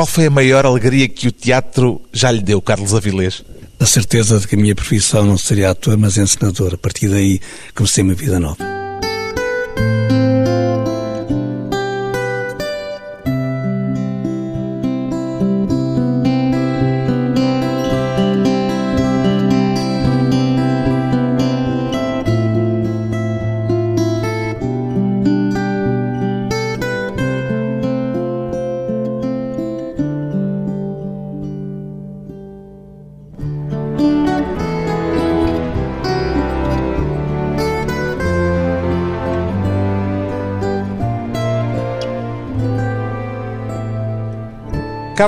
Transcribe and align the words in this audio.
Qual 0.00 0.06
foi 0.06 0.24
a 0.24 0.30
maior 0.30 0.64
alegria 0.64 1.06
que 1.06 1.28
o 1.28 1.30
teatro 1.30 2.00
já 2.10 2.30
lhe 2.30 2.40
deu, 2.40 2.62
Carlos 2.62 2.94
Avilés? 2.94 3.42
A 3.78 3.84
certeza 3.84 4.40
de 4.40 4.48
que 4.48 4.54
a 4.54 4.58
minha 4.58 4.74
profissão 4.74 5.26
não 5.26 5.36
seria 5.36 5.68
ator, 5.68 5.94
mas 5.98 6.16
encenador. 6.16 6.72
A 6.72 6.78
partir 6.78 7.06
daí 7.10 7.38
comecei 7.74 8.02
uma 8.02 8.14
vida 8.14 8.40
nova. 8.40 8.64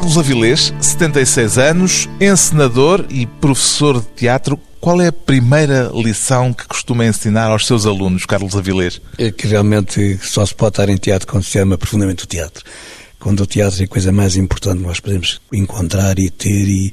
Carlos 0.03 0.19
Avilés, 0.19 0.75
76 0.81 1.59
anos, 1.59 2.09
encenador 2.21 3.07
e 3.09 3.25
professor 3.25 4.01
de 4.01 4.07
teatro. 4.09 4.59
Qual 4.81 5.01
é 5.01 5.07
a 5.07 5.13
primeira 5.13 5.93
lição 5.95 6.53
que 6.53 6.67
costuma 6.67 7.07
ensinar 7.07 7.53
aos 7.53 7.69
seus 7.69 7.87
alunos, 7.87 8.27
Carlos 8.27 8.57
Avilés? 8.57 9.01
É 9.17 9.31
que 9.31 9.47
realmente 9.47 10.19
só 10.21 10.45
se 10.45 10.53
pode 10.57 10.73
estar 10.73 10.89
em 10.89 10.97
teatro 10.97 11.29
quando 11.29 11.45
se 11.45 11.57
ama 11.57 11.79
profundamente 11.79 12.25
o 12.25 12.27
teatro. 12.27 12.65
Quando 13.21 13.45
o 13.45 13.47
teatro 13.47 13.81
é 13.81 13.85
a 13.85 13.89
coisa 13.89 14.11
mais 14.11 14.35
importante 14.35 14.79
que 14.79 14.87
nós 14.89 14.99
podemos 14.99 15.41
encontrar 15.53 16.19
e 16.19 16.29
ter 16.31 16.69
e 16.69 16.93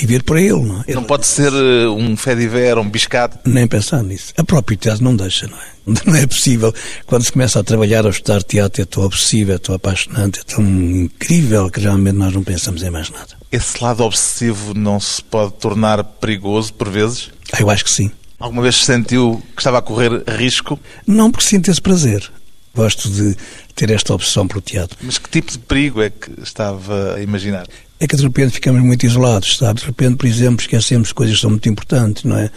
viver 0.00 0.22
para 0.22 0.40
ele, 0.40 0.62
não 0.62 0.84
é? 0.86 0.92
Não 0.92 1.04
pode 1.04 1.26
ser 1.26 1.52
eh, 1.52 1.88
um 1.88 2.16
fediver, 2.16 2.78
um 2.78 2.88
biscate? 2.88 3.38
Nem 3.44 3.66
pensar 3.66 4.02
nisso. 4.02 4.32
A 4.36 4.44
própria 4.44 4.76
teatro 4.76 5.04
não 5.04 5.14
deixa, 5.16 5.46
não 5.46 5.56
é? 5.56 5.74
Não 6.06 6.14
é 6.16 6.26
possível. 6.26 6.72
Quando 7.04 7.24
se 7.24 7.32
começa 7.32 7.60
a 7.60 7.62
trabalhar, 7.62 8.06
a 8.06 8.08
estudar 8.08 8.42
teatro, 8.42 8.80
é 8.80 8.86
tão 8.86 9.04
obsessivo, 9.04 9.52
é 9.52 9.58
tão 9.58 9.74
apaixonante, 9.74 10.40
é 10.40 10.42
tão 10.42 10.64
incrível 10.64 11.70
que 11.70 11.78
realmente 11.78 12.16
nós 12.16 12.32
não 12.32 12.42
pensamos 12.42 12.82
em 12.82 12.90
mais 12.90 13.10
nada. 13.10 13.36
Esse 13.52 13.84
lado 13.84 14.02
obsessivo 14.02 14.72
não 14.72 14.98
se 14.98 15.22
pode 15.22 15.52
tornar 15.52 16.02
perigoso 16.02 16.72
por 16.72 16.88
vezes? 16.88 17.30
Ah, 17.52 17.60
eu 17.60 17.68
acho 17.68 17.84
que 17.84 17.90
sim. 17.90 18.10
Alguma 18.38 18.62
vez 18.62 18.76
sentiu 18.84 19.42
que 19.54 19.60
estava 19.60 19.78
a 19.78 19.82
correr 19.82 20.22
risco? 20.26 20.80
Não, 21.06 21.30
porque 21.30 21.46
sinto 21.46 21.70
esse 21.70 21.80
prazer. 21.80 22.30
Gosto 22.74 23.08
de 23.08 23.36
ter 23.74 23.90
esta 23.90 24.12
opção 24.12 24.48
pelo 24.48 24.60
teatro. 24.60 24.98
Mas 25.02 25.18
que 25.18 25.28
tipo 25.30 25.52
de 25.52 25.58
perigo 25.58 26.02
é 26.02 26.10
que 26.10 26.30
estava 26.42 27.14
a 27.14 27.20
imaginar? 27.22 27.66
É 28.00 28.06
que 28.06 28.16
de 28.16 28.22
repente 28.22 28.52
ficamos 28.52 28.82
muito 28.82 29.06
isolados, 29.06 29.56
sabe? 29.56 29.80
De 29.80 29.86
repente, 29.86 30.16
por 30.16 30.26
exemplo, 30.26 30.60
esquecemos 30.60 31.12
coisas 31.12 31.36
que 31.36 31.40
são 31.40 31.50
muito 31.50 31.68
importantes, 31.68 32.24
não 32.24 32.36
é? 32.36 32.50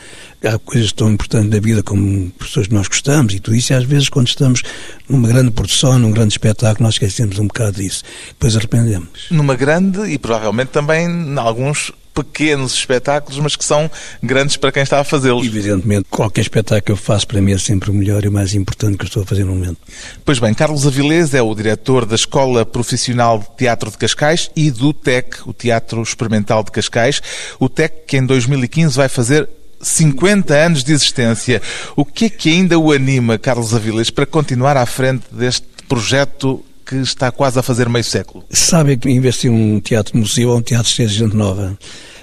Há 0.43 0.57
coisas 0.59 0.91
tão 0.91 1.11
importantes 1.11 1.49
na 1.49 1.59
vida 1.59 1.83
como 1.83 2.29
pessoas 2.31 2.67
que 2.67 2.73
nós 2.73 2.87
gostamos 2.87 3.33
e 3.33 3.39
tudo 3.39 3.55
isso, 3.55 3.71
e 3.71 3.75
às 3.75 3.83
vezes 3.83 4.09
quando 4.09 4.27
estamos 4.27 4.63
numa 5.07 5.27
grande 5.27 5.51
produção, 5.51 5.97
num 5.99 6.11
grande 6.11 6.33
espetáculo, 6.33 6.85
nós 6.85 6.95
esquecemos 6.95 7.39
um 7.39 7.47
bocado 7.47 7.81
disso. 7.81 8.03
Depois 8.29 8.55
arrependemos. 8.55 9.27
Numa 9.31 9.55
grande 9.55 10.01
e 10.11 10.17
provavelmente 10.17 10.69
também 10.69 11.07
em 11.07 11.37
alguns 11.37 11.91
pequenos 12.23 12.73
espetáculos, 12.73 13.39
mas 13.39 13.55
que 13.55 13.63
são 13.63 13.89
grandes 14.21 14.57
para 14.57 14.71
quem 14.71 14.83
está 14.83 14.99
a 14.99 15.03
fazê-los. 15.03 15.45
Evidentemente, 15.45 16.05
qualquer 16.09 16.41
espetáculo 16.41 16.81
que 16.81 16.91
eu 16.91 16.97
faço 16.97 17.27
para 17.27 17.41
mim 17.41 17.53
é 17.53 17.57
sempre 17.57 17.89
o 17.89 17.93
melhor 17.93 18.23
e 18.23 18.27
o 18.27 18.31
mais 18.31 18.53
importante 18.53 18.97
que 18.97 19.03
eu 19.03 19.07
estou 19.07 19.23
a 19.23 19.25
fazer 19.25 19.43
no 19.43 19.53
momento. 19.53 19.77
Pois 20.25 20.39
bem, 20.39 20.53
Carlos 20.53 20.85
Avilés 20.85 21.33
é 21.33 21.41
o 21.41 21.53
diretor 21.53 22.05
da 22.05 22.15
Escola 22.15 22.65
Profissional 22.65 23.39
de 23.39 23.57
Teatro 23.57 23.91
de 23.91 23.97
Cascais 23.97 24.49
e 24.55 24.71
do 24.71 24.93
TEC, 24.93 25.47
o 25.47 25.53
Teatro 25.53 26.01
Experimental 26.01 26.63
de 26.63 26.71
Cascais. 26.71 27.21
O 27.59 27.69
TEC 27.69 28.05
que 28.07 28.17
em 28.17 28.25
2015 28.25 28.95
vai 28.95 29.09
fazer 29.09 29.47
50 29.81 30.53
anos 30.53 30.83
de 30.83 30.93
existência. 30.93 31.61
O 31.95 32.03
que 32.03 32.25
é 32.25 32.29
que 32.29 32.49
ainda 32.49 32.77
o 32.79 32.91
anima, 32.91 33.37
Carlos 33.37 33.73
Avilés, 33.73 34.09
para 34.09 34.25
continuar 34.25 34.77
à 34.77 34.85
frente 34.85 35.25
deste 35.31 35.67
projeto 35.87 36.63
que 36.85 36.95
está 36.95 37.31
quase 37.31 37.59
a 37.59 37.63
fazer 37.63 37.89
meio 37.89 38.03
século? 38.03 38.45
Sabe 38.49 38.97
que 38.97 39.09
investir 39.09 39.51
um 39.51 39.79
teatro-museu 39.79 40.51
é 40.51 40.55
um 40.55 40.61
teatro 40.61 40.89
de 40.89 41.07
gente 41.07 41.35
nova. 41.35 41.77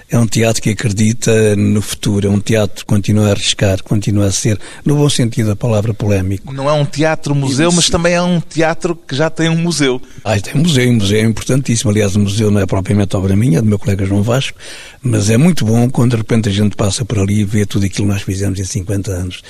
É 0.09 0.17
um 0.19 0.27
teatro 0.27 0.61
que 0.61 0.69
acredita 0.69 1.55
no 1.55 1.81
futuro, 1.81 2.27
é 2.27 2.29
um 2.29 2.39
teatro 2.39 2.77
que 2.77 2.85
continua 2.85 3.29
a 3.29 3.31
arriscar, 3.31 3.81
continua 3.83 4.27
a 4.27 4.31
ser, 4.31 4.59
no 4.85 4.95
bom 4.95 5.09
sentido 5.09 5.47
da 5.47 5.55
palavra, 5.55 5.93
polémico. 5.93 6.53
Não 6.53 6.69
é 6.69 6.73
um 6.73 6.85
teatro-museu, 6.85 7.71
mas 7.71 7.89
também 7.89 8.13
é 8.13 8.21
um 8.21 8.39
teatro 8.39 8.95
que 8.95 9.15
já 9.15 9.29
tem 9.31 9.49
um 9.49 9.57
museu. 9.57 9.99
Ah, 10.23 10.39
tem 10.39 10.53
um 10.55 10.59
museu, 10.59 10.89
um 10.89 10.93
museu 10.93 11.19
é 11.19 11.23
importantíssimo. 11.23 11.89
Aliás, 11.89 12.15
o 12.15 12.19
museu 12.19 12.51
não 12.51 12.61
é 12.61 12.65
propriamente 12.67 13.15
obra 13.17 13.35
minha, 13.35 13.57
é 13.57 13.61
do 13.61 13.67
meu 13.67 13.79
colega 13.79 14.05
João 14.05 14.21
Vasco, 14.21 14.57
mas 15.01 15.29
é 15.29 15.37
muito 15.37 15.65
bom 15.65 15.89
quando 15.89 16.11
de 16.11 16.17
repente 16.17 16.49
a 16.49 16.51
gente 16.51 16.75
passa 16.75 17.03
por 17.03 17.17
ali 17.17 17.39
e 17.39 17.43
vê 17.43 17.65
tudo 17.65 17.85
aquilo 17.85 18.07
que 18.07 18.13
nós 18.13 18.21
fizemos 18.21 18.59
em 18.59 18.63
50 18.63 19.11
anos 19.11 19.41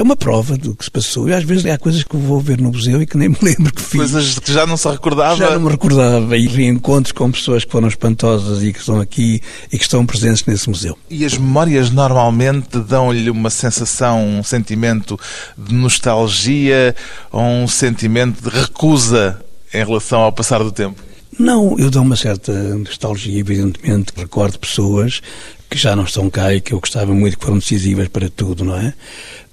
é 0.00 0.02
uma 0.02 0.16
prova 0.16 0.56
do 0.56 0.74
que 0.74 0.82
se 0.82 0.90
passou. 0.90 1.28
E 1.28 1.34
às 1.34 1.44
vezes 1.44 1.66
há 1.66 1.76
coisas 1.76 2.02
que 2.02 2.16
vou 2.16 2.40
ver 2.40 2.58
no 2.58 2.70
museu 2.72 3.02
e 3.02 3.06
que 3.06 3.18
nem 3.18 3.28
me 3.28 3.36
lembro 3.42 3.70
que 3.70 3.82
fiz. 3.82 4.00
Coisas 4.00 4.38
que 4.38 4.50
já 4.50 4.66
não 4.66 4.76
se 4.76 4.88
recordava. 4.88 5.36
Já 5.36 5.50
não 5.50 5.60
me 5.60 5.70
recordava. 5.70 6.38
E 6.38 6.46
reencontros 6.46 7.12
com 7.12 7.30
pessoas 7.30 7.66
que 7.66 7.70
foram 7.70 7.86
espantosas 7.86 8.62
e 8.62 8.72
que 8.72 8.78
estão 8.78 8.98
aqui 8.98 9.42
e 9.70 9.76
que 9.76 9.84
estão 9.84 10.06
presentes 10.06 10.46
nesse 10.46 10.70
museu. 10.70 10.96
E 11.10 11.22
as 11.22 11.36
memórias 11.36 11.90
normalmente 11.90 12.78
dão-lhe 12.78 13.28
uma 13.28 13.50
sensação, 13.50 14.26
um 14.26 14.42
sentimento 14.42 15.20
de 15.56 15.74
nostalgia 15.74 16.96
ou 17.30 17.42
um 17.42 17.68
sentimento 17.68 18.42
de 18.42 18.58
recusa 18.58 19.38
em 19.74 19.84
relação 19.84 20.20
ao 20.20 20.32
passar 20.32 20.64
do 20.64 20.72
tempo? 20.72 21.02
Não, 21.38 21.78
eu 21.78 21.90
dou 21.90 22.02
uma 22.02 22.16
certa 22.16 22.52
nostalgia, 22.52 23.38
evidentemente. 23.38 24.12
Recordo 24.16 24.58
pessoas 24.58 25.20
que 25.70 25.78
já 25.78 25.94
não 25.94 26.02
estão 26.02 26.28
cá 26.28 26.52
e 26.52 26.60
que 26.60 26.74
eu 26.74 26.80
gostava 26.80 27.14
muito, 27.14 27.38
que 27.38 27.44
foram 27.44 27.58
decisivas 27.58 28.08
para 28.08 28.28
tudo, 28.28 28.64
não 28.64 28.76
é? 28.76 28.92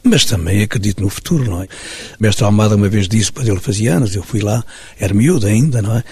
Mas 0.08 0.26
também 0.26 0.62
acredito 0.64 1.02
no 1.04 1.10
futuro, 1.10 1.44
não 1.44 1.62
é? 1.62 1.66
O 1.66 1.68
mestre 2.20 2.46
Almada 2.46 2.76
uma 2.76 2.88
vez 2.88 3.08
disse, 3.08 3.32
para 3.32 3.46
ele 3.48 3.60
fazia 3.60 3.96
anos, 3.96 4.16
eu 4.16 4.24
fui 4.24 4.40
lá, 4.40 4.64
era 5.00 5.14
miúdo 5.14 5.48
ainda, 5.48 5.82
não 5.82 5.98
é? 5.98 6.04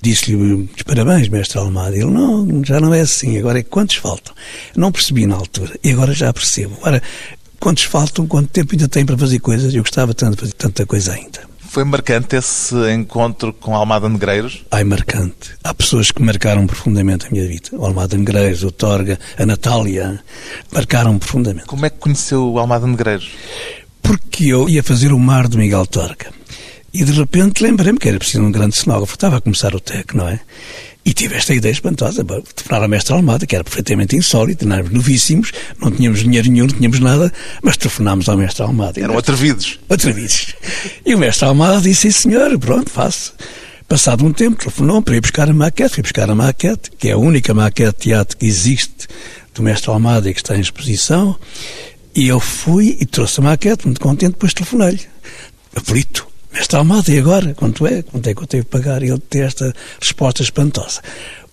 Disse-lhe, 0.00 0.68
parabéns, 0.86 1.28
mestre 1.28 1.58
Almada. 1.58 1.94
Ele, 1.94 2.06
não, 2.06 2.64
já 2.64 2.80
não 2.80 2.94
é 2.94 3.00
assim, 3.00 3.38
agora 3.38 3.58
é 3.58 3.62
quantos 3.62 3.96
faltam? 3.96 4.34
Não 4.74 4.90
percebi 4.90 5.26
na 5.26 5.36
altura, 5.36 5.78
e 5.84 5.90
agora 5.90 6.12
já 6.12 6.32
percebo. 6.32 6.76
Agora, 6.78 7.02
quantos 7.60 7.84
faltam, 7.84 8.26
quanto 8.26 8.50
tempo 8.50 8.74
ainda 8.74 8.88
tem 8.88 9.04
para 9.04 9.18
fazer 9.18 9.38
coisas? 9.38 9.74
Eu 9.74 9.82
gostava 9.82 10.14
tanto 10.14 10.34
de 10.34 10.40
fazer 10.40 10.52
tanta 10.54 10.86
coisa 10.86 11.12
ainda. 11.12 11.51
Foi 11.72 11.84
marcante 11.84 12.36
esse 12.36 12.74
encontro 12.92 13.50
com 13.50 13.74
Almada 13.74 14.06
Negreiros? 14.06 14.62
Ai, 14.70 14.84
marcante. 14.84 15.54
Há 15.64 15.72
pessoas 15.72 16.10
que 16.10 16.20
marcaram 16.20 16.66
profundamente 16.66 17.26
a 17.26 17.30
minha 17.30 17.48
vida. 17.48 17.70
O 17.72 17.86
Almada 17.86 18.14
Negreiros, 18.14 18.62
o 18.62 18.70
Torga, 18.70 19.18
a 19.38 19.46
Natália, 19.46 20.22
marcaram 20.70 21.18
profundamente. 21.18 21.64
Como 21.64 21.86
é 21.86 21.88
que 21.88 21.96
conheceu 21.96 22.46
o 22.46 22.58
Almada 22.58 22.86
Negreiros? 22.86 23.30
Porque 24.02 24.48
eu 24.48 24.68
ia 24.68 24.82
fazer 24.82 25.14
o 25.14 25.18
Mar 25.18 25.48
do 25.48 25.56
Miguel 25.56 25.86
Torga. 25.86 26.30
E 26.92 27.04
de 27.04 27.12
repente 27.12 27.62
lembrei-me 27.62 27.98
que 27.98 28.06
era 28.06 28.18
preciso 28.18 28.42
um 28.42 28.52
grande 28.52 28.76
cenógrafo. 28.76 29.14
Estava 29.14 29.38
a 29.38 29.40
começar 29.40 29.74
o 29.74 29.80
TEC, 29.80 30.14
não 30.14 30.28
é? 30.28 30.40
E 31.04 31.12
tive 31.12 31.34
esta 31.34 31.52
ideia 31.52 31.72
espantosa, 31.72 32.24
telefonar 32.24 32.82
ao 32.82 32.88
mestre 32.88 33.12
Almada, 33.12 33.44
que 33.44 33.56
era 33.56 33.64
perfeitamente 33.64 34.16
insólito, 34.16 34.66
nós 34.66 34.88
novíssimos, 34.88 35.52
não 35.80 35.90
tínhamos 35.90 36.20
dinheiro 36.20 36.48
nenhum, 36.48 36.66
não 36.66 36.74
tínhamos 36.74 37.00
nada, 37.00 37.32
mas 37.60 37.76
telefonámos 37.76 38.28
ao 38.28 38.36
mestre 38.36 38.62
Almada. 38.62 39.00
Eram 39.00 39.18
atrevidos. 39.18 39.80
Atrevidos. 39.88 40.54
E 41.04 41.14
o 41.14 41.18
mestre 41.18 41.44
Almada 41.44 41.80
disse, 41.80 42.12
sim 42.12 42.30
senhor, 42.30 42.56
pronto, 42.58 42.88
faço. 42.88 43.34
Passado 43.88 44.24
um 44.24 44.32
tempo, 44.32 44.56
telefonou 44.56 45.02
para 45.02 45.16
ir 45.16 45.20
buscar 45.20 45.50
a 45.50 45.52
maquete, 45.52 45.94
fui 45.94 46.02
buscar 46.02 46.30
a 46.30 46.34
maquete, 46.34 46.90
que 46.96 47.08
é 47.08 47.12
a 47.12 47.18
única 47.18 47.52
maquete 47.52 47.96
de 47.98 48.02
teatro 48.04 48.36
que 48.36 48.46
existe 48.46 49.08
do 49.52 49.62
mestre 49.62 49.90
Almada 49.90 50.30
e 50.30 50.32
que 50.32 50.40
está 50.40 50.56
em 50.56 50.60
exposição, 50.60 51.36
e 52.14 52.28
eu 52.28 52.38
fui 52.38 52.96
e 53.00 53.04
trouxe 53.06 53.40
a 53.40 53.44
maquete, 53.44 53.86
muito 53.86 54.00
contente, 54.00 54.32
depois 54.32 54.54
telefonei-lhe, 54.54 55.00
aflito. 55.74 56.31
Mestre 56.52 56.76
Almada, 56.76 57.10
e 57.10 57.18
agora? 57.18 57.54
Quanto 57.54 57.86
é? 57.86 58.02
Quanto 58.02 58.28
é 58.28 58.34
que 58.34 58.42
eu 58.42 58.46
tenho 58.46 58.64
que 58.64 58.70
pagar? 58.70 59.02
E 59.02 59.08
ele 59.08 59.18
tem 59.18 59.42
esta 59.42 59.72
resposta 60.00 60.42
espantosa. 60.42 61.00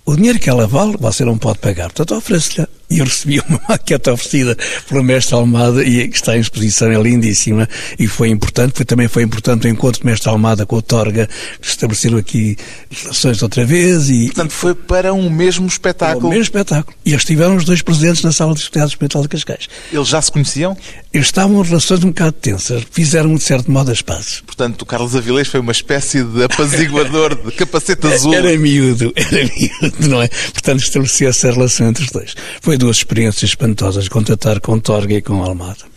O 0.05 0.15
dinheiro 0.15 0.39
que 0.39 0.49
ela 0.49 0.67
vale, 0.67 0.97
você 0.99 1.23
não 1.23 1.37
pode 1.37 1.59
pagar. 1.59 1.91
Portanto, 1.91 2.17
ofereço-lhe 2.17 2.67
e 2.89 2.99
eu 2.99 3.05
recebi 3.05 3.41
uma 3.47 3.61
maquete 3.69 4.09
oferecida 4.09 4.57
pelo 4.87 5.03
mestre 5.03 5.35
Almada 5.35 5.83
e 5.83 6.07
que 6.07 6.15
está 6.15 6.35
em 6.35 6.39
exposição, 6.39 6.91
é 6.91 7.01
lindíssima 7.01 7.67
e 7.97 8.07
foi 8.07 8.29
importante. 8.29 8.73
Foi, 8.75 8.85
também 8.85 9.07
foi 9.07 9.23
importante 9.23 9.67
o 9.67 9.69
encontro 9.69 10.01
do 10.01 10.05
mestre 10.05 10.29
Almada 10.29 10.65
com 10.65 10.77
o 10.77 10.81
Torga, 10.81 11.29
que 11.61 11.67
estabeleceram 11.67 12.17
aqui 12.17 12.57
relações 12.89 13.41
outra 13.41 13.65
vez. 13.65 14.09
E, 14.09 14.25
Portanto, 14.27 14.51
foi 14.51 14.73
para 14.73 15.13
um 15.13 15.29
mesmo 15.29 15.67
espetáculo. 15.67 16.27
Um 16.27 16.29
mesmo 16.29 16.43
espetáculo. 16.43 16.95
E 17.05 17.11
eles 17.11 17.21
estiveram 17.21 17.55
os 17.55 17.65
dois 17.65 17.81
presentes 17.81 18.23
na 18.23 18.31
sala 18.31 18.53
de 18.53 18.61
espetáculos 18.61 18.91
do 18.91 18.95
Hospital 18.95 19.21
de 19.21 19.27
Cascais. 19.27 19.67
Eles 19.91 20.07
já 20.07 20.21
se 20.21 20.31
conheciam? 20.31 20.75
Eles 21.13 21.27
estavam 21.27 21.61
em 21.63 21.67
relações 21.67 22.03
um 22.03 22.09
bocado 22.09 22.33
tensas, 22.33 22.83
fizeram 22.91 23.35
de 23.35 23.43
certo 23.43 23.71
modo 23.71 23.91
as 23.91 24.01
pazes. 24.01 24.41
Portanto, 24.41 24.81
o 24.81 24.85
Carlos 24.85 25.15
Avilés 25.15 25.47
foi 25.47 25.59
uma 25.59 25.71
espécie 25.71 26.23
de 26.23 26.43
apaziguador 26.43 27.35
de 27.35 27.51
capacete 27.51 28.05
azul. 28.07 28.33
Era 28.33 28.55
miúdo, 28.57 29.11
era 29.15 29.37
miúdo, 29.81 30.07
não 30.07 30.21
é? 30.21 30.27
Portanto, 30.27 30.81
estabeleceu 30.81 31.29
essa 31.29 31.51
relação 31.51 31.87
entre 31.87 32.03
os 32.03 32.11
dois. 32.11 32.35
Foi 32.61 32.77
duas 32.79 32.97
experiências 32.97 33.51
espantosas, 33.51 34.07
contatar 34.07 34.59
com 34.61 34.79
Torga 34.79 35.13
e 35.13 35.21
com 35.21 35.43
Almada. 35.43 35.89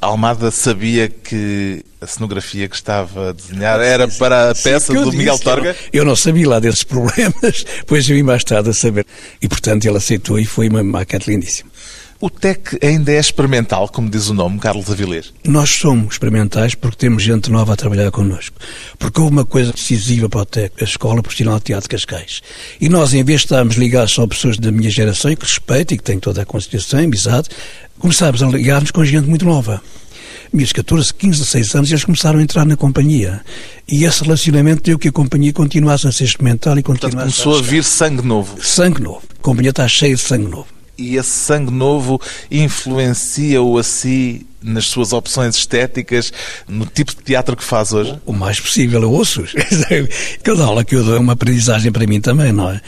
Almada 0.00 0.50
sabia 0.50 1.08
que 1.08 1.82
a 2.00 2.06
cenografia 2.06 2.68
que 2.68 2.74
estava 2.74 3.30
a 3.30 3.32
desenhar 3.32 3.80
era 3.80 4.08
para 4.08 4.50
a 4.50 4.54
peça 4.54 4.92
do 4.92 5.12
Miguel 5.12 5.38
Torga? 5.38 5.76
Eu 5.92 6.04
não 6.04 6.16
sabia 6.16 6.48
lá 6.48 6.60
desses 6.60 6.82
problemas, 6.84 7.64
pois 7.86 8.08
eu 8.08 8.16
vim 8.16 8.22
mais 8.22 8.42
tarde 8.44 8.70
a 8.70 8.74
saber. 8.74 9.06
E, 9.40 9.48
portanto, 9.48 9.84
ele 9.86 9.96
aceitou 9.96 10.38
e 10.38 10.44
foi 10.44 10.68
uma 10.68 10.82
maquete 10.82 11.30
lindíssima. 11.30 11.70
O 12.24 12.30
TEC 12.30 12.78
ainda 12.82 13.12
é 13.12 13.18
experimental, 13.18 13.86
como 13.86 14.08
diz 14.08 14.30
o 14.30 14.34
nome, 14.34 14.58
Carlos 14.58 14.90
Avilés? 14.90 15.30
Nós 15.46 15.68
somos 15.68 16.14
experimentais 16.14 16.74
porque 16.74 16.96
temos 16.96 17.22
gente 17.22 17.50
nova 17.50 17.74
a 17.74 17.76
trabalhar 17.76 18.10
connosco. 18.10 18.56
Porque 18.98 19.20
houve 19.20 19.30
uma 19.30 19.44
coisa 19.44 19.70
decisiva 19.70 20.26
para 20.26 20.40
o 20.40 20.44
TEC, 20.46 20.72
a 20.80 20.84
Escola 20.84 21.20
Profissional 21.20 21.58
de 21.58 21.64
Teatro 21.64 21.86
de 21.86 21.94
Cascais. 21.94 22.40
E 22.80 22.88
nós, 22.88 23.12
em 23.12 23.22
vez 23.22 23.40
de 23.40 23.44
estarmos 23.44 23.76
ligados 23.76 24.14
só 24.14 24.22
a 24.22 24.26
pessoas 24.26 24.56
da 24.56 24.72
minha 24.72 24.88
geração, 24.88 25.36
que 25.36 25.44
respeito 25.44 25.92
e 25.92 25.98
que 25.98 26.02
têm 26.02 26.18
toda 26.18 26.40
a 26.40 26.46
consideração 26.46 26.98
e 26.98 27.04
amizade, 27.04 27.50
começámos 27.98 28.42
a 28.42 28.46
ligar-nos 28.46 28.90
com 28.90 29.04
gente 29.04 29.28
muito 29.28 29.44
nova 29.44 29.82
meus 30.50 30.72
14, 30.72 31.12
15, 31.12 31.40
16 31.40 31.74
anos, 31.74 31.90
eles 31.90 32.04
começaram 32.04 32.38
a 32.38 32.42
entrar 32.42 32.64
na 32.64 32.76
companhia. 32.76 33.42
E 33.88 34.04
esse 34.04 34.22
relacionamento 34.22 34.84
deu 34.84 34.98
que 34.98 35.08
a 35.08 35.12
companhia 35.12 35.52
continuasse 35.52 36.06
a 36.06 36.12
ser 36.12 36.24
experimental 36.24 36.78
e 36.78 36.82
continuasse 36.82 37.16
Portanto, 37.16 37.44
começou 37.44 37.56
a, 37.56 37.58
a 37.58 37.62
vir 37.62 37.82
sangue 37.82 38.22
novo. 38.22 38.64
Sangue 38.64 39.02
novo. 39.02 39.22
A 39.36 39.42
companhia 39.42 39.70
está 39.70 39.86
cheia 39.88 40.14
de 40.14 40.22
sangue 40.22 40.48
novo 40.48 40.73
e 40.96 41.16
esse 41.16 41.30
sangue 41.30 41.70
novo 41.70 42.20
influencia-o 42.50 43.78
a 43.78 43.82
si 43.82 44.46
nas 44.62 44.86
suas 44.86 45.12
opções 45.12 45.56
estéticas, 45.56 46.32
no 46.66 46.86
tipo 46.86 47.14
de 47.14 47.22
teatro 47.22 47.56
que 47.56 47.62
faz 47.62 47.92
hoje? 47.92 48.18
O 48.24 48.32
mais 48.32 48.58
possível, 48.58 49.02
eu 49.02 49.12
ouço. 49.12 49.44
Cada 50.42 50.64
aula 50.64 50.84
que 50.84 50.96
eu 50.96 51.04
dou 51.04 51.16
é 51.16 51.18
uma 51.18 51.34
aprendizagem 51.34 51.92
para 51.92 52.06
mim 52.06 52.20
também, 52.20 52.50
não 52.52 52.70
é? 52.70 52.80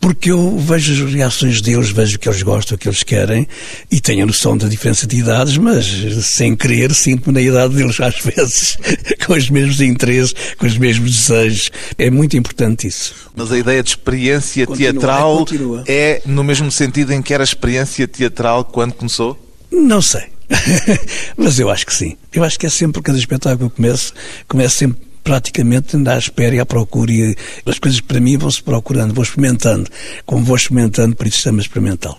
Porque 0.00 0.30
eu 0.30 0.58
vejo 0.58 1.04
as 1.04 1.12
reações 1.12 1.60
deles, 1.60 1.90
vejo 1.90 2.16
o 2.16 2.18
que 2.18 2.28
eles 2.28 2.42
gostam, 2.42 2.76
o 2.76 2.78
que 2.78 2.88
eles 2.88 3.02
querem 3.02 3.46
e 3.90 4.00
tenho 4.00 4.22
a 4.22 4.26
noção 4.26 4.56
da 4.56 4.68
diferença 4.68 5.06
de 5.06 5.18
idades, 5.18 5.56
mas 5.56 5.86
sem 6.24 6.54
querer 6.54 6.94
sinto-me 6.94 7.34
na 7.34 7.40
idade 7.40 7.74
deles 7.74 7.98
às 8.00 8.18
vezes, 8.20 8.78
com 9.26 9.32
os 9.32 9.50
mesmos 9.50 9.80
interesses, 9.80 10.34
com 10.56 10.66
os 10.66 10.78
mesmos 10.78 11.10
desejos. 11.10 11.70
É 11.96 12.10
muito 12.10 12.36
importante 12.36 12.86
isso. 12.86 13.14
Mas 13.34 13.50
a 13.52 13.58
ideia 13.58 13.82
de 13.82 13.90
experiência 13.90 14.66
continua, 14.66 14.92
teatral 14.92 15.46
é, 15.86 15.92
é 15.92 16.22
no 16.26 16.44
mesmo 16.44 16.70
sentido 16.70 17.12
em 17.12 17.22
que 17.22 17.34
era 17.34 17.42
a 17.42 17.44
experiência 17.44 18.06
teatral 18.06 18.64
quando 18.64 18.94
começou? 18.94 19.38
Não 19.70 20.00
sei. 20.00 20.24
mas 21.36 21.58
eu 21.58 21.68
acho 21.68 21.84
que 21.84 21.94
sim. 21.94 22.16
Eu 22.32 22.42
acho 22.42 22.58
que 22.58 22.66
é 22.66 22.70
sempre 22.70 23.02
cada 23.02 23.18
espetáculo 23.18 23.68
que 23.68 23.76
começa, 23.76 24.12
começa 24.46 24.76
sempre 24.76 25.07
praticamente 25.28 25.94
ando 25.94 26.10
à 26.10 26.16
espera 26.16 26.54
e 26.54 26.58
à 26.58 26.64
procura 26.64 27.12
e 27.12 27.36
as 27.66 27.78
coisas 27.78 28.00
para 28.00 28.18
mim 28.18 28.38
vão-se 28.38 28.62
procurando, 28.62 29.12
vou 29.12 29.22
experimentando. 29.22 29.90
Como 30.24 30.42
vou 30.42 30.56
experimentando, 30.56 31.14
por 31.14 31.26
isso 31.26 31.42
chama 31.42 31.60
experimental. 31.60 32.18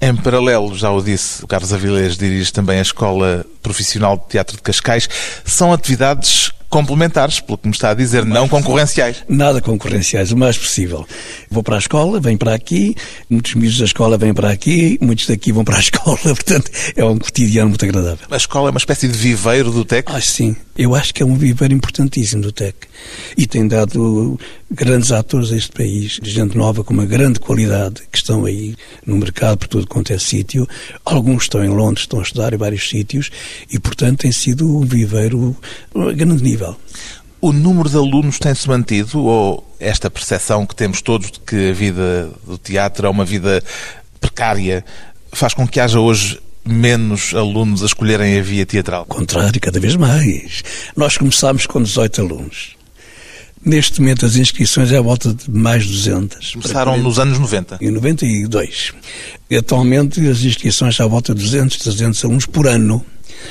Em 0.00 0.16
paralelo, 0.16 0.74
já 0.74 0.90
o 0.90 1.02
disse, 1.02 1.44
o 1.44 1.46
Carlos 1.46 1.74
Avilés 1.74 2.16
dirige 2.16 2.50
também 2.50 2.78
a 2.78 2.82
Escola 2.82 3.44
Profissional 3.62 4.16
de 4.16 4.28
Teatro 4.30 4.56
de 4.56 4.62
Cascais. 4.62 5.10
São 5.44 5.74
atividades 5.74 6.50
complementares, 6.72 7.38
pelo 7.38 7.58
que 7.58 7.68
me 7.68 7.74
está 7.74 7.90
a 7.90 7.94
dizer, 7.94 8.24
não 8.24 8.48
concorrenciais. 8.48 9.22
Nada 9.28 9.60
concorrenciais, 9.60 10.32
o 10.32 10.36
mais 10.38 10.56
possível. 10.56 11.06
Vou 11.50 11.62
para 11.62 11.76
a 11.76 11.78
escola, 11.78 12.18
venho 12.18 12.38
para 12.38 12.54
aqui, 12.54 12.96
muitos 13.28 13.54
miúdos 13.54 13.78
da 13.78 13.84
escola 13.84 14.16
vêm 14.16 14.32
para 14.32 14.50
aqui, 14.50 14.98
muitos 14.98 15.26
daqui 15.26 15.52
vão 15.52 15.64
para 15.64 15.76
a 15.76 15.80
escola, 15.84 16.18
portanto 16.18 16.70
é 16.96 17.04
um 17.04 17.18
cotidiano 17.18 17.68
muito 17.68 17.84
agradável. 17.84 18.26
A 18.30 18.36
escola 18.38 18.68
é 18.68 18.70
uma 18.70 18.78
espécie 18.78 19.06
de 19.06 19.18
viveiro 19.18 19.70
do 19.70 19.84
TEC? 19.84 20.10
Acho 20.10 20.28
sim. 20.28 20.56
Eu 20.76 20.94
acho 20.94 21.12
que 21.12 21.22
é 21.22 21.26
um 21.26 21.36
viveiro 21.36 21.74
importantíssimo 21.74 22.42
do 22.42 22.52
TEC. 22.52 22.74
E 23.36 23.46
tem 23.46 23.68
dado 23.68 24.38
grandes 24.70 25.12
atores 25.12 25.52
a 25.52 25.56
este 25.56 25.72
país, 25.72 26.18
gente 26.22 26.56
nova 26.56 26.82
com 26.82 26.94
uma 26.94 27.04
grande 27.04 27.38
qualidade, 27.38 28.02
que 28.10 28.16
estão 28.16 28.46
aí 28.46 28.74
no 29.06 29.16
mercado 29.16 29.58
por 29.58 29.68
tudo 29.68 29.86
quanto 29.86 30.12
é 30.12 30.18
sítio. 30.18 30.66
Alguns 31.04 31.44
estão 31.44 31.62
em 31.62 31.68
Londres, 31.68 32.04
estão 32.04 32.20
a 32.20 32.22
estudar 32.22 32.54
em 32.54 32.56
vários 32.56 32.88
sítios 32.88 33.30
e, 33.70 33.78
portanto, 33.78 34.20
tem 34.20 34.32
sido 34.32 34.78
um 34.78 34.80
viveiro 34.80 35.54
a 35.94 36.12
grande 36.12 36.42
nível. 36.42 36.74
O 37.40 37.52
número 37.52 37.90
de 37.90 37.96
alunos 37.96 38.38
tem-se 38.38 38.68
mantido 38.68 39.24
ou 39.24 39.76
esta 39.78 40.08
percepção 40.08 40.64
que 40.64 40.76
temos 40.76 41.02
todos 41.02 41.30
de 41.30 41.40
que 41.40 41.70
a 41.70 41.72
vida 41.72 42.30
do 42.46 42.56
teatro 42.56 43.06
é 43.06 43.10
uma 43.10 43.24
vida 43.24 43.62
precária 44.20 44.84
faz 45.32 45.54
com 45.54 45.66
que 45.66 45.80
haja 45.80 45.98
hoje 45.98 46.38
menos 46.64 47.34
alunos 47.34 47.82
a 47.82 47.86
escolherem 47.86 48.38
a 48.38 48.42
via 48.42 48.64
teatral? 48.64 49.00
Ao 49.00 49.06
contrário, 49.06 49.60
cada 49.60 49.80
vez 49.80 49.96
mais. 49.96 50.62
Nós 50.96 51.16
começámos 51.16 51.66
com 51.66 51.82
18 51.82 52.20
alunos. 52.20 52.76
Neste 53.64 54.00
momento 54.00 54.26
as 54.26 54.34
inscrições 54.34 54.90
é 54.90 54.98
à 54.98 55.00
volta 55.00 55.32
de 55.32 55.48
mais 55.48 55.84
de 55.84 55.92
200. 55.92 56.52
Começaram 56.52 56.96
nos 56.96 57.18
anos 57.18 57.38
90? 57.38 57.78
Em 57.80 57.90
92. 57.90 58.92
E 59.48 59.56
atualmente 59.56 60.20
as 60.28 60.42
inscrições 60.42 60.96
são 60.96 61.06
à 61.06 61.08
volta 61.08 61.32
de 61.32 61.42
200, 61.42 61.76
300 61.76 62.24
alunos 62.24 62.46
por 62.46 62.66
ano. 62.66 63.04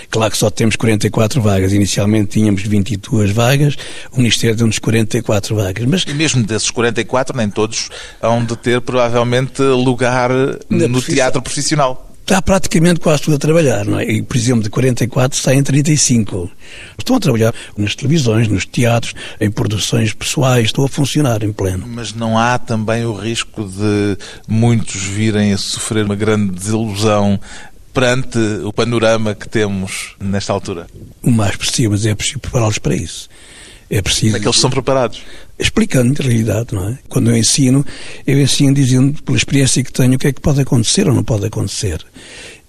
Claro 0.09 0.31
que 0.31 0.37
só 0.37 0.49
temos 0.49 0.75
44 0.75 1.41
vagas. 1.41 1.71
Inicialmente 1.71 2.31
tínhamos 2.31 2.61
22 2.61 3.31
vagas, 3.31 3.77
o 4.11 4.17
Ministério 4.17 4.55
deu-nos 4.55 4.79
44 4.79 5.55
vagas. 5.55 5.85
Mas... 5.85 6.03
E 6.03 6.13
mesmo 6.13 6.43
desses 6.43 6.69
44, 6.69 7.35
nem 7.35 7.49
todos 7.49 7.89
hão 8.21 8.43
de 8.43 8.55
ter 8.57 8.81
provavelmente 8.81 9.61
lugar 9.61 10.29
no 10.69 11.01
teatro 11.01 11.41
profissional 11.41 12.10
está 12.31 12.41
praticamente 12.41 13.01
quase 13.01 13.23
tudo 13.23 13.35
a 13.35 13.39
trabalhar, 13.39 13.85
não 13.85 13.99
é? 13.99 14.05
E, 14.05 14.21
por 14.21 14.37
exemplo, 14.37 14.63
de 14.63 14.69
44 14.69 15.37
saem 15.37 15.61
35. 15.61 16.49
Estão 16.97 17.17
a 17.17 17.19
trabalhar 17.19 17.53
nas 17.75 17.93
televisões, 17.93 18.47
nos 18.47 18.65
teatros, 18.65 19.13
em 19.39 19.51
produções 19.51 20.13
pessoais, 20.13 20.67
estão 20.67 20.85
a 20.85 20.87
funcionar 20.87 21.43
em 21.43 21.51
pleno. 21.51 21.85
Mas 21.85 22.13
não 22.13 22.37
há 22.37 22.57
também 22.57 23.03
o 23.03 23.13
risco 23.13 23.65
de 23.65 24.17
muitos 24.47 25.03
virem 25.03 25.51
a 25.51 25.57
sofrer 25.57 26.05
uma 26.05 26.15
grande 26.15 26.53
desilusão 26.53 27.37
perante 27.93 28.37
o 28.63 28.71
panorama 28.71 29.35
que 29.35 29.49
temos 29.49 30.15
nesta 30.17 30.53
altura? 30.53 30.87
O 31.21 31.31
mais 31.31 31.57
possível, 31.57 31.91
mas 31.91 32.05
é 32.05 32.15
preciso 32.15 32.39
prepará-los 32.39 32.77
para 32.77 32.95
isso. 32.95 33.27
É 33.91 34.01
preciso. 34.01 34.27
Como 34.27 34.37
é 34.37 34.39
que 34.39 34.47
eles 34.47 34.59
são 34.59 34.69
preparados? 34.69 35.21
Explicando 35.59 36.15
a 36.21 36.23
realidade, 36.23 36.73
não 36.73 36.87
é? 36.87 36.97
Quando 37.09 37.29
eu 37.29 37.35
ensino, 37.35 37.85
eu 38.25 38.39
ensino 38.39 38.73
dizendo, 38.73 39.21
pela 39.21 39.37
experiência 39.37 39.83
que 39.83 39.91
tenho, 39.91 40.15
o 40.15 40.17
que 40.17 40.27
é 40.27 40.31
que 40.31 40.39
pode 40.39 40.61
acontecer 40.61 41.09
ou 41.09 41.13
não 41.13 41.25
pode 41.25 41.45
acontecer. 41.45 41.99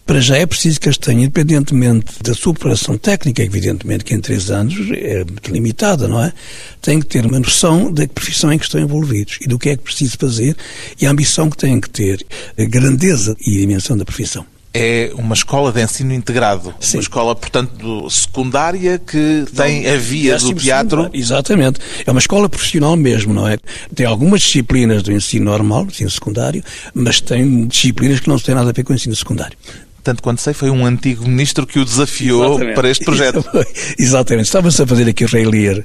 Para 0.04 0.20
já 0.20 0.36
é 0.36 0.44
preciso 0.44 0.80
que 0.80 0.88
eles 0.88 0.98
tenham, 0.98 1.22
independentemente 1.22 2.20
da 2.24 2.34
sua 2.34 2.52
preparação 2.52 2.98
técnica, 2.98 3.40
evidentemente 3.40 4.02
que 4.02 4.12
em 4.12 4.20
três 4.20 4.50
anos 4.50 4.74
é 4.90 5.24
muito 5.24 5.48
limitada, 5.52 6.08
não 6.08 6.20
é? 6.20 6.32
Têm 6.80 6.98
que 6.98 7.06
ter 7.06 7.24
uma 7.24 7.38
noção 7.38 7.92
da 7.92 8.06
profissão 8.08 8.52
em 8.52 8.58
que 8.58 8.64
estão 8.64 8.80
envolvidos 8.80 9.38
e 9.40 9.46
do 9.46 9.60
que 9.60 9.68
é 9.68 9.76
que 9.76 9.84
preciso 9.84 10.18
fazer 10.18 10.56
e 11.00 11.06
a 11.06 11.10
ambição 11.10 11.48
que 11.48 11.56
têm 11.56 11.80
que 11.80 11.88
ter, 11.88 12.26
a 12.58 12.64
grandeza 12.64 13.36
e 13.46 13.58
a 13.58 13.60
dimensão 13.60 13.96
da 13.96 14.04
profissão 14.04 14.44
é 14.74 15.10
uma 15.14 15.34
escola 15.34 15.70
de 15.70 15.82
ensino 15.82 16.12
integrado. 16.14 16.74
Sim. 16.80 16.98
Uma 16.98 17.02
escola, 17.02 17.36
portanto, 17.36 18.08
secundária 18.10 18.98
que 18.98 19.44
tem 19.54 19.82
não, 19.82 19.92
a 19.92 19.96
via 19.96 20.38
do 20.38 20.54
teatro. 20.54 21.10
Exatamente. 21.12 21.80
É 22.06 22.10
uma 22.10 22.20
escola 22.20 22.48
profissional 22.48 22.96
mesmo, 22.96 23.34
não 23.34 23.46
é? 23.46 23.58
Tem 23.94 24.06
algumas 24.06 24.40
disciplinas 24.42 25.02
do 25.02 25.12
ensino 25.12 25.46
normal, 25.46 25.86
ensino 25.86 26.10
secundário, 26.10 26.62
mas 26.94 27.20
tem 27.20 27.66
disciplinas 27.66 28.20
que 28.20 28.28
não 28.28 28.38
têm 28.38 28.54
nada 28.54 28.70
a 28.70 28.72
ver 28.72 28.82
com 28.82 28.92
o 28.92 28.96
ensino 28.96 29.14
secundário 29.14 29.56
tanto 30.02 30.20
quanto 30.20 30.40
sei, 30.40 30.52
foi 30.52 30.68
um 30.68 30.84
antigo 30.84 31.26
ministro 31.28 31.64
que 31.64 31.78
o 31.78 31.84
desafiou 31.84 32.44
Exatamente. 32.44 32.74
para 32.74 32.90
este 32.90 33.04
projeto. 33.04 33.44
Exatamente. 33.96 34.46
Estava-se 34.46 34.82
a 34.82 34.86
fazer 34.86 35.08
aqui 35.08 35.24
o 35.24 35.28
Rei 35.28 35.44
Lear. 35.44 35.84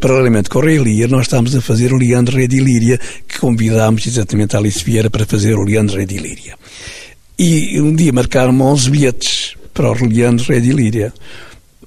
Paralelamente 0.00 0.48
com 0.48 0.58
o 0.58 0.62
Rei 0.62 0.78
Lear, 0.78 1.08
nós 1.10 1.22
estávamos 1.22 1.54
a 1.54 1.60
fazer 1.60 1.92
o 1.92 1.96
Leandro 1.96 2.36
Rei 2.36 2.48
de 2.48 2.56
Ilíria, 2.56 2.98
que 3.28 3.38
convidámos 3.38 4.06
exatamente 4.06 4.56
a 4.56 4.58
Alice 4.58 4.82
Vieira 4.82 5.10
para 5.10 5.26
fazer 5.26 5.54
o 5.54 5.62
Leandro 5.62 5.96
Rei 5.96 6.06
de 6.06 6.16
Ilíria. 6.16 6.56
E 7.44 7.80
um 7.80 7.92
dia 7.92 8.12
marcaram-me 8.12 8.62
11 8.62 8.88
bilhetes 8.88 9.56
para 9.74 9.90
o 9.90 9.92
Reliano 9.92 10.40
Rei 10.44 10.60
de 10.60 10.70
Ilíria. 10.70 11.12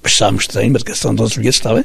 Achámos 0.06 0.46
que 0.46 0.52
tem 0.52 0.70
marcação 0.70 1.12
de 1.12 1.20
11 1.20 1.36
bilhetes, 1.36 1.58
está 1.58 1.74
bem? 1.74 1.84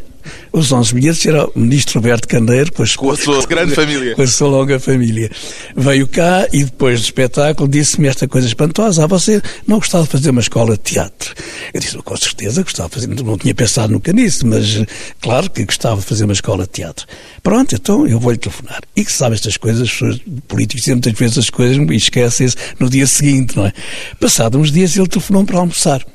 Os 0.53 0.71
11 0.71 0.93
bilhetes 0.93 1.25
era 1.25 1.43
o 1.47 1.51
ministro 1.55 1.99
Roberto 1.99 2.27
Candeiro, 2.27 2.71
com, 2.71 2.83
com 2.95 3.09
a 3.09 3.17
sua 3.17 3.43
grande 3.47 3.73
família. 3.73 4.13
Com 4.13 4.21
a 4.21 4.27
sua 4.27 4.47
longa 4.47 4.79
família. 4.79 5.31
Veio 5.75 6.07
cá 6.07 6.47
e 6.53 6.63
depois 6.63 7.01
do 7.01 7.05
espetáculo 7.05 7.67
disse-me 7.67 8.07
esta 8.07 8.27
coisa 8.27 8.45
espantosa. 8.45 9.03
Ah, 9.03 9.07
você 9.07 9.41
não 9.65 9.79
gostava 9.79 10.03
de 10.03 10.11
fazer 10.11 10.29
uma 10.29 10.41
escola 10.41 10.73
de 10.73 10.83
teatro? 10.83 11.33
Eu 11.73 11.79
disse, 11.79 11.97
com 11.97 12.15
certeza 12.15 12.61
gostava 12.61 12.89
de 12.89 12.93
fazer. 12.93 13.07
Não 13.07 13.37
tinha 13.39 13.55
pensado 13.55 13.91
nunca 13.91 14.13
nisso, 14.13 14.45
mas 14.45 14.83
claro 15.19 15.49
que 15.49 15.65
gostava 15.65 15.99
de 15.99 16.05
fazer 16.05 16.25
uma 16.25 16.33
escola 16.33 16.65
de 16.65 16.69
teatro. 16.69 17.07
Pronto, 17.41 17.73
então 17.73 18.05
eu 18.05 18.19
vou-lhe 18.19 18.37
telefonar. 18.37 18.81
E 18.95 19.03
que 19.03 19.11
sabe 19.11 19.33
estas 19.33 19.57
coisas, 19.57 19.99
os 19.99 20.19
políticos 20.47 20.83
dizem 20.83 20.93
muitas 20.93 21.13
vezes 21.13 21.39
as 21.39 21.49
coisas 21.49 21.75
e 21.75 21.95
esquecem-se 21.95 22.55
no 22.79 22.87
dia 22.87 23.07
seguinte, 23.07 23.57
não 23.57 23.65
é? 23.65 23.73
Passados 24.19 24.61
uns 24.61 24.71
dias 24.71 24.95
ele 24.95 25.07
telefonou 25.07 25.43
para 25.43 25.57
almoçar 25.57 26.05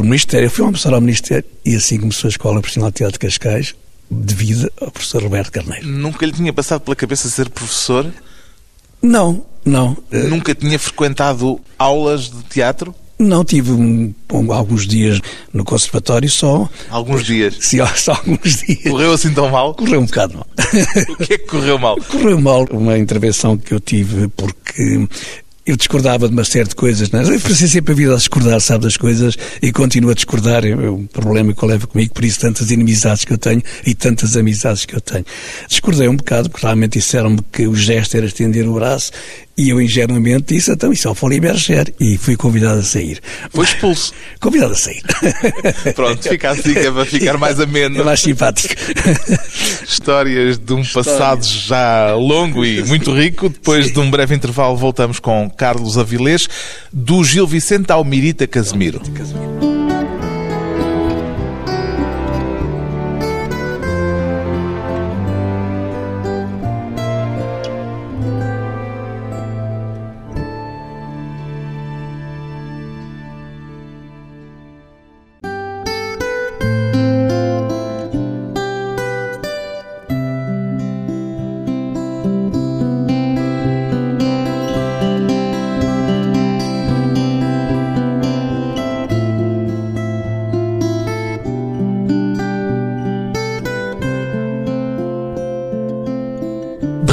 ao 0.00 0.04
Ministério. 0.04 0.46
Eu 0.46 0.50
fui 0.50 0.64
almoçar 0.64 0.92
ao 0.92 1.00
Ministério 1.00 1.44
e 1.64 1.76
assim 1.76 1.98
começou 1.98 2.28
a 2.28 2.30
Escola 2.30 2.60
Profissional 2.60 2.90
de 2.90 2.96
Teatro 2.96 3.12
de 3.12 3.18
Cascais, 3.18 3.74
devido 4.10 4.70
ao 4.80 4.90
professor 4.90 5.22
Roberto 5.22 5.52
Carneiro. 5.52 5.86
Nunca 5.86 6.26
lhe 6.26 6.32
tinha 6.32 6.52
passado 6.52 6.80
pela 6.80 6.96
cabeça 6.96 7.28
ser 7.28 7.48
professor? 7.48 8.10
Não, 9.02 9.44
não. 9.64 9.96
Nunca 10.10 10.54
tinha 10.54 10.78
frequentado 10.78 11.60
aulas 11.78 12.30
de 12.30 12.42
teatro? 12.44 12.94
Não, 13.18 13.44
tive 13.44 13.70
um, 13.72 14.14
alguns 14.50 14.86
dias 14.86 15.20
no 15.52 15.62
conservatório 15.62 16.28
só. 16.30 16.66
Alguns 16.88 17.22
dias? 17.22 17.58
Sim, 17.60 17.78
só 17.94 18.12
alguns 18.12 18.62
dias. 18.62 18.82
Correu 18.84 19.12
assim 19.12 19.32
tão 19.34 19.50
mal? 19.50 19.74
Correu 19.74 20.00
um 20.00 20.06
bocado 20.06 20.38
mal. 20.38 20.46
o 21.10 21.16
que 21.16 21.34
é 21.34 21.38
que 21.38 21.46
correu 21.46 21.78
mal? 21.78 21.96
Correu 22.10 22.40
mal 22.40 22.66
uma 22.70 22.96
intervenção 22.96 23.58
que 23.58 23.74
eu 23.74 23.80
tive 23.80 24.28
porque 24.28 25.06
eu 25.70 25.76
discordava 25.76 26.26
de 26.26 26.32
uma 26.32 26.44
série 26.44 26.68
de 26.68 26.74
coisas, 26.74 27.10
não 27.10 27.20
é? 27.20 27.34
Eu 27.34 27.40
passei 27.40 27.68
sempre 27.68 27.92
a 27.92 27.96
vida 27.96 28.12
a 28.12 28.16
discordar, 28.16 28.60
sabe, 28.60 28.84
das 28.84 28.96
coisas 28.96 29.36
e 29.62 29.70
continuo 29.70 30.10
a 30.10 30.14
discordar. 30.14 30.64
É 30.64 30.74
um 30.74 31.06
problema 31.06 31.52
que 31.54 31.62
eu 31.62 31.68
levo 31.68 31.86
comigo, 31.86 32.12
por 32.12 32.24
isso 32.24 32.40
tantas 32.40 32.70
inimizades 32.70 33.24
que 33.24 33.32
eu 33.32 33.38
tenho 33.38 33.62
e 33.86 33.94
tantas 33.94 34.36
amizades 34.36 34.84
que 34.84 34.96
eu 34.96 35.00
tenho. 35.00 35.24
Discordei 35.68 36.08
um 36.08 36.16
bocado, 36.16 36.50
porque 36.50 36.66
realmente 36.66 36.98
disseram-me 36.98 37.38
que 37.52 37.66
o 37.66 37.74
gesto 37.74 38.16
era 38.16 38.26
estender 38.26 38.68
o 38.68 38.74
braço 38.74 39.12
e 39.56 39.70
eu 39.70 39.80
ingenuamente 39.80 40.54
disse, 40.54 40.70
então 40.70 40.92
isso 40.92 41.06
é 41.06 41.10
o 41.10 41.14
Folie 41.14 41.40
Berger. 41.40 41.92
E 42.00 42.16
fui 42.16 42.36
convidado 42.36 42.80
a 42.80 42.82
sair. 42.82 43.20
Foi 43.50 43.64
expulso. 43.64 44.12
Convidado 44.40 44.72
a 44.72 44.76
sair. 44.76 45.02
Pronto, 45.94 46.28
fica 46.28 46.50
assim, 46.50 46.72
que 46.72 46.78
é 46.78 46.90
para 46.90 47.04
ficar 47.04 47.36
mais 47.36 47.60
ameno. 47.60 48.00
É 48.00 48.04
mais 48.04 48.20
simpático. 48.20 48.74
Histórias 49.86 50.58
de 50.58 50.72
um 50.72 50.82
passado 50.82 51.44
já 51.44 52.14
longo 52.14 52.64
e 52.64 52.82
muito 52.84 53.12
rico. 53.12 53.48
Depois 53.48 53.88
Sim. 53.88 53.92
de 53.92 54.00
um 54.00 54.10
breve 54.10 54.34
intervalo 54.34 54.76
voltamos 54.76 55.18
com 55.18 55.50
Carlos 55.50 55.98
Avilés, 55.98 56.48
do 56.92 57.22
Gil 57.22 57.46
Vicente 57.46 57.92
ao 57.92 58.04
Mirita 58.04 58.46
Casemiro. 58.46 59.00
Casemiro. 59.12 59.69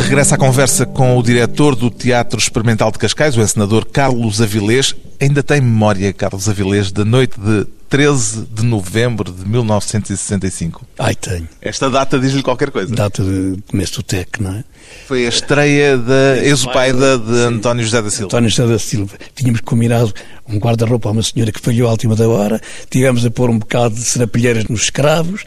Regressa 0.08 0.36
à 0.36 0.38
conversa 0.38 0.86
com 0.86 1.18
o 1.18 1.22
diretor 1.22 1.76
do 1.76 1.90
Teatro 1.90 2.40
Experimental 2.40 2.90
de 2.94 2.98
Cascais, 2.98 3.36
o 3.36 3.42
encenador 3.42 3.86
Carlos 3.86 4.42
Avilés. 4.42 4.96
Ainda 5.20 5.44
tem 5.44 5.60
memória, 5.60 6.14
Carlos 6.14 6.48
Avilés, 6.48 6.94
da 6.94 7.04
noite 7.04 7.38
de 7.38 7.66
13 7.90 8.48
de 8.50 8.64
novembro 8.64 9.30
de 9.30 9.46
1965? 9.46 10.88
Ai, 10.98 11.14
tenho. 11.14 11.50
Esta 11.62 11.90
data 11.90 12.18
diz-lhe 12.18 12.42
qualquer 12.42 12.72
coisa? 12.72 12.96
Data 12.96 13.22
de 13.22 13.62
começo 13.68 13.96
do 13.96 14.04
TEC, 14.04 14.42
não 14.42 14.52
é? 14.52 14.64
Foi 15.08 15.26
a 15.26 15.30
estreia 15.30 15.98
da 15.98 16.38
Exopaida 16.42 17.20
de 17.20 17.40
António 17.42 17.84
José 17.84 18.02
da 18.02 18.10
Silva. 18.10 18.26
António 18.28 18.50
José 18.50 18.66
da 18.66 18.80
Silva. 18.80 19.18
Tínhamos 19.36 19.60
combinado 19.60 20.14
um 20.48 20.58
guarda-roupa 20.58 21.10
a 21.10 21.12
uma 21.12 21.24
senhora 21.24 21.52
que 21.52 21.60
falhou 21.60 21.90
à 21.90 21.92
última 21.92 22.16
da 22.16 22.30
hora, 22.30 22.62
tivemos 22.90 23.26
a 23.26 23.30
pôr 23.30 23.50
um 23.50 23.60
bocado 23.60 23.96
de 23.96 24.06
serapilheiras 24.06 24.68
nos 24.70 24.84
escravos 24.84 25.44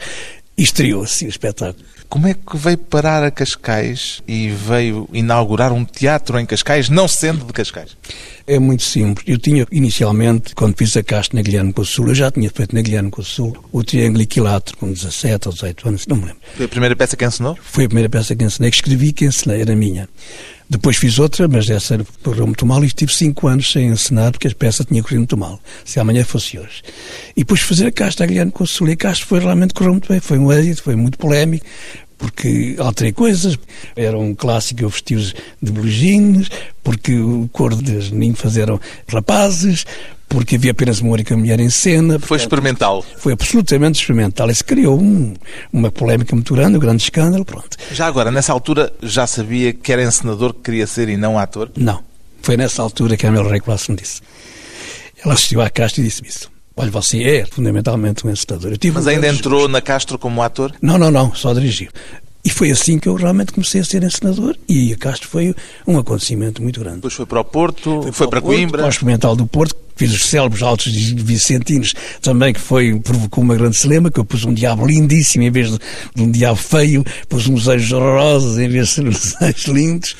e 0.55 0.61
estreou-se 0.61 1.25
o 1.25 1.29
espetáculo. 1.29 1.90
Como 2.11 2.27
é 2.27 2.33
que 2.33 2.57
veio 2.57 2.77
parar 2.77 3.23
a 3.23 3.31
Cascais 3.31 4.21
e 4.27 4.49
veio 4.49 5.07
inaugurar 5.13 5.71
um 5.71 5.85
teatro 5.85 6.37
em 6.37 6.45
Cascais, 6.45 6.89
não 6.89 7.07
sendo 7.07 7.45
de 7.45 7.53
Cascais? 7.53 7.95
É 8.45 8.59
muito 8.59 8.83
simples. 8.83 9.25
Eu 9.25 9.37
tinha, 9.37 9.65
inicialmente, 9.71 10.53
quando 10.53 10.75
fiz 10.75 10.97
a 10.97 11.03
casta 11.03 11.37
na 11.37 11.41
Guilherme 11.41 11.71
com 11.71 11.83
o 11.83 11.85
Sul, 11.85 12.09
eu 12.09 12.13
já 12.13 12.29
tinha 12.29 12.49
feito 12.49 12.75
na 12.75 12.81
Guilherme 12.81 13.09
com 13.09 13.21
o 13.21 13.23
Sul 13.23 13.55
o 13.71 13.81
Triângulo 13.81 14.23
Equilátero, 14.23 14.77
com 14.77 14.91
17 14.91 15.47
ou 15.47 15.53
18 15.53 15.87
anos, 15.87 16.05
não 16.05 16.17
me 16.17 16.23
lembro. 16.23 16.41
Foi 16.53 16.65
a 16.65 16.67
primeira 16.67 16.95
peça 16.97 17.15
que 17.15 17.23
ensinou? 17.23 17.57
Foi 17.63 17.85
a 17.85 17.87
primeira 17.87 18.09
peça 18.09 18.35
que 18.35 18.43
ensinei, 18.43 18.69
que 18.69 18.75
escrevi 18.75 19.13
que 19.13 19.23
ensinei, 19.23 19.61
era 19.61 19.73
minha. 19.73 20.09
Depois 20.71 20.95
fiz 20.95 21.19
outra, 21.19 21.49
mas 21.49 21.69
essa 21.69 21.99
correu 22.23 22.47
muito 22.47 22.65
mal 22.65 22.81
e 22.81 22.87
estive 22.87 23.13
cinco 23.13 23.45
anos 23.49 23.69
sem 23.69 23.89
ensinar 23.89 24.31
porque 24.31 24.47
a 24.47 24.55
peça 24.55 24.85
tinha 24.85 25.03
corrido 25.03 25.17
muito 25.17 25.35
mal. 25.35 25.59
Se 25.83 25.99
amanhã 25.99 26.23
fosse 26.23 26.57
hoje. 26.57 26.81
E 27.35 27.41
depois 27.41 27.59
fazer 27.59 27.87
a 27.87 27.91
casta 27.91 28.23
a 28.23 28.25
Guilherme 28.25 28.53
com 28.53 28.63
o 28.63 28.67
Sul. 28.67 28.87
E 28.87 28.93
a 28.93 28.95
casta 28.95 29.25
foi 29.25 29.41
realmente 29.41 29.73
correu 29.73 29.91
muito 29.91 30.07
bem. 30.07 30.21
Foi 30.21 30.37
um 30.37 30.49
êxito, 30.49 30.83
foi 30.83 30.95
muito 30.95 31.17
polémico 31.17 31.65
porque 32.21 32.75
alterei 32.77 33.11
coisas. 33.11 33.57
Era 33.95 34.17
um 34.17 34.35
clássico, 34.35 34.83
eu 34.83 34.89
vesti-os 34.89 35.33
de 35.59 35.71
beijinhos, 35.71 36.49
porque 36.83 37.17
o 37.17 37.49
cor 37.51 37.73
das 37.73 38.11
ninfas 38.11 38.57
eram 38.57 38.79
rapazes, 39.07 39.85
porque 40.29 40.55
havia 40.55 40.71
apenas 40.71 41.01
uma 41.01 41.13
única 41.13 41.35
mulher 41.35 41.59
em 41.59 41.71
cena. 41.71 42.19
Foi 42.19 42.37
experimental. 42.37 43.03
Foi 43.17 43.33
absolutamente 43.33 43.99
experimental. 43.99 44.51
Isso 44.51 44.63
criou 44.63 45.01
um, 45.01 45.33
uma 45.73 45.89
polémica 45.89 46.35
muito 46.35 46.53
grande, 46.53 46.77
um 46.77 46.79
grande 46.79 47.01
escândalo, 47.01 47.43
pronto. 47.43 47.75
Já 47.91 48.05
agora, 48.05 48.29
nessa 48.29 48.53
altura, 48.53 48.93
já 49.01 49.25
sabia 49.25 49.73
que 49.73 49.91
era 49.91 50.03
encenador 50.03 50.53
que 50.53 50.61
queria 50.61 50.85
ser 50.85 51.09
e 51.09 51.17
não 51.17 51.39
ator? 51.39 51.71
Não. 51.75 52.03
Foi 52.43 52.55
nessa 52.55 52.83
altura 52.83 53.17
que 53.17 53.25
a 53.25 53.31
Mel 53.31 53.47
Rey 53.47 53.61
me 53.89 53.95
disse. 53.95 54.21
Ela 55.23 55.33
assistiu 55.33 55.61
à 55.61 55.69
casta 55.69 55.99
e 55.99 56.03
disse-me 56.03 56.29
isso. 56.29 56.51
Olha, 56.81 56.89
você 56.89 57.21
é 57.21 57.45
fundamentalmente 57.45 58.25
um 58.25 58.31
encenador. 58.31 58.73
Mas 58.93 59.07
ainda 59.07 59.27
entrou 59.27 59.67
na 59.67 59.81
Castro 59.81 60.17
como 60.17 60.41
ator? 60.41 60.73
Não, 60.81 60.97
não, 60.97 61.11
não, 61.11 61.33
só 61.35 61.53
dirigiu. 61.53 61.89
E 62.43 62.49
foi 62.49 62.71
assim 62.71 62.97
que 62.97 63.07
eu 63.07 63.13
realmente 63.13 63.51
comecei 63.51 63.81
a 63.81 63.83
ser 63.83 64.01
encenador 64.01 64.55
e 64.67 64.91
a 64.91 64.97
Castro 64.97 65.29
foi 65.29 65.55
um 65.85 65.99
acontecimento 65.99 66.59
muito 66.59 66.79
grande. 66.79 66.95
Depois 66.95 67.13
foi 67.13 67.27
para 67.27 67.39
o 67.39 67.45
Porto, 67.45 68.01
foi, 68.01 68.11
foi 68.11 68.27
para, 68.27 68.29
para 68.29 68.41
Porto, 68.41 68.55
Coimbra. 68.55 68.77
Para 68.79 68.87
o 68.87 68.89
Experimental 68.89 69.35
do 69.35 69.45
Porto, 69.45 69.75
fiz 69.95 70.11
os 70.13 70.25
célebres 70.25 70.61
altos 70.63 70.91
vicentinos 70.93 71.93
também, 72.21 72.53
que 72.53 72.59
foi, 72.59 72.99
provocou 72.99 73.43
uma 73.43 73.55
grande 73.55 73.77
celema, 73.77 74.11
que 74.11 74.19
eu 74.19 74.25
pus 74.25 74.45
um 74.45 74.53
diabo 74.53 74.85
lindíssimo 74.85 75.43
em 75.43 75.51
vez 75.51 75.71
de, 75.71 75.79
de 76.15 76.23
um 76.23 76.31
diabo 76.31 76.57
feio, 76.57 77.03
pus 77.27 77.47
uns 77.47 77.67
anjos 77.67 77.91
horrorosos 77.91 78.57
em 78.57 78.67
vez 78.69 78.95
de 78.95 79.01
uns 79.01 79.35
anjos 79.41 79.65
lindos. 79.65 80.15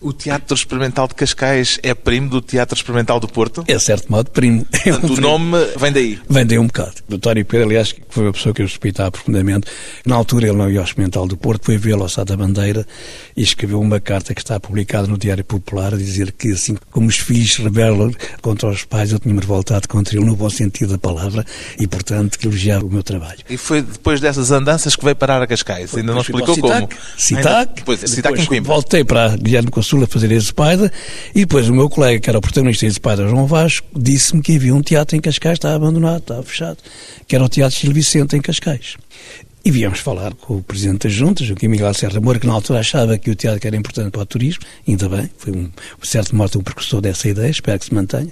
O 0.00 0.12
Teatro 0.12 0.54
Experimental 0.54 1.08
de 1.08 1.14
Cascais 1.14 1.78
é 1.82 1.94
primo 1.94 2.28
do 2.28 2.40
Teatro 2.40 2.76
Experimental 2.76 3.18
do 3.20 3.28
Porto? 3.28 3.64
É, 3.66 3.78
certo 3.78 4.10
modo, 4.10 4.30
primo. 4.30 4.66
É 4.84 4.90
um 4.92 5.00
Portanto, 5.00 5.14
primo. 5.14 5.28
o 5.28 5.38
nome 5.38 5.66
vem 5.78 5.92
daí? 5.92 6.18
Vem 6.28 6.44
daí 6.46 6.58
um 6.58 6.66
bocado. 6.66 6.92
O 7.10 7.14
António 7.14 7.44
Pedro, 7.46 7.66
aliás, 7.66 7.92
que 7.92 8.02
foi 8.10 8.24
uma 8.24 8.32
pessoa 8.32 8.54
que 8.54 8.60
eu 8.60 8.66
respeitava 8.66 9.10
profundamente, 9.10 9.66
na 10.04 10.14
altura 10.14 10.48
ele 10.48 10.58
não 10.58 10.70
ia 10.70 10.80
ao 10.80 10.84
Experimental 10.84 11.26
do 11.26 11.36
Porto, 11.38 11.64
foi 11.64 11.78
vê-lo 11.78 12.02
ao 12.02 12.08
Sá 12.08 12.22
da 12.22 12.36
Bandeira 12.36 12.86
e 13.34 13.42
escreveu 13.42 13.80
uma 13.80 13.98
carta 13.98 14.34
que 14.34 14.42
está 14.42 14.60
publicada 14.60 15.06
no 15.06 15.16
Diário 15.16 15.42
Popular 15.44 15.94
a 15.94 15.96
dizer 15.96 16.32
que, 16.32 16.52
assim 16.52 16.76
como 16.90 17.08
os 17.08 17.16
filhos 17.16 17.56
rebelam 17.56 18.12
contra 18.42 18.68
os 18.68 18.84
pais, 18.84 19.12
eu 19.14 19.20
tinha-me 19.20 19.40
revoltado 19.40 19.88
contra 19.88 20.16
ele 20.16 20.24
no 20.24 20.36
bom 20.36 20.50
sentido 20.50 20.92
da 20.92 20.98
palavra 20.98 21.44
e, 21.78 21.86
portanto, 21.86 22.38
que 22.38 22.46
elogiava 22.46 22.84
o 22.84 22.90
meu 22.90 23.02
trabalho. 23.02 23.38
E 23.48 23.56
foi 23.56 23.82
depois 23.82 24.20
dessas 24.20 24.50
andanças 24.50 24.96
que 24.96 25.04
veio 25.04 25.16
parar 25.16 25.42
a 25.42 25.46
Cascais? 25.46 25.90
Foi, 25.90 26.00
Ainda 26.00 26.12
não 26.12 26.20
explicou 26.20 26.56
como? 26.56 26.88
Citac, 27.16 27.74
depois, 27.74 28.00
Citac 28.00 28.40
em 28.40 28.44
Coimbra. 28.44 28.72
Voltei 28.72 29.04
para 29.04 29.36
Guilherme 29.36 29.70
Consul 29.70 30.04
a 30.04 30.06
fazer 30.06 30.30
esse 30.32 30.46
Spider 30.46 30.90
e 31.34 31.40
depois 31.40 31.68
o 31.68 31.74
meu 31.74 31.88
colega, 31.88 32.20
que 32.20 32.28
era 32.28 32.38
o 32.38 32.42
protagonista 32.42 32.86
desse 32.86 32.96
Spider, 32.96 33.28
João 33.28 33.46
Vasco, 33.46 33.86
disse-me 33.94 34.42
que 34.42 34.56
havia 34.56 34.74
um 34.74 34.82
teatro 34.82 35.16
em 35.16 35.20
Cascais, 35.20 35.54
estava 35.54 35.76
abandonado, 35.76 36.18
estava 36.18 36.42
fechado, 36.42 36.78
que 37.26 37.34
era 37.34 37.44
o 37.44 37.48
Teatro 37.48 37.78
Gil 37.78 37.92
Vicente 37.92 38.36
em 38.36 38.40
Cascais. 38.40 38.96
E 39.64 39.70
viemos 39.70 39.98
falar 40.00 40.34
com 40.34 40.58
o 40.58 40.62
Presidente 40.62 41.04
das 41.08 41.12
Juntas, 41.14 41.48
o 41.48 41.54
Miguel 41.68 41.94
Serra 41.94 42.20
Moura, 42.20 42.38
que 42.38 42.46
na 42.46 42.52
altura 42.52 42.80
achava 42.80 43.16
que 43.16 43.30
o 43.30 43.34
teatro 43.34 43.66
era 43.66 43.74
importante 43.74 44.10
para 44.10 44.20
o 44.20 44.26
turismo, 44.26 44.62
ainda 44.86 45.08
bem, 45.08 45.30
foi 45.38 45.54
um, 45.54 45.70
certo 46.02 46.36
modo 46.36 46.58
um 46.58 46.62
precursor 46.62 47.00
dessa 47.00 47.30
ideia, 47.30 47.48
espero 47.48 47.78
que 47.78 47.86
se 47.86 47.94
mantenha. 47.94 48.30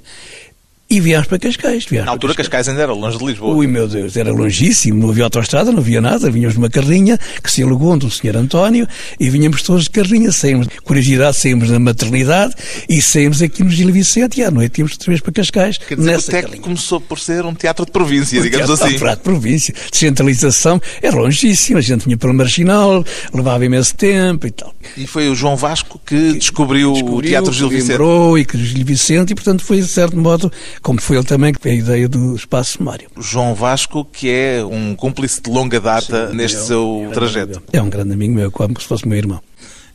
E 0.92 1.00
viemos 1.00 1.26
para 1.26 1.38
Cascais. 1.38 1.86
Viemos 1.86 2.04
Na 2.06 2.12
altura, 2.12 2.34
Cascais. 2.34 2.52
Cascais 2.52 2.68
ainda 2.68 2.82
era 2.82 2.92
longe 2.92 3.16
de 3.16 3.24
Lisboa. 3.24 3.54
Ui, 3.54 3.66
meu 3.66 3.88
Deus, 3.88 4.14
era 4.14 4.30
longíssimo. 4.30 5.00
Não 5.00 5.08
havia 5.08 5.24
autoestrada, 5.24 5.72
não 5.72 5.78
havia 5.78 6.02
nada. 6.02 6.30
Vinhamos 6.30 6.54
numa 6.54 6.68
carrinha 6.68 7.18
que 7.42 7.50
se 7.50 7.62
alugou 7.62 7.96
do 7.96 8.10
Sr. 8.10 8.36
António 8.36 8.86
e 9.18 9.30
vinhamos 9.30 9.62
todos 9.62 9.84
de 9.84 9.90
carrinha. 9.90 10.30
Saímos, 10.30 10.66
curiosidade, 10.84 11.38
saímos 11.38 11.70
da 11.70 11.78
maternidade 11.78 12.54
e 12.86 13.00
saímos 13.00 13.40
aqui 13.40 13.64
no 13.64 13.70
Gil 13.70 13.90
Vicente 13.90 14.40
e 14.40 14.44
à 14.44 14.50
noite 14.50 14.80
íamos 14.80 14.92
outra 14.92 15.06
vez 15.08 15.22
para 15.22 15.32
Cascais. 15.32 15.78
Quer 15.78 15.96
dizer, 15.96 16.10
nessa 16.10 16.28
o 16.28 16.34
TEC 16.34 16.60
começou 16.60 17.00
por 17.00 17.18
ser 17.18 17.46
um 17.46 17.54
teatro 17.54 17.86
de 17.86 17.90
província, 17.90 18.38
um 18.38 18.42
digamos 18.42 18.66
teatro, 18.66 18.84
assim. 18.84 19.02
Um 19.02 19.14
de 19.14 19.16
província. 19.16 19.74
Descentralização 19.90 20.78
era 21.00 21.16
longíssimo. 21.16 21.78
A 21.78 21.82
gente 21.82 22.04
vinha 22.04 22.18
pelo 22.18 22.34
Marginal, 22.34 23.02
levava 23.32 23.64
imenso 23.64 23.94
tempo 23.96 24.46
e 24.46 24.50
tal. 24.50 24.74
E 24.94 25.06
foi 25.06 25.30
o 25.30 25.34
João 25.34 25.56
Vasco 25.56 25.98
que 26.04 26.34
descobriu, 26.34 26.92
descobriu 26.92 27.18
o 27.18 27.22
Teatro 27.22 27.52
Gil 27.52 27.70
Vicente. 27.70 28.02
e 28.38 28.44
que 28.44 28.58
Gil 28.58 28.84
Vicente 28.84 29.30
e, 29.30 29.34
portanto, 29.34 29.64
foi, 29.64 29.80
de 29.80 29.88
certo 29.88 30.18
modo, 30.18 30.52
como 30.82 31.00
foi 31.00 31.16
ele 31.16 31.24
também 31.24 31.54
a 31.64 31.68
ideia 31.68 32.08
do 32.08 32.34
espaço 32.34 32.78
sumário. 32.78 33.08
João 33.18 33.54
Vasco, 33.54 34.04
que 34.04 34.28
é 34.28 34.64
um 34.64 34.94
cúmplice 34.94 35.40
de 35.40 35.50
longa 35.50 35.80
data 35.80 36.30
Sim, 36.30 36.36
neste 36.36 36.58
é 36.58 36.60
seu 36.60 37.08
é 37.10 37.14
trajeto. 37.14 37.62
É 37.72 37.80
um 37.80 37.88
grande 37.88 38.12
amigo 38.12 38.34
meu, 38.34 38.50
como 38.50 38.78
se 38.80 38.86
fosse 38.86 39.06
meu 39.06 39.16
irmão. 39.16 39.40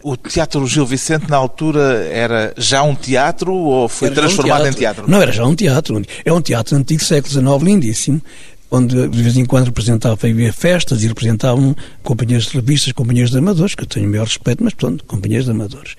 O 0.01 0.15
Teatro 0.15 0.65
Gil 0.65 0.85
Vicente, 0.85 1.29
na 1.29 1.35
altura, 1.35 2.07
era 2.11 2.53
já 2.55 2.81
um 2.83 2.95
teatro 2.95 3.53
ou 3.53 3.89
foi 3.89 4.07
era 4.07 4.15
transformado 4.15 4.61
um 4.61 4.63
teatro. 4.63 4.77
em 4.77 4.79
teatro? 4.79 5.11
Não, 5.11 5.21
era 5.21 5.31
já 5.31 5.45
um 5.45 5.55
teatro. 5.55 6.01
É 6.23 6.31
um 6.31 6.41
teatro 6.41 6.75
antigo, 6.77 7.03
século 7.03 7.33
XIX, 7.33 7.63
lindíssimo, 7.63 8.21
onde 8.69 9.07
de 9.07 9.23
vez 9.23 9.35
em 9.35 9.45
quando 9.45 9.65
representava, 9.65 10.13
havia 10.13 10.53
festas 10.53 11.03
e 11.03 11.07
representavam 11.07 11.75
companhias 12.03 12.45
de 12.45 12.53
revistas, 12.53 12.93
companhias 12.93 13.31
de 13.31 13.37
amadores, 13.37 13.75
que 13.75 13.83
eu 13.83 13.87
tenho 13.87 14.07
o 14.07 14.11
maior 14.11 14.25
respeito, 14.25 14.63
mas 14.63 14.73
pronto, 14.73 15.03
companhias 15.05 15.45
de 15.45 15.51
amadores. 15.51 15.95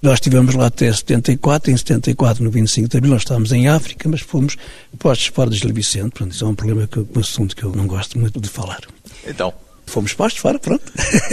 Nós 0.00 0.14
estivemos 0.14 0.54
lá 0.54 0.66
até 0.66 0.92
74, 0.92 1.72
em 1.72 1.76
74, 1.76 2.44
no 2.44 2.50
25 2.50 2.88
de 2.88 2.96
abril, 2.96 3.12
nós 3.12 3.22
estávamos 3.22 3.50
em 3.50 3.66
África, 3.68 4.08
mas 4.08 4.20
fomos 4.20 4.56
postos 4.96 5.26
fora 5.28 5.50
de 5.50 5.56
Gil 5.56 5.74
Vicente. 5.74 6.10
Pronto, 6.10 6.32
isso 6.32 6.44
é 6.44 6.48
um 6.48 6.54
problema, 6.54 6.86
que, 6.86 7.00
um 7.00 7.20
assunto 7.20 7.56
que 7.56 7.64
eu 7.64 7.72
não 7.74 7.86
gosto 7.86 8.16
muito 8.16 8.40
de 8.40 8.48
falar. 8.48 8.80
Então? 9.26 9.52
Fomos 9.86 10.12
postos 10.12 10.40
fora, 10.40 10.58
pronto. 10.58 10.84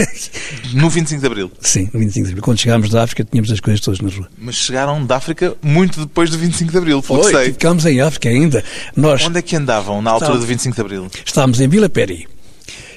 No 0.74 0.90
25 0.90 1.22
de 1.22 1.28
Abril? 1.28 1.52
Sim, 1.60 1.90
no 1.94 2.00
25 2.00 2.26
de 2.26 2.32
Abril. 2.32 2.44
Quando 2.44 2.58
chegámos 2.60 2.90
da 2.90 3.04
África, 3.04 3.24
tínhamos 3.24 3.52
as 3.52 3.60
coisas 3.60 3.82
todas 3.82 4.00
na 4.00 4.10
rua. 4.10 4.28
Mas 4.38 4.56
chegaram 4.56 5.06
da 5.06 5.18
África 5.18 5.56
muito 5.62 6.00
depois 6.00 6.30
do 6.32 6.38
25 6.38 6.72
de 6.72 6.78
Abril, 6.78 7.04
pelo 7.04 7.22
que 7.22 7.32
sei. 7.32 7.46
Ficámos 7.52 7.86
em 7.86 8.02
África 8.02 8.30
ainda. 8.30 8.64
Nós 8.96 9.24
Onde 9.26 9.40
é 9.40 9.42
que 9.42 9.56
andavam 9.56 10.02
na 10.02 10.10
altura 10.12 10.40
do 10.40 10.46
25 10.46 10.74
de 10.74 10.82
Abril? 10.82 11.08
estávamos 11.24 11.60
em 11.62 11.68
Vila 11.68 11.88
Peri. 11.88 12.28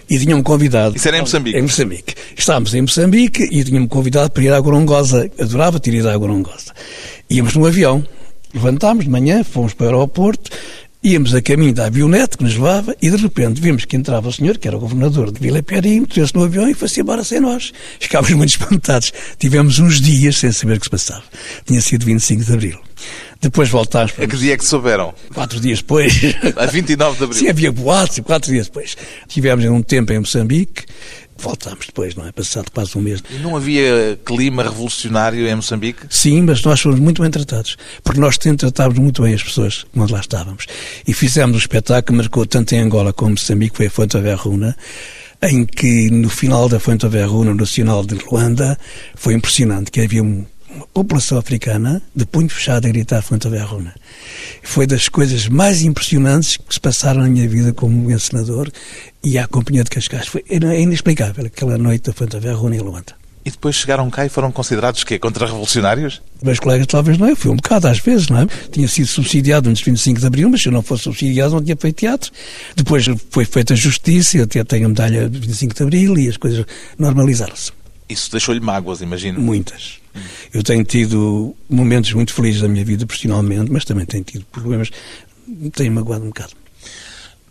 E 0.09 0.19
tinham-me 0.19 0.43
convidado. 0.43 0.97
Isso 0.97 1.07
era 1.09 1.19
em 1.19 1.21
Moçambique? 1.21 1.59
Em 1.59 1.63
Moçambique. 1.63 2.15
Estávamos 2.37 2.75
em 2.75 2.81
Moçambique 2.83 3.43
e 3.51 3.63
tinham-me 3.63 3.89
convidado 3.89 4.31
para 4.31 4.43
ir 4.43 4.53
à 4.53 4.61
Gorongosa. 4.61 5.31
Adorava 5.39 5.79
ter 5.79 5.95
ido 5.95 6.09
à 6.09 6.17
Gorongosa. 6.17 6.73
Íamos 7.29 7.55
num 7.55 7.67
avião. 7.67 8.05
Levantámos 8.55 9.05
de 9.05 9.11
manhã, 9.11 9.45
fomos 9.45 9.75
para 9.75 9.89
o 9.89 9.89
aeroporto, 9.91 10.51
íamos 11.05 11.35
a 11.35 11.43
caminho 11.43 11.75
da 11.75 11.87
avionete 11.87 12.39
que 12.39 12.45
nos 12.45 12.55
levava 12.55 12.97
e 13.01 13.11
de 13.11 13.17
repente 13.17 13.61
vimos 13.61 13.85
que 13.85 13.95
entrava 13.95 14.29
o 14.29 14.33
senhor, 14.33 14.57
que 14.57 14.67
era 14.67 14.77
o 14.77 14.81
governador 14.81 15.31
de 15.31 15.39
Vila 15.39 15.63
Peri, 15.63 16.01
meteu-se 16.01 16.35
no 16.35 16.45
avião 16.45 16.67
e 16.69 16.73
foi-se 16.73 17.03
embora 17.03 17.23
sem 17.23 17.41
nós. 17.41 17.73
Ficámos 18.01 18.31
muito 18.31 18.51
espantados. 18.57 19.13
Tivemos 19.39 19.79
uns 19.79 20.01
dias 20.01 20.39
sem 20.39 20.51
saber 20.51 20.79
o 20.79 20.81
que 20.81 20.87
se 20.87 20.91
passava. 20.91 21.25
Tinha 21.67 21.81
sido 21.83 22.07
25 22.07 22.45
de 22.45 22.53
Abril. 22.55 22.88
Depois 23.41 23.69
voltámos 23.69 24.13
para 24.13 24.25
A 24.25 24.29
que 24.29 24.37
dia 24.37 24.55
é 24.55 24.57
que 24.57 24.65
souberam? 24.65 25.15
quatro 25.33 25.61
dias 25.61 25.79
depois. 25.79 26.13
A 26.57 26.67
29 26.67 27.19
de 27.19 27.25
Abril. 27.25 27.39
Sim, 27.39 27.49
havia 27.49 27.71
boatos, 27.71 28.19
quatro 28.21 28.51
dias 28.51 28.67
depois. 28.67 28.97
Tivemos 29.29 29.65
um 29.67 29.81
tempo 29.81 30.13
em 30.13 30.19
Moçambique, 30.19 30.85
voltámos 31.37 31.87
depois, 31.87 32.17
não 32.17 32.27
é? 32.27 32.33
Passado 32.33 32.71
quase 32.73 32.99
um 32.99 33.01
mês. 33.01 33.23
E 33.31 33.39
não 33.39 33.57
havia 33.57 34.19
clima 34.25 34.65
revolucionário 34.65 35.47
em 35.47 35.55
Moçambique? 35.55 36.03
Sim, 36.11 36.43
mas 36.43 36.63
nós 36.65 36.81
fomos 36.81 36.99
muito 36.99 37.23
bem 37.23 37.31
tratados, 37.31 37.77
porque 38.03 38.21
nós 38.21 38.37
tratámos 38.37 38.99
muito 38.99 39.23
bem 39.23 39.35
as 39.35 39.43
pessoas 39.43 39.87
quando 39.95 40.11
lá 40.11 40.21
estávamos. 40.21 40.67
E 41.07 41.15
fizemos 41.15 41.55
um 41.55 41.59
espetáculo 41.59 42.03
que 42.05 42.13
marcou 42.13 42.45
tanto 42.45 42.75
em 42.75 42.81
Angola 42.81 43.13
como 43.13 43.31
em 43.31 43.35
Moçambique, 43.35 43.77
foi 43.77 43.87
a 43.87 43.91
Fonte 43.91 44.19
Verruna, 44.19 44.77
em 45.41 45.65
que 45.65 46.11
no 46.11 46.29
final 46.29 46.69
da 46.69 46.81
Fonte 46.81 47.07
Verruna, 47.07 47.51
no 47.51 47.57
Nacional 47.57 48.05
de 48.05 48.17
Luanda, 48.17 48.77
foi 49.15 49.35
impressionante, 49.35 49.93
que 49.93 50.01
havia 50.01 50.23
um 50.25 50.45
uma 50.79 50.87
população 50.87 51.39
africana 51.39 52.01
de 52.15 52.25
punho 52.25 52.49
fechado 52.49 52.87
a 52.87 52.89
gritar 52.89 53.23
Verruna. 53.51 53.95
Foi 54.63 54.87
das 54.87 55.09
coisas 55.09 55.49
mais 55.49 55.83
impressionantes 55.83 56.57
que 56.57 56.73
se 56.73 56.81
passaram 56.81 57.23
na 57.23 57.29
minha 57.29 57.49
vida 57.49 57.73
como 57.73 58.11
encenador 58.11 58.71
e 59.23 59.37
à 59.39 59.47
Companhia 59.47 59.85
de 59.85 59.91
Cascais. 59.91 60.29
Foi 60.29 60.45
é 60.49 60.81
inexplicável 60.81 61.47
aquela 61.47 61.77
noite 61.77 62.05
da 62.05 62.13
Fonte 62.13 62.39
Verruna 62.39 62.77
em 62.77 62.81
Luanda. 62.81 63.19
E 63.45 63.51
depois 63.51 63.77
chegaram 63.77 64.11
cá 64.11 64.27
e 64.27 64.29
foram 64.29 64.53
considerados 64.53 65.05
quê? 65.05 65.19
Contra-revolucionários? 65.19 66.21
Meus 66.43 66.61
colegas 66.61 66.87
talvez 66.87 67.17
não, 67.17 67.29
eu 67.29 67.37
fui 67.37 67.51
um 67.51 67.57
bocado 67.57 67.89
às 67.89 67.99
vezes, 67.99 68.29
não 68.29 68.43
é? 68.43 68.47
Tinha 68.71 68.87
sido 68.87 69.07
subsidiado 69.07 69.71
antes 69.71 69.83
de 69.83 69.91
25 69.91 70.21
de 70.21 70.27
Abril, 70.27 70.51
mas 70.51 70.61
se 70.61 70.69
eu 70.69 70.73
não 70.73 70.83
fosse 70.83 71.05
subsidiado 71.05 71.55
não 71.55 71.63
tinha 71.63 71.77
feito 71.77 71.97
teatro. 71.97 72.31
Depois 72.77 73.07
foi 73.31 73.45
feita 73.45 73.73
a 73.73 73.77
justiça, 73.77 74.37
eu 74.37 74.45
até 74.45 74.63
tenho 74.65 74.87
a 74.87 74.89
medalha 74.91 75.29
de 75.31 75.39
25 75.39 75.75
de 75.75 75.83
Abril 75.83 76.19
e 76.19 76.29
as 76.29 76.37
coisas 76.37 76.67
normalizaram-se. 76.99 77.73
Isso 78.09 78.31
deixou-lhe 78.31 78.61
mágoas, 78.61 79.01
imagino. 79.01 79.41
Muitas. 79.41 80.01
Eu 80.53 80.63
tenho 80.63 80.83
tido 80.85 81.55
momentos 81.69 82.13
muito 82.13 82.33
felizes 82.33 82.63
da 82.63 82.69
minha 82.69 82.85
vida 82.85 83.07
profissionalmente, 83.07 83.71
mas 83.71 83.85
também 83.85 84.07
tenho 84.07 84.25
tido 84.25 84.45
problemas. 84.47 84.91
Tenho 85.73 85.93
magoado 85.93 86.25
um 86.25 86.29
bocado. 86.29 86.53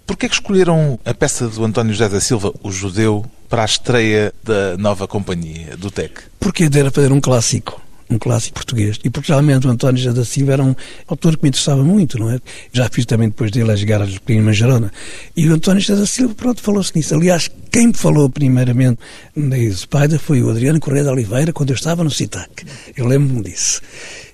Porquê 0.05 0.25
é 0.25 0.29
que 0.29 0.35
escolheram 0.35 0.99
a 1.05 1.13
peça 1.13 1.47
do 1.47 1.63
António 1.63 1.93
José 1.93 2.09
da 2.09 2.21
Silva, 2.21 2.53
O 2.63 2.71
Judeu, 2.71 3.25
para 3.49 3.63
a 3.63 3.65
estreia 3.65 4.33
da 4.43 4.77
nova 4.77 5.07
companhia, 5.07 5.75
do 5.77 5.91
TEC? 5.91 6.21
Porque 6.39 6.69
era 6.73 6.89
fazer 6.89 7.11
um 7.11 7.19
clássico 7.19 7.81
um 8.09 8.17
clássico 8.17 8.55
português. 8.55 8.99
E 9.03 9.09
porque 9.09 9.31
realmente 9.31 9.67
o 9.67 9.69
António 9.69 10.01
José 10.01 10.15
da 10.15 10.25
Silva 10.25 10.53
era 10.53 10.63
um 10.63 10.75
autor 11.07 11.37
que 11.37 11.43
me 11.43 11.49
interessava 11.49 11.83
muito, 11.83 12.17
não 12.17 12.29
é? 12.29 12.39
Já 12.71 12.89
fiz 12.89 13.05
também 13.05 13.29
depois 13.29 13.51
dele 13.51 13.71
as 13.71 13.83
Garras 13.83 14.13
do 14.13 14.21
Pequeno 14.21 14.45
Manjarona. 14.45 14.91
E 15.35 15.47
o 15.47 15.53
António 15.53 15.81
José 15.81 15.99
da 15.99 16.05
Silva, 16.05 16.33
pronto, 16.35 16.61
falou-se 16.61 16.95
nisso. 16.95 17.13
Aliás, 17.15 17.49
quem 17.71 17.87
me 17.87 17.93
falou 17.93 18.29
primeiramente 18.29 18.99
na 19.35 19.57
Spider 19.71 20.19
foi 20.19 20.41
o 20.41 20.49
Adriano 20.49 20.79
Correia 20.79 21.03
de 21.03 21.09
Oliveira, 21.09 21.53
quando 21.53 21.69
eu 21.71 21.75
estava 21.75 22.03
no 22.03 22.11
CITAC. 22.11 22.65
Eu 22.95 23.05
lembro-me 23.05 23.43
disso. 23.43 23.81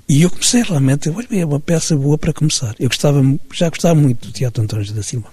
E 0.07 0.21
eu 0.21 0.29
comecei 0.29 0.61
realmente, 0.61 1.09
olha, 1.09 1.27
é 1.31 1.45
uma 1.45 1.59
peça 1.59 1.95
boa 1.95 2.17
para 2.17 2.33
começar. 2.33 2.75
Eu 2.77 2.89
gostava, 2.89 3.23
já 3.53 3.69
gostava 3.69 3.95
muito 3.95 4.27
do 4.27 4.33
teatro 4.33 4.61
António 4.61 4.93
da 4.93 5.01
Silva. 5.01 5.27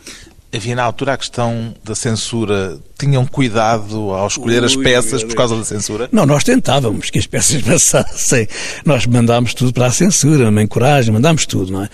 Havia 0.53 0.75
na 0.75 0.83
altura 0.83 1.13
a 1.13 1.17
questão 1.17 1.75
da 1.85 1.95
censura. 1.95 2.79
Tinham 2.99 3.25
cuidado 3.25 4.11
ao 4.11 4.27
escolher 4.27 4.65
as 4.65 4.75
peças 4.75 5.23
por 5.23 5.35
causa 5.37 5.57
da 5.57 5.65
censura? 5.65 6.09
Não, 6.11 6.27
nós 6.27 6.43
tentávamos 6.43 7.09
que 7.09 7.19
as 7.19 7.27
peças 7.27 7.63
passassem. 7.63 8.49
Nós 8.85 9.07
mandámos 9.07 9.55
tudo 9.55 9.73
para 9.73 9.87
a 9.87 9.91
censura, 9.93 10.49
uma 10.49 10.63
encoragem, 10.63 11.13
mandámos 11.13 11.47
tudo, 11.47 11.73
não 11.73 11.85
é? 11.85 11.89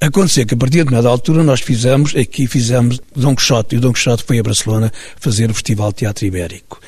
Aconteceu 0.00 0.46
que 0.46 0.54
a 0.54 0.56
partir 0.56 0.72
de 0.72 0.78
determinada 0.78 1.10
altura 1.10 1.44
nós 1.44 1.60
fizemos, 1.60 2.16
aqui 2.16 2.46
fizemos 2.46 2.98
Dom 3.14 3.36
Quixote, 3.36 3.74
e 3.74 3.78
o 3.78 3.80
Dom 3.82 3.92
Quixote 3.92 4.24
foi 4.24 4.38
a 4.38 4.42
Barcelona 4.42 4.90
fazer 5.18 5.50
o 5.50 5.54
Festival 5.54 5.92
Teatro 5.92 6.24
Ibérico. 6.24 6.80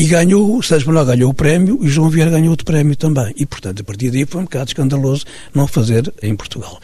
E 0.00 0.04
ganhou, 0.06 0.56
o 0.56 0.62
Sérgio 0.62 0.88
Manuel 0.88 1.04
ganhou 1.04 1.30
o 1.30 1.34
prémio 1.34 1.78
e 1.82 1.86
João 1.86 2.08
Vieira 2.08 2.30
ganhou 2.30 2.48
outro 2.48 2.64
prémio 2.64 2.96
também. 2.96 3.34
E, 3.36 3.44
portanto, 3.44 3.82
a 3.82 3.84
partir 3.84 4.10
daí 4.10 4.24
foi 4.24 4.40
um 4.40 4.44
bocado 4.44 4.70
escandaloso 4.70 5.26
não 5.54 5.66
fazer 5.66 6.10
em 6.22 6.34
Portugal. 6.34 6.80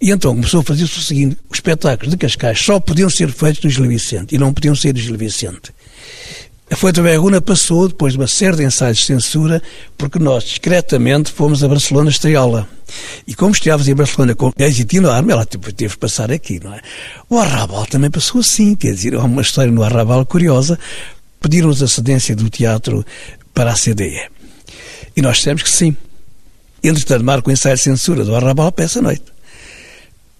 E 0.00 0.10
então 0.10 0.34
começou 0.34 0.58
a 0.58 0.64
fazer-se 0.64 0.98
o 0.98 1.00
seguinte: 1.00 1.36
os 1.48 1.58
espetáculos 1.58 2.10
de 2.10 2.16
Cascais 2.16 2.58
só 2.58 2.80
podiam 2.80 3.08
ser 3.08 3.30
feitos 3.30 3.62
no 3.62 3.70
Gil 3.70 3.86
Vicente 3.86 4.34
e 4.34 4.38
não 4.38 4.52
podiam 4.52 4.74
ser 4.74 4.92
do 4.92 4.98
Gil 4.98 5.16
Vicente. 5.16 5.72
A 6.68 6.74
Fonte 6.74 7.00
Verguna 7.00 7.40
passou, 7.40 7.86
depois 7.86 8.14
de 8.14 8.18
uma 8.18 8.26
série 8.26 8.56
de 8.56 8.64
ensaios 8.64 8.98
de 8.98 9.04
censura, 9.04 9.62
porque 9.96 10.18
nós, 10.18 10.42
discretamente, 10.42 11.30
fomos 11.30 11.62
a 11.62 11.68
Barcelona 11.68 12.10
estreá-la. 12.10 12.66
E 13.24 13.36
como 13.36 13.52
estreávamos 13.52 13.86
em 13.86 13.94
Barcelona 13.94 14.34
com 14.34 14.50
êxito 14.58 14.96
enorme, 14.96 15.32
ela 15.32 15.46
teve 15.46 15.70
de 15.72 15.96
passar 15.96 16.32
aqui, 16.32 16.58
não 16.62 16.74
é? 16.74 16.80
O 17.30 17.38
Arrabal 17.38 17.86
também 17.86 18.10
passou 18.10 18.40
assim, 18.40 18.74
quer 18.74 18.92
dizer, 18.92 19.14
há 19.14 19.22
uma 19.22 19.42
história 19.42 19.70
no 19.70 19.84
Arrabal 19.84 20.26
curiosa, 20.26 20.76
pediram-nos 21.46 21.80
a 21.80 21.86
cedência 21.86 22.34
do 22.34 22.50
teatro 22.50 23.06
para 23.54 23.70
a 23.70 23.74
CDE. 23.74 24.28
E 25.16 25.22
nós 25.22 25.36
dissemos 25.36 25.62
que 25.62 25.70
sim. 25.70 25.96
Entretanto, 26.82 27.24
marca 27.24 27.48
o 27.48 27.52
ensaio 27.52 27.76
de 27.76 27.82
censura 27.82 28.24
do 28.24 28.34
Arrabal 28.34 28.72
para 28.72 28.84
essa 28.84 29.00
noite. 29.00 29.22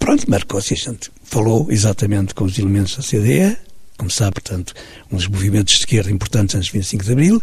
Pronto, 0.01 0.29
marcou-se 0.29 0.75
a 0.75 0.77
gente 0.77 1.11
falou 1.23 1.69
exatamente 1.71 2.35
com 2.35 2.45
os 2.45 2.59
elementos 2.59 2.97
da 2.97 3.03
CDE, 3.05 3.57
como 3.97 4.11
sabe, 4.11 4.33
portanto, 4.35 4.75
uns 5.11 5.29
movimentos 5.29 5.75
de 5.75 5.81
esquerda 5.81 6.11
importantes 6.11 6.57
antes 6.57 6.67
de 6.67 6.73
25 6.73 7.05
de 7.05 7.13
Abril, 7.13 7.43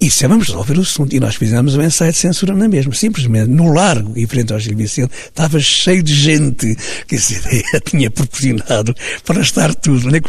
e 0.00 0.06
disse, 0.06 0.26
vamos 0.26 0.48
resolver 0.48 0.78
o 0.78 0.80
assunto. 0.80 1.14
E 1.14 1.20
nós 1.20 1.34
fizemos 1.34 1.76
um 1.76 1.82
ensaio 1.82 2.10
de 2.10 2.16
censura 2.16 2.54
na 2.54 2.66
mesma. 2.66 2.94
Simplesmente, 2.94 3.50
no 3.50 3.70
largo, 3.70 4.18
em 4.18 4.26
frente 4.26 4.50
ao 4.50 4.58
Gil 4.58 4.74
Vicente, 4.74 5.12
estava 5.26 5.60
cheio 5.60 6.02
de 6.02 6.14
gente 6.14 6.74
que 7.06 7.16
a 7.16 7.18
CDE 7.18 7.64
tinha 7.84 8.10
proporcionado 8.10 8.94
para 9.26 9.42
estar 9.42 9.74
tudo. 9.74 10.10
Né? 10.10 10.20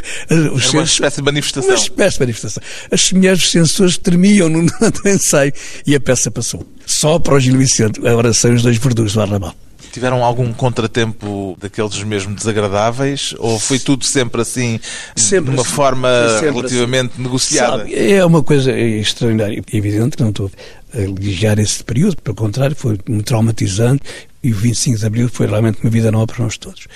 Os 0.53 0.65
Era 0.65 0.73
uma 0.73 0.83
espécie 0.83 1.17
de 1.17 1.23
manifestação. 1.23 1.69
Uma 1.69 1.77
espécie 1.77 2.17
de 2.17 2.19
manifestação. 2.19 2.63
As 2.91 3.11
mulheres 3.13 3.49
censores 3.49 3.97
tremiam 3.97 4.49
no, 4.49 4.61
no 4.67 5.09
ensaio 5.09 5.53
e 5.87 5.95
a 5.95 5.99
peça 6.01 6.29
passou. 6.29 6.67
Só 6.85 7.17
para 7.17 7.35
o 7.35 7.39
Gil 7.39 7.57
Vicente. 7.57 8.05
Agora 8.05 8.33
são 8.33 8.53
os 8.53 8.63
dois 8.63 8.75
verdugos 8.75 9.13
do 9.13 9.21
Arrabal. 9.21 9.55
Tiveram 9.91 10.23
algum 10.23 10.51
contratempo 10.53 11.57
daqueles 11.59 12.01
mesmo 12.03 12.33
desagradáveis? 12.33 13.35
Ou 13.39 13.59
foi 13.59 13.77
tudo 13.77 14.05
sempre 14.05 14.41
assim, 14.41 14.79
sempre 15.15 15.51
de 15.51 15.57
uma 15.57 15.63
assim, 15.63 15.71
forma 15.71 16.09
relativamente 16.39 17.13
assim. 17.13 17.23
negociada? 17.23 17.77
Sabe, 17.79 18.11
é 18.11 18.25
uma 18.25 18.41
coisa 18.41 18.71
extraordinária. 18.71 19.61
Evidente 19.71 20.15
que 20.15 20.23
não 20.23 20.29
estou 20.29 20.49
a 20.93 20.99
elogiar 20.99 21.59
esse 21.59 21.83
período, 21.83 22.17
pelo 22.21 22.35
contrário, 22.35 22.75
foi 22.75 22.97
muito 23.07 23.25
traumatizante 23.25 24.03
e 24.43 24.51
o 24.51 24.55
25 24.55 24.97
de 24.97 25.05
Abril 25.05 25.29
foi 25.29 25.47
realmente 25.47 25.79
uma 25.83 25.89
vida 25.89 26.11
nova 26.11 26.27
para 26.27 26.43
nós 26.43 26.57
todos. 26.57 26.87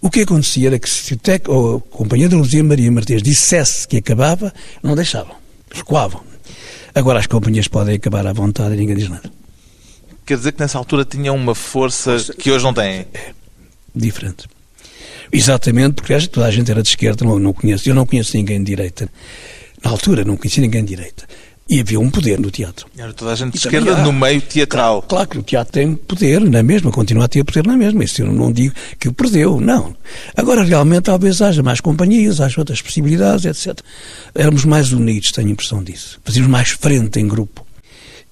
O 0.00 0.10
que 0.10 0.20
acontecia 0.20 0.68
era 0.68 0.78
que 0.78 0.88
se 0.88 1.14
o 1.14 1.16
TEC 1.16 1.48
ou 1.50 1.76
a 1.76 1.80
Companhia 1.80 2.28
de 2.28 2.34
Luzia 2.34 2.62
Maria 2.62 2.90
Martins 2.90 3.22
dissesse 3.22 3.86
que 3.86 3.96
acabava, 3.96 4.52
não 4.82 4.94
deixavam, 4.94 5.34
recuavam. 5.70 6.22
Agora 6.94 7.18
as 7.18 7.26
companhias 7.26 7.68
podem 7.68 7.96
acabar 7.96 8.26
à 8.26 8.32
vontade 8.32 8.74
e 8.74 8.78
ninguém 8.78 8.96
diz 8.96 9.08
nada. 9.08 9.37
Quer 10.28 10.36
dizer 10.36 10.52
que 10.52 10.60
nessa 10.60 10.76
altura 10.76 11.06
tinham 11.06 11.34
uma 11.34 11.54
força 11.54 12.18
que 12.38 12.50
hoje 12.50 12.62
não 12.62 12.74
têm? 12.74 13.06
É, 13.14 13.32
diferente. 13.96 14.46
Exatamente, 15.32 15.94
porque 15.94 16.18
toda 16.26 16.46
a 16.46 16.50
gente 16.50 16.70
era 16.70 16.82
de 16.82 16.88
esquerda, 16.90 17.24
não, 17.24 17.38
não 17.38 17.54
conheço, 17.54 17.88
eu 17.88 17.94
não 17.94 18.04
conheço 18.04 18.36
ninguém 18.36 18.58
de 18.58 18.66
direita. 18.66 19.08
Na 19.82 19.90
altura, 19.90 20.26
não 20.26 20.36
conhecia 20.36 20.60
ninguém 20.60 20.84
de 20.84 20.94
direita. 20.94 21.26
E 21.66 21.80
havia 21.80 21.98
um 21.98 22.10
poder 22.10 22.38
no 22.38 22.50
teatro. 22.50 22.86
Era 22.98 23.14
toda 23.14 23.32
a 23.32 23.34
gente 23.34 23.52
de 23.52 23.58
esquerda 23.58 24.02
no 24.02 24.12
meio 24.12 24.42
teatral. 24.42 25.00
Claro, 25.00 25.08
claro, 25.08 25.28
que 25.30 25.38
o 25.38 25.42
teatro 25.42 25.72
tem 25.72 25.94
poder 25.94 26.42
na 26.42 26.62
mesma, 26.62 26.92
continua 26.92 27.24
a 27.24 27.28
ter 27.28 27.42
poder 27.42 27.66
na 27.66 27.78
mesma. 27.78 28.04
Isso 28.04 28.20
eu 28.20 28.30
não 28.30 28.52
digo 28.52 28.74
que 28.98 29.08
o 29.08 29.14
perdeu, 29.14 29.58
não. 29.58 29.96
Agora, 30.36 30.62
realmente, 30.62 31.04
talvez 31.04 31.40
haja 31.40 31.62
mais 31.62 31.80
companhias, 31.80 32.38
haja 32.38 32.60
outras 32.60 32.82
possibilidades, 32.82 33.46
etc. 33.46 33.80
Éramos 34.34 34.66
mais 34.66 34.92
unidos, 34.92 35.32
tenho 35.32 35.48
a 35.48 35.52
impressão 35.52 35.82
disso. 35.82 36.20
Fazíamos 36.22 36.50
mais 36.50 36.68
frente 36.68 37.18
em 37.18 37.26
grupo. 37.26 37.67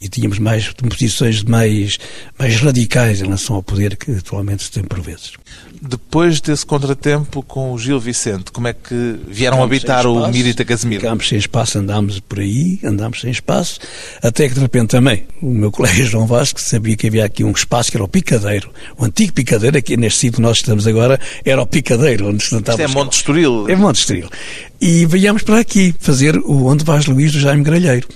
E 0.00 0.09
tínhamos 0.09 0.38
mais 0.38 0.68
posições 0.72 1.42
mais, 1.42 1.98
mais 2.38 2.61
radicais 2.61 3.20
em 3.20 3.24
relação 3.24 3.56
ao 3.56 3.62
poder 3.62 3.96
que 3.96 4.12
atualmente 4.12 4.64
se 4.64 4.70
tem 4.70 4.85
por 4.85 5.00
vezes. 5.00 5.32
Depois 5.80 6.40
desse 6.40 6.64
contratempo 6.64 7.42
com 7.42 7.72
o 7.72 7.78
Gil 7.78 8.00
Vicente, 8.00 8.50
como 8.50 8.68
é 8.68 8.72
que 8.72 9.16
vieram 9.28 9.62
habitar 9.62 10.06
o 10.06 10.26
Mirita 10.28 10.64
Casemiro? 10.64 11.00
Ficámos 11.00 11.28
sem 11.28 11.38
espaço, 11.38 11.78
andámos 11.78 12.18
por 12.20 12.40
aí, 12.40 12.78
andámos 12.82 13.20
sem 13.20 13.30
espaço, 13.30 13.78
até 14.22 14.48
que 14.48 14.54
de 14.54 14.61
repente 14.61 14.88
também 14.88 15.26
o 15.40 15.50
meu 15.50 15.70
colega 15.72 16.02
João 16.02 16.26
Vasco 16.26 16.61
sabia 16.61 16.96
que 16.96 17.06
havia 17.06 17.24
aqui 17.24 17.44
um 17.44 17.50
espaço 17.50 17.90
que 17.90 17.96
era 17.96 18.04
o 18.04 18.09
Picadeiro, 18.09 18.70
o 18.98 19.04
antigo 19.04 19.32
Picadeiro, 19.32 19.76
aqui 19.76 19.96
neste 19.96 20.20
sítio 20.20 20.38
onde 20.38 20.48
nós 20.48 20.59
estamos 20.59 20.87
agora, 20.87 21.20
era 21.44 21.61
o 21.61 21.66
Picadeiro, 21.66 22.28
onde 22.28 22.42
se 22.42 22.56
Isto 22.56 22.70
é 22.80 22.88
Monte 22.88 23.12
Estoril. 23.12 23.68
É 23.68 23.76
Monte 23.76 23.96
Estoril. 23.96 24.28
E 24.81 25.07
viemos 25.07 25.43
para 25.43 25.59
aqui 25.59 25.95
fazer 25.99 26.37
o 26.37 26.67
Onde 26.67 26.85
Vais 26.85 27.07
Luís 27.07 27.33
do 27.33 27.41
Jaime 27.41 27.65
Gralheiro. 27.65 28.07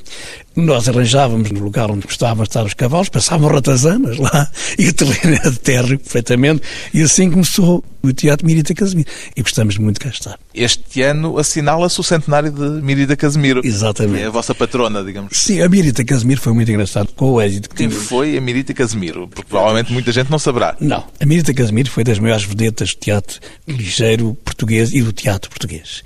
Nós 0.54 0.88
arranjávamos 0.88 1.50
no 1.52 1.60
lugar 1.60 1.90
onde 1.90 2.06
gostavam 2.06 2.42
de 2.42 2.50
estar 2.50 2.64
os 2.64 2.74
cavalos, 2.74 3.08
passavam 3.08 3.48
ratazanas 3.48 4.18
lá 4.18 4.50
e 4.78 4.88
o 4.88 4.92
terreno 4.92 5.36
era 5.40 5.50
de 5.50 5.58
terra 5.58 5.88
perfeitamente. 5.88 6.62
E 6.92 7.02
assim 7.02 7.30
começou 7.30 7.84
o 8.02 8.12
Teatro 8.12 8.46
Mirita 8.46 8.74
Casemiro. 8.74 9.08
E 9.34 9.42
gostamos 9.42 9.78
muito 9.78 9.98
de 9.98 10.04
cá 10.04 10.10
estar. 10.10 10.38
Este 10.52 11.02
ano 11.02 11.38
assinala-se 11.38 12.00
o 12.00 12.02
centenário 12.02 12.50
de 12.50 12.82
Mirita 12.82 13.16
Casemiro. 13.16 13.62
Exatamente. 13.64 14.24
É 14.24 14.26
a 14.26 14.30
vossa 14.30 14.54
patrona, 14.54 15.02
digamos. 15.04 15.32
Sim, 15.34 15.62
a 15.62 15.68
Mirita 15.68 16.04
Casemiro 16.04 16.40
foi 16.40 16.52
muito 16.52 16.70
engraçado 16.70 17.08
com 17.14 17.32
o 17.32 17.40
êxito 17.40 17.70
que 17.70 17.76
Quem 17.76 17.88
foi 17.88 18.36
a 18.36 18.40
Mirita 18.40 18.74
Casemiro? 18.74 19.28
Porque 19.28 19.48
provavelmente 19.48 19.92
muita 19.92 20.10
gente 20.12 20.30
não 20.30 20.38
saberá. 20.38 20.76
Não. 20.80 21.04
A 21.20 21.26
Mirita 21.26 21.54
Casemiro 21.54 21.90
foi 21.90 22.02
das 22.04 22.18
maiores 22.18 22.44
vedetas 22.44 22.92
do 22.92 22.98
teatro 22.98 23.38
ligeiro 23.66 24.36
português 24.44 24.92
e 24.92 25.00
do 25.00 25.12
teatro 25.12 25.48
português. 25.48 26.02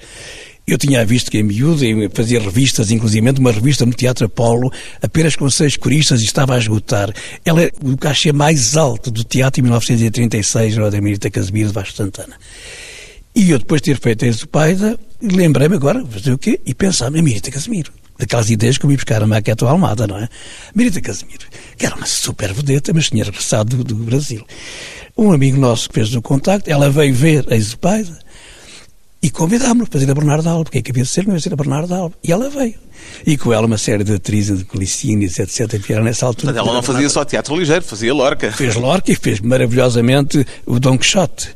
Eu 0.66 0.79
tinha 0.79 1.05
visto 1.05 1.31
que 1.31 1.38
em 1.38 1.42
miúdo 1.42 1.83
fazia 2.14 2.40
revistas, 2.40 2.90
inclusive 2.90 3.29
uma 3.38 3.53
revista 3.53 3.85
no 3.85 3.92
Teatro 3.92 4.24
Apolo, 4.24 4.72
apenas 5.03 5.37
com 5.37 5.48
seis 5.50 5.77
coristas 5.77 6.22
e 6.22 6.24
estava 6.24 6.55
a 6.55 6.59
esgotar. 6.59 7.12
Ela 7.44 7.64
é 7.64 7.70
o 7.83 7.96
cachê 7.98 8.33
mais 8.33 8.74
alto 8.74 9.11
do 9.11 9.22
teatro 9.22 9.61
em 9.61 9.64
1936, 9.64 10.79
era 10.79 10.90
da 10.90 11.00
Mirita 11.03 11.29
Casemiro 11.29 11.68
de 11.68 11.74
Vasco 11.74 11.94
Santana. 11.94 12.37
E 13.35 13.50
eu, 13.50 13.59
depois 13.59 13.83
de 13.83 13.92
ter 13.92 14.00
feito 14.00 14.24
a 14.24 14.29
Exupaida, 14.29 14.98
lembrei-me 15.20 15.74
agora, 15.74 16.03
fazer 16.07 16.33
o 16.33 16.38
quê? 16.38 16.59
E 16.64 16.74
pensava, 16.74 17.18
a 17.18 17.22
Mirita 17.22 17.50
Casemiro. 17.50 17.92
Daquelas 18.16 18.48
ideias 18.48 18.79
que 18.79 18.87
eu 18.87 18.88
me 18.88 18.94
buscar 18.94 19.22
a 19.22 19.27
maquete 19.27 19.64
Almada, 19.64 20.07
não 20.07 20.16
é? 20.16 20.29
Mirita 20.74 21.00
Casemiro, 21.00 21.46
que 21.77 21.85
era 21.85 21.94
uma 21.94 22.07
super 22.07 22.55
vedeta, 22.55 22.92
mas 22.94 23.11
tinha 23.11 23.24
regressado 23.24 23.77
do, 23.77 23.85
do 23.85 23.96
Brasil. 23.96 24.46
Um 25.16 25.31
amigo 25.31 25.59
nosso 25.59 25.90
fez 25.92 26.14
o 26.14 26.22
contacto, 26.22 26.70
ela 26.70 26.88
veio 26.88 27.14
ver 27.14 27.44
a 27.50 27.57
Exupaida, 27.57 28.23
e 29.24 29.30
convidámos-la 29.30 29.87
para 29.87 30.00
fazer 30.00 30.10
a 30.10 30.14
Bernardo 30.14 30.46
Alba, 30.50 30.64
porque 30.64 30.78
é 30.78 30.82
que 30.82 30.90
havia 30.90 31.02
de 31.02 31.08
ser, 31.08 31.26
mas 31.26 31.46
a 31.46 31.56
Bernardo 31.56 31.94
Alba. 31.94 32.14
E 32.22 32.30
ela 32.30 32.50
veio. 32.50 32.74
E 33.26 33.38
com 33.38 33.54
ela 33.54 33.66
uma 33.66 33.78
série 33.78 34.04
de 34.04 34.12
atrizes, 34.12 34.58
de 34.58 34.64
Clicínias, 34.66 35.38
etc., 35.38 35.66
que 35.66 35.78
vieram 35.78 36.04
nessa 36.04 36.26
altura. 36.26 36.52
Mas 36.52 36.60
ela 36.60 36.74
não 36.74 36.82
fazia 36.82 37.08
só 37.08 37.24
teatro 37.24 37.56
ligeiro, 37.56 37.82
fazia 37.82 38.12
Lorca. 38.12 38.52
Fez 38.52 38.74
Lorca 38.74 39.10
e 39.10 39.16
fez 39.16 39.40
maravilhosamente 39.40 40.46
o 40.66 40.78
Don 40.78 40.98
Quixote. 40.98 41.48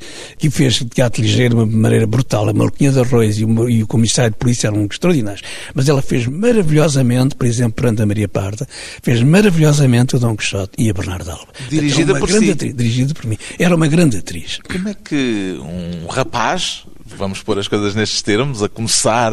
E 0.43 0.49
fez 0.49 0.83
teatro 0.95 1.21
ligeiro 1.21 1.57
de 1.57 1.61
uma 1.63 1.67
maneira 1.67 2.07
brutal. 2.07 2.49
A 2.49 2.55
Maluquinha 2.55 2.91
de 2.91 3.01
Arroz 3.01 3.39
e 3.39 3.45
o, 3.45 3.69
e 3.69 3.83
o 3.83 3.87
Comissário 3.87 4.31
de 4.31 4.39
Polícia 4.39 4.69
eram 4.69 4.87
extraordinários. 4.87 5.43
Mas 5.75 5.91
ela 5.91 6.01
fez 6.01 6.27
maravilhosamente, 6.27 7.35
por 7.35 7.47
exemplo, 7.47 7.75
perante 7.75 8.01
a 8.01 8.07
Maria 8.07 8.29
Parda, 8.29 8.67
fez 9.03 9.23
maravilhosamente 9.23 10.17
o 10.17 10.19
Don 10.19 10.35
Quixote 10.35 10.73
e 10.79 10.89
a 10.89 10.95
Bernardo 10.95 11.31
Alba. 11.31 11.53
Dirigida 11.69 12.19
por 12.19 12.31
si. 12.31 12.51
Atriz, 12.51 12.75
dirigida 12.75 13.13
por 13.13 13.27
mim. 13.27 13.37
Era 13.59 13.77
uma 13.77 13.89
grande 13.89 14.17
atriz. 14.17 14.59
Como 14.67 14.89
é 14.89 14.95
que 14.95 15.61
um 15.61 16.07
rapaz 16.07 16.85
vamos 17.17 17.43
pôr 17.43 17.59
as 17.59 17.69
coisas 17.69 17.95
nestes 17.95 18.23
termos, 18.23 18.63
a 18.63 18.69
começar 18.69 19.33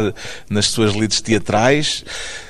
nas 0.49 0.67
suas 0.67 0.93
lides 0.93 1.21
teatrais, 1.21 2.03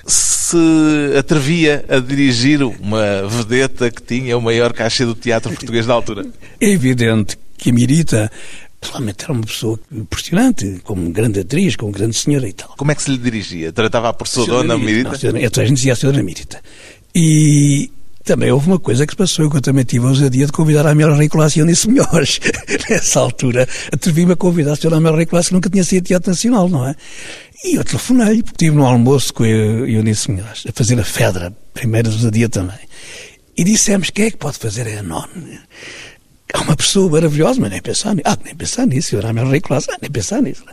se 0.05 1.17
atrevia 1.17 1.85
a 1.89 1.99
dirigir 1.99 2.61
uma 2.63 3.27
vedeta 3.27 3.89
que 3.89 4.01
tinha 4.01 4.37
o 4.37 4.41
maior 4.41 4.73
cachê 4.73 5.05
do 5.05 5.15
teatro 5.15 5.51
português 5.51 5.85
da 5.85 5.93
altura? 5.93 6.25
É 6.59 6.69
evidente 6.69 7.37
que 7.57 7.69
a 7.69 7.73
Mirita 7.73 8.31
Realmente 8.91 9.23
era 9.23 9.33
uma 9.33 9.43
pessoa 9.43 9.79
impressionante, 9.91 10.79
como 10.83 11.09
grande 11.09 11.39
atriz, 11.39 11.75
como 11.75 11.91
grande 11.91 12.15
senhora 12.15 12.47
e 12.47 12.53
tal. 12.53 12.73
Como 12.77 12.91
é 12.91 12.95
que 12.95 13.01
se 13.01 13.11
lhe 13.11 13.17
dirigia? 13.17 13.71
Tratava 13.71 14.13
por 14.13 14.27
sua 14.27 14.45
dona 14.45 14.77
Mirita? 14.77 15.09
Não, 15.31 15.39
a 15.39 15.65
gente 15.65 15.77
dizia 15.77 15.93
a 15.93 15.95
senhora 15.95 16.21
Mirita. 16.21 16.61
E 17.13 17.89
também 18.25 18.51
houve 18.51 18.67
uma 18.67 18.79
coisa 18.79 19.05
que 19.05 19.13
se 19.13 19.17
passou, 19.17 19.49
que 19.49 19.57
eu 19.57 19.61
também 19.61 19.85
tive 19.85 20.05
a 20.05 20.09
ousadia 20.09 20.47
de 20.47 20.51
convidar 20.51 20.85
a 20.87 20.91
Amélia 20.91 21.15
Reicolas 21.15 21.55
e 21.55 21.63
Melhores. 21.87 22.39
Nessa 22.89 23.19
altura, 23.19 23.67
atrevi-me 23.93 24.33
a 24.33 24.35
convidar 24.35 24.73
a 24.73 24.75
senhora 24.75 24.97
Amélia 24.97 25.19
Reicolas, 25.19 25.47
que 25.47 25.53
nunca 25.53 25.69
tinha 25.69 25.83
sido 25.83 26.05
teatro 26.05 26.31
nacional, 26.31 26.67
não 26.67 26.87
é? 26.87 26.95
E 27.63 27.75
eu 27.75 27.83
telefonei, 27.83 28.41
porque 28.41 28.65
estive 28.65 28.75
no 28.75 28.85
almoço 28.85 29.33
com 29.33 29.43
a 29.43 29.47
Eunice 29.47 30.31
Melhores, 30.31 30.63
a 30.67 30.71
fazer 30.71 30.99
a 30.99 31.03
Fedra, 31.03 31.55
primeira 31.73 32.09
ousadia 32.09 32.49
também. 32.49 32.79
E 33.55 33.63
dissemos, 33.63 34.09
quem 34.09 34.25
é 34.25 34.31
que 34.31 34.37
pode 34.37 34.57
fazer 34.57 34.87
a? 34.87 35.25
É 36.53 36.57
uma 36.57 36.75
pessoa 36.75 37.09
maravilhosa, 37.11 37.59
mas 37.59 37.69
nem 37.69 37.81
pensar 37.81 38.13
nisso. 38.13 38.27
Ah, 38.27 38.37
nem 38.43 38.55
pensar 38.55 38.87
nisso, 38.87 39.09
senhora 39.09 39.29
Amélia 39.29 39.51
Reicolas, 39.51 39.87
ah, 39.89 39.97
nem 40.01 40.09
pensar 40.09 40.41
nisso. 40.41 40.63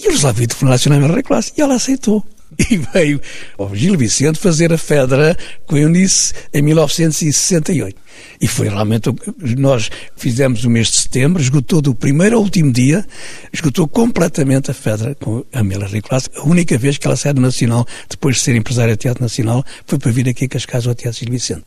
E 0.00 0.06
eu 0.06 0.12
resolvi 0.12 0.46
telefonar 0.46 0.74
a 0.74 0.78
senhora 0.78 0.98
Amélia 0.98 1.16
Reicolas, 1.16 1.52
e 1.56 1.60
ela 1.60 1.74
aceitou. 1.74 2.24
e 2.70 2.76
veio 2.76 3.20
ao 3.58 3.74
Gil 3.74 3.96
Vicente 3.96 4.38
fazer 4.38 4.72
a 4.72 4.78
Fedra 4.78 5.36
com 5.66 5.76
Eunice 5.76 6.34
em 6.52 6.62
1968. 6.62 8.00
E 8.40 8.46
foi 8.46 8.68
realmente, 8.68 9.08
nós 9.56 9.90
fizemos 10.16 10.64
o 10.64 10.70
mês 10.70 10.88
de 10.88 11.00
setembro, 11.00 11.40
esgotou 11.40 11.80
do 11.80 11.94
primeiro 11.94 12.36
ao 12.36 12.42
último 12.42 12.72
dia, 12.72 13.04
esgotou 13.52 13.88
completamente 13.88 14.70
a 14.70 14.74
Fedra 14.74 15.14
com 15.14 15.44
a 15.52 15.60
Amélia 15.60 15.86
Ricolas. 15.86 16.28
A 16.36 16.42
única 16.42 16.76
vez 16.76 16.98
que 16.98 17.06
ela 17.06 17.16
saiu 17.16 17.34
do 17.34 17.40
Nacional, 17.40 17.86
depois 18.08 18.36
de 18.36 18.42
ser 18.42 18.54
empresária 18.54 18.94
de 18.94 18.98
Teatro 18.98 19.22
Nacional, 19.22 19.64
foi 19.86 19.98
para 19.98 20.10
vir 20.10 20.28
aqui 20.28 20.44
a 20.44 20.48
Cascais 20.48 20.86
ao 20.86 20.94
Teatro 20.94 21.20
Gil 21.20 21.30
Vicente. 21.30 21.64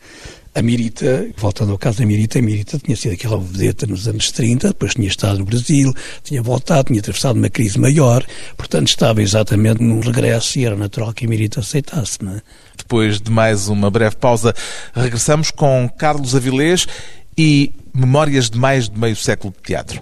A 0.56 0.62
Mirita, 0.62 1.28
voltando 1.36 1.74
ao 1.74 1.78
caso 1.78 2.00
da 2.00 2.06
Mirita, 2.06 2.40
a 2.40 2.42
Mirita 2.42 2.80
tinha 2.80 2.96
sido 2.96 3.12
aquela 3.12 3.38
vedeta 3.38 3.86
nos 3.86 4.08
anos 4.08 4.32
30, 4.32 4.70
depois 4.70 4.94
tinha 4.94 5.10
estado 5.10 5.40
no 5.40 5.44
Brasil, 5.44 5.94
tinha 6.24 6.42
voltado, 6.42 6.86
tinha 6.86 7.02
atravessado 7.02 7.36
uma 7.36 7.50
crise 7.50 7.78
maior, 7.78 8.26
portanto 8.56 8.88
estava 8.88 9.22
exatamente 9.22 9.84
num 9.84 10.00
regresso 10.00 10.58
e 10.58 10.66
era 10.66 10.78
natural 10.78 11.12
que 11.12 11.26
a 11.26 11.28
Mirita 11.28 11.60
aceitasse. 11.60 12.20
Não 12.22 12.38
é? 12.38 12.42
Depois 12.78 13.20
de 13.20 13.30
mais 13.30 13.68
uma 13.68 13.92
breve 13.92 14.16
pausa, 14.16 14.56
regressamos 14.94 15.52
com 15.52 15.90
Carlos 15.98 16.34
Avilés 16.34 16.88
e 17.38 17.74
Memórias 17.94 18.50
de 18.50 18.58
mais 18.58 18.90
de 18.90 18.98
meio 18.98 19.16
século 19.18 19.54
de 19.58 19.62
teatro. 19.62 20.02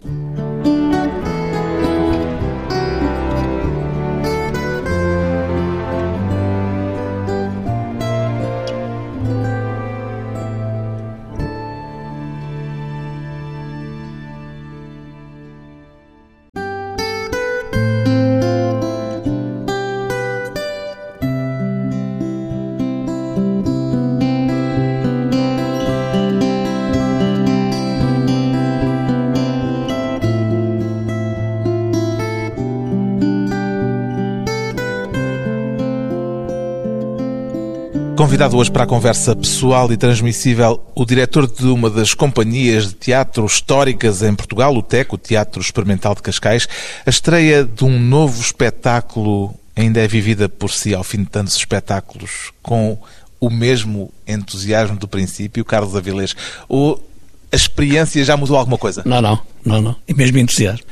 Convidado 38.34 38.58
hoje 38.58 38.72
para 38.72 38.86
a 38.86 38.88
conversa 38.88 39.36
pessoal 39.36 39.94
e 39.94 39.96
transmissível, 39.96 40.84
o 40.96 41.06
diretor 41.06 41.46
de 41.46 41.68
uma 41.68 41.88
das 41.88 42.16
companhias 42.16 42.88
de 42.88 42.96
teatro 42.96 43.46
históricas 43.46 44.24
em 44.24 44.34
Portugal, 44.34 44.76
o 44.76 44.82
TEC, 44.82 45.14
o 45.14 45.20
Teatro 45.20 45.62
Experimental 45.62 46.16
de 46.16 46.24
Cascais. 46.24 46.68
A 47.06 47.12
estreia 47.12 47.64
de 47.64 47.86
um 47.86 48.00
novo 48.00 48.42
espetáculo 48.42 49.54
ainda 49.76 50.02
é 50.02 50.08
vivida 50.08 50.50
por 50.50 50.72
si, 50.72 50.96
ao 50.96 51.04
fim 51.04 51.20
de 51.20 51.30
tantos 51.30 51.56
espetáculos, 51.56 52.52
com 52.64 52.98
o 53.40 53.52
mesmo 53.52 54.12
entusiasmo 54.28 54.98
do 54.98 55.08
princípio, 55.08 55.64
Carlos 55.64 55.96
Avilés? 55.96 56.36
Ou 56.68 57.08
a 57.52 57.56
experiência 57.56 58.26
já 58.26 58.36
mudou 58.36 58.58
alguma 58.58 58.80
coisa? 58.80 59.04
Não, 59.06 59.22
não, 59.22 59.40
não, 59.64 59.80
não. 59.80 59.96
E 60.08 60.14
mesmo 60.16 60.40
entusiasmo. 60.40 60.88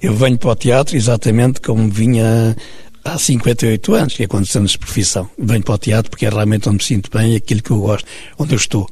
Eu 0.00 0.14
venho 0.14 0.38
para 0.38 0.50
o 0.50 0.54
teatro 0.54 0.96
exatamente 0.96 1.60
como 1.60 1.88
vinha 1.88 2.56
há 3.04 3.18
58 3.18 3.94
anos, 3.94 4.14
que 4.14 4.22
é 4.22 4.26
quando 4.26 4.46
estamos 4.46 4.72
de 4.72 4.78
profissão. 4.78 5.28
Venho 5.38 5.62
para 5.62 5.74
o 5.74 5.78
teatro 5.78 6.10
porque 6.10 6.26
é 6.26 6.30
realmente 6.30 6.68
onde 6.68 6.78
me 6.78 6.84
sinto 6.84 7.10
bem, 7.16 7.36
aquilo 7.36 7.62
que 7.62 7.70
eu 7.70 7.80
gosto, 7.80 8.08
onde 8.38 8.54
eu 8.54 8.58
estou. 8.58 8.88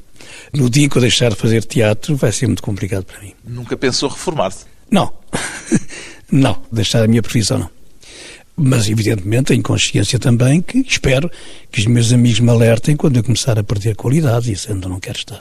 No 0.53 0.69
dia 0.69 0.89
que 0.89 0.97
eu 0.97 1.01
deixar 1.03 1.31
de 1.31 1.37
fazer 1.37 1.65
teatro 1.65 2.15
vai 2.17 2.31
ser 2.31 2.47
muito 2.47 2.63
complicado 2.63 3.05
para 3.05 3.21
mim. 3.21 3.33
Nunca 3.45 3.77
pensou 3.77 4.09
reformar-se? 4.09 4.67
Não. 4.91 5.13
não, 6.31 6.63
deixar 6.71 7.03
a 7.03 7.09
minha 7.09 7.23
profissão 7.23 7.59
não. 7.59 7.71
Mas, 8.55 8.89
evidentemente, 8.89 9.47
tenho 9.47 9.63
consciência 9.63 10.19
também 10.19 10.61
que 10.61 10.79
espero 10.79 11.31
que 11.71 11.81
os 11.81 11.87
meus 11.87 12.13
amigos 12.13 12.39
me 12.39 12.51
alertem 12.51 12.95
quando 12.95 13.17
eu 13.17 13.25
começar 13.25 13.59
a 13.59 13.65
perder 13.65 13.97
qualidade 13.97 14.51
e 14.51 14.53
isso 14.53 14.71
ainda 14.71 14.89
não 14.91 15.01
quero 15.01 15.17
estar. 15.17 15.41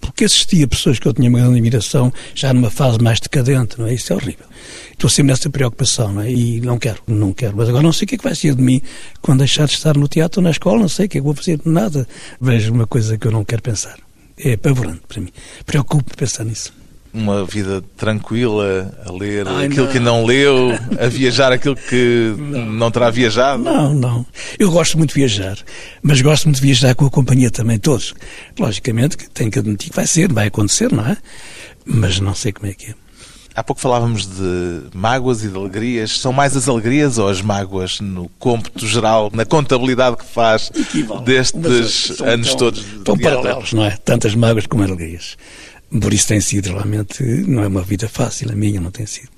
Porque 0.00 0.24
assistia 0.24 0.64
a 0.64 0.68
pessoas 0.68 0.98
que 0.98 1.06
eu 1.06 1.14
tinha 1.14 1.28
uma 1.28 1.38
grande 1.38 1.54
admiração 1.54 2.12
já 2.34 2.52
numa 2.52 2.68
fase 2.68 2.98
mais 2.98 3.20
decadente, 3.20 3.78
não 3.78 3.86
é? 3.86 3.94
Isso 3.94 4.12
é 4.12 4.16
horrível. 4.16 4.46
Estou 4.90 5.08
sempre 5.08 5.30
nessa 5.30 5.48
preocupação, 5.48 6.12
não 6.12 6.22
é? 6.22 6.32
E 6.32 6.60
não 6.60 6.78
quero, 6.78 7.00
não 7.06 7.32
quero. 7.32 7.56
Mas 7.56 7.68
agora 7.68 7.84
não 7.84 7.92
sei 7.92 8.06
o 8.06 8.08
que 8.08 8.16
é 8.16 8.18
que 8.18 8.24
vai 8.24 8.34
ser 8.34 8.56
de 8.56 8.62
mim 8.62 8.82
quando 9.22 9.38
deixar 9.38 9.66
de 9.66 9.74
estar 9.74 9.96
no 9.96 10.08
teatro 10.08 10.40
ou 10.40 10.44
na 10.44 10.50
escola, 10.50 10.80
não 10.80 10.88
sei 10.88 11.06
o 11.06 11.08
que 11.08 11.18
é 11.18 11.20
que 11.20 11.24
vou 11.24 11.34
fazer, 11.34 11.60
nada. 11.64 12.08
Vejo 12.40 12.72
uma 12.72 12.88
coisa 12.88 13.16
que 13.16 13.26
eu 13.26 13.30
não 13.30 13.44
quero 13.44 13.62
pensar. 13.62 13.98
É 14.36 14.54
apavorante 14.54 15.02
para 15.06 15.20
mim. 15.20 15.30
Preocupo-me 15.64 16.16
pensar 16.16 16.44
nisso 16.44 16.77
uma 17.12 17.44
vida 17.44 17.82
tranquila, 17.96 18.94
a 19.06 19.12
ler 19.12 19.46
Ai, 19.48 19.66
aquilo 19.66 19.86
não. 19.86 19.92
que 19.92 20.00
não 20.00 20.24
leu, 20.24 20.70
a 21.00 21.06
viajar 21.06 21.52
aquilo 21.52 21.76
que 21.76 22.34
não. 22.36 22.66
não. 22.66 22.90
terá 22.90 23.10
viajado? 23.10 23.62
Não, 23.62 23.94
não. 23.94 24.26
Eu 24.58 24.70
gosto 24.70 24.96
muito 24.98 25.10
de 25.10 25.20
viajar, 25.20 25.58
mas 26.02 26.20
gosto 26.20 26.44
muito 26.44 26.56
de 26.56 26.62
viajar 26.62 26.94
com 26.94 27.06
a 27.06 27.10
companhia 27.10 27.50
também, 27.50 27.78
todos. 27.78 28.14
Logicamente 28.58 29.16
tenho 29.34 29.50
que 29.50 29.58
admitir 29.58 29.90
que 29.90 29.96
vai 29.96 30.06
ser, 30.06 30.32
vai 30.32 30.48
acontecer, 30.48 30.92
não 30.92 31.06
é? 31.06 31.16
Mas 31.84 32.20
não 32.20 32.34
sei 32.34 32.52
como 32.52 32.66
é 32.70 32.74
que 32.74 32.90
é. 32.90 32.94
Há 33.58 33.64
pouco 33.64 33.80
falávamos 33.80 34.24
de 34.24 34.82
mágoas 34.94 35.42
e 35.42 35.48
de 35.48 35.56
alegrias. 35.56 36.20
São 36.20 36.32
mais 36.32 36.56
as 36.56 36.68
alegrias 36.68 37.18
ou 37.18 37.28
as 37.28 37.42
mágoas 37.42 37.98
no 37.98 38.28
cômputo 38.38 38.86
geral, 38.86 39.32
na 39.34 39.44
contabilidade 39.44 40.16
que 40.16 40.24
faz 40.24 40.70
destes 41.24 42.20
anos 42.20 42.50
tão, 42.50 42.56
todos? 42.56 42.86
Estão 42.86 43.18
paralelos, 43.18 43.72
não 43.72 43.84
é? 43.84 43.96
Tantas 43.96 44.36
mágoas 44.36 44.64
como 44.64 44.84
alegrias. 44.84 45.36
Por 45.90 46.12
isso 46.12 46.28
tem 46.28 46.40
sido 46.40 46.70
realmente, 46.70 47.22
não 47.22 47.62
é 47.62 47.66
uma 47.66 47.82
vida 47.82 48.08
fácil, 48.08 48.50
a 48.52 48.54
minha 48.54 48.80
não 48.80 48.90
tem 48.90 49.06
sido. 49.06 49.28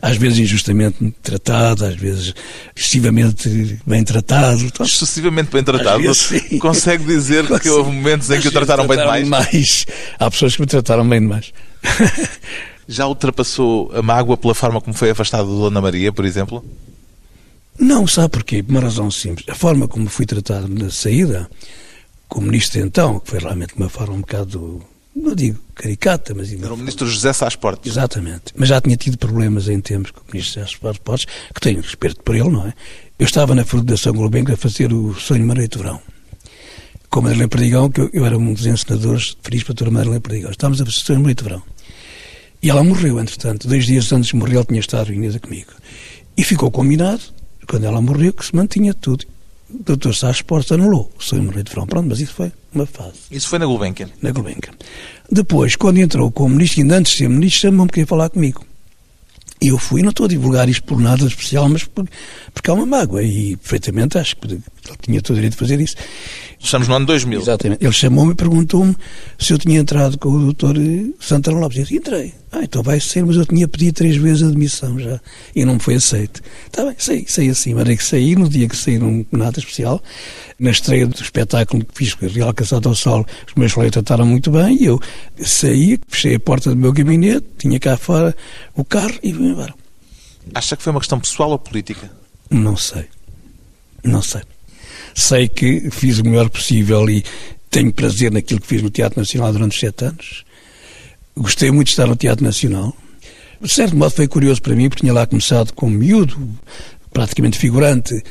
Às 0.00 0.16
vezes 0.16 0.38
injustamente 0.38 1.14
tratado, 1.22 1.84
às 1.84 1.94
vezes 1.94 2.34
excessivamente 2.74 3.78
bem 3.86 4.02
tratado. 4.02 4.62
Então, 4.62 4.86
excessivamente 4.86 5.50
bem 5.52 5.62
tratado? 5.62 6.02
Vezes, 6.02 6.58
Consegue 6.58 7.04
dizer 7.04 7.46
Consegue. 7.46 7.60
que 7.64 7.68
houve 7.68 7.90
momentos 7.92 8.30
em 8.30 8.40
que 8.40 8.48
o 8.48 8.50
trataram, 8.50 8.86
trataram 8.86 9.12
bem 9.12 9.24
demais? 9.24 9.50
mais? 9.52 9.86
Há 10.18 10.30
pessoas 10.30 10.54
que 10.54 10.62
me 10.62 10.66
trataram 10.66 11.06
bem 11.06 11.20
demais. 11.20 11.52
Já 12.88 13.06
ultrapassou 13.06 13.92
a 13.94 14.00
mágoa 14.00 14.38
pela 14.38 14.54
forma 14.54 14.80
como 14.80 14.96
foi 14.96 15.10
afastado 15.10 15.48
de 15.48 15.54
Dona 15.54 15.80
Maria, 15.82 16.10
por 16.12 16.24
exemplo? 16.24 16.64
Não, 17.78 18.06
sabe 18.06 18.30
porquê? 18.30 18.62
Por 18.62 18.72
uma 18.72 18.80
razão 18.80 19.10
simples. 19.10 19.46
A 19.48 19.54
forma 19.54 19.86
como 19.86 20.08
fui 20.08 20.24
tratado 20.24 20.66
na 20.66 20.90
saída, 20.90 21.48
como 22.26 22.46
ministro 22.46 22.80
então, 22.80 23.20
que 23.20 23.30
foi 23.30 23.38
realmente 23.38 23.74
uma 23.76 23.88
forma 23.88 24.14
um 24.14 24.20
bocado 24.20 24.82
não 25.20 25.34
digo 25.34 25.58
caricata, 25.74 26.34
mas... 26.34 26.52
Era 26.52 26.74
o 26.74 26.76
ministro 26.76 27.06
José 27.06 27.32
Sá 27.32 27.50
Portes. 27.50 27.92
Exatamente. 27.92 28.52
Mas 28.54 28.68
já 28.68 28.80
tinha 28.80 28.96
tido 28.96 29.16
problemas 29.16 29.68
em 29.68 29.80
tempos 29.80 30.10
com 30.10 30.20
o 30.20 30.24
ministro 30.32 30.62
José 30.62 30.78
Sá 30.80 30.94
Portes, 31.02 31.26
que 31.54 31.60
tenho 31.60 31.80
respeito 31.80 32.22
por 32.22 32.34
ele, 32.34 32.50
não 32.50 32.66
é? 32.66 32.74
Eu 33.18 33.26
estava 33.26 33.54
na 33.54 33.64
Fundação 33.64 34.12
Gulbenkian 34.12 34.54
a 34.54 34.56
fazer 34.56 34.92
o 34.92 35.14
Sonho 35.14 35.46
Maria 35.46 35.68
Verão. 35.74 36.00
Com 37.08 37.20
a 37.20 37.22
Madalena 37.24 37.48
Perdigão, 37.48 37.90
que 37.90 38.00
eu, 38.00 38.10
eu, 38.12 38.24
era 38.24 38.38
um 38.38 38.54
dos 38.54 38.66
encenadores 38.66 39.36
felizes 39.42 39.64
para 39.64 39.72
a 39.72 39.74
doutora 39.74 39.90
Madalena 39.90 40.20
Perdigão. 40.20 40.50
Estávamos 40.50 40.80
a 40.80 40.84
fazer 40.84 40.96
o 40.96 41.00
Sonho 41.00 41.20
Maria 41.20 41.36
Verão. 41.42 41.62
E 42.62 42.70
ela 42.70 42.84
morreu, 42.84 43.18
entretanto. 43.18 43.66
Dois 43.66 43.86
dias 43.86 44.12
antes 44.12 44.30
de 44.30 44.36
morrer, 44.36 44.54
ela 44.54 44.64
tinha 44.64 44.80
estado 44.80 45.08
reunida 45.08 45.38
comigo. 45.38 45.72
E 46.36 46.44
ficou 46.44 46.70
combinado, 46.70 47.20
quando 47.68 47.84
ela 47.84 48.00
morreu, 48.00 48.32
que 48.32 48.44
se 48.44 48.54
mantinha 48.54 48.94
tudo. 48.94 49.26
O 49.72 49.96
Dr. 49.96 50.12
Sá 50.12 50.32
Portes 50.46 50.72
anulou 50.72 51.10
o 51.18 51.22
Sonho 51.22 51.44
Maria 51.44 51.62
de 51.62 51.70
Verão. 51.70 51.86
Pronto, 51.86 52.08
mas 52.08 52.20
isso 52.20 52.34
foi 52.34 52.52
uma 52.74 52.86
fase. 52.86 53.18
Isso 53.30 53.48
foi 53.48 53.58
na 53.58 53.66
Gulbenkian? 53.66 54.08
Na 54.20 54.30
Gulbenkian. 54.30 54.72
Depois, 55.30 55.76
quando 55.76 55.98
entrou 55.98 56.30
como 56.30 56.54
ministro, 56.54 56.82
ainda 56.82 56.96
antes 56.96 57.12
de 57.12 57.18
ser 57.18 57.28
ministro, 57.28 57.62
chamou-me 57.62 57.90
para 57.90 58.06
falar 58.06 58.30
comigo. 58.30 58.64
E 59.62 59.68
eu 59.68 59.78
fui, 59.78 60.02
não 60.02 60.08
estou 60.08 60.24
a 60.24 60.28
divulgar 60.28 60.68
isto 60.68 60.84
por 60.84 60.98
nada 60.98 61.24
especial, 61.26 61.68
mas 61.68 61.84
por, 61.84 62.08
porque 62.54 62.70
há 62.70 62.74
uma 62.74 62.86
mágoa. 62.86 63.22
E 63.22 63.56
perfeitamente 63.56 64.16
acho 64.16 64.36
que 64.36 64.58
ele 64.88 64.98
tinha 65.02 65.20
todo 65.20 65.32
o 65.32 65.34
direito 65.36 65.52
de 65.52 65.58
fazer 65.58 65.80
isso. 65.80 65.96
Estamos 66.58 66.88
no 66.88 66.94
ano 66.94 67.06
2000. 67.06 67.40
Exatamente. 67.40 67.84
Ele 67.84 67.92
chamou-me 67.92 68.32
e 68.32 68.34
perguntou-me 68.34 68.94
se 69.38 69.52
eu 69.52 69.58
tinha 69.58 69.80
entrado 69.80 70.18
com 70.18 70.28
o 70.28 70.40
doutor 70.40 70.76
Santana 71.18 71.58
Lopes. 71.58 71.78
Eu 71.78 71.84
disse, 71.84 71.96
entrei. 71.96 72.34
Ah, 72.52 72.62
então 72.62 72.82
vai 72.82 72.98
ser, 72.98 73.24
mas 73.24 73.36
eu 73.36 73.46
tinha 73.46 73.66
pedido 73.68 73.94
três 73.94 74.16
vezes 74.16 74.42
a 74.42 74.48
admissão 74.48 74.98
já. 74.98 75.20
E 75.54 75.64
não 75.64 75.74
me 75.74 75.80
foi 75.80 75.94
aceito. 75.94 76.42
Está 76.66 76.84
bem, 76.84 76.94
saí, 76.98 77.24
saí 77.28 77.48
assim. 77.48 77.74
Mas 77.74 77.88
é 77.88 77.96
que 77.96 78.04
saí, 78.04 78.36
no 78.36 78.48
dia 78.48 78.68
que 78.68 78.76
saí, 78.76 78.98
não 78.98 79.24
nada 79.32 79.58
especial. 79.58 80.02
Na 80.58 80.70
estreia 80.70 81.06
do 81.06 81.22
espetáculo 81.22 81.84
que 81.84 81.94
fiz 81.94 82.14
com 82.14 82.26
a 82.26 82.28
Real 82.28 82.52
Caçado 82.52 82.88
ao 82.88 82.94
Sol, 82.94 83.24
os 83.46 83.54
meus 83.54 83.72
colegas 83.72 83.92
trataram 83.92 84.26
muito 84.26 84.50
bem 84.50 84.76
e 84.80 84.84
eu 84.84 85.00
saí, 85.42 85.98
fechei 86.08 86.34
a 86.34 86.40
porta 86.40 86.70
do 86.70 86.76
meu 86.76 86.92
gabinete, 86.92 87.46
tinha 87.56 87.78
cá 87.78 87.96
fora 87.96 88.36
o 88.74 88.84
carro 88.84 89.14
e 89.22 89.32
vim 89.32 89.52
embora. 89.52 89.74
Acha 90.54 90.76
que 90.76 90.82
foi 90.82 90.90
uma 90.90 91.00
questão 91.00 91.20
pessoal 91.20 91.50
ou 91.50 91.58
política? 91.58 92.10
Não 92.50 92.76
sei. 92.76 93.06
Não 94.02 94.20
sei 94.20 94.42
sei 95.14 95.48
que 95.48 95.90
fiz 95.90 96.18
o 96.18 96.24
melhor 96.24 96.48
possível 96.48 97.08
e 97.08 97.24
tenho 97.70 97.92
prazer 97.92 98.32
naquilo 98.32 98.60
que 98.60 98.66
fiz 98.66 98.82
no 98.82 98.90
Teatro 98.90 99.20
Nacional 99.20 99.52
durante 99.52 99.78
sete 99.78 100.04
anos. 100.04 100.44
Gostei 101.36 101.70
muito 101.70 101.86
de 101.86 101.92
estar 101.92 102.06
no 102.06 102.16
Teatro 102.16 102.44
Nacional. 102.44 102.94
De 103.60 103.68
certo 103.68 103.96
modo 103.96 104.10
foi 104.10 104.26
curioso 104.26 104.60
para 104.62 104.74
mim, 104.74 104.88
porque 104.88 105.02
tinha 105.02 105.12
lá 105.12 105.26
começado 105.26 105.72
como 105.74 105.94
miúdo, 105.94 106.36
praticamente 107.12 107.58
figurante, 107.58 108.22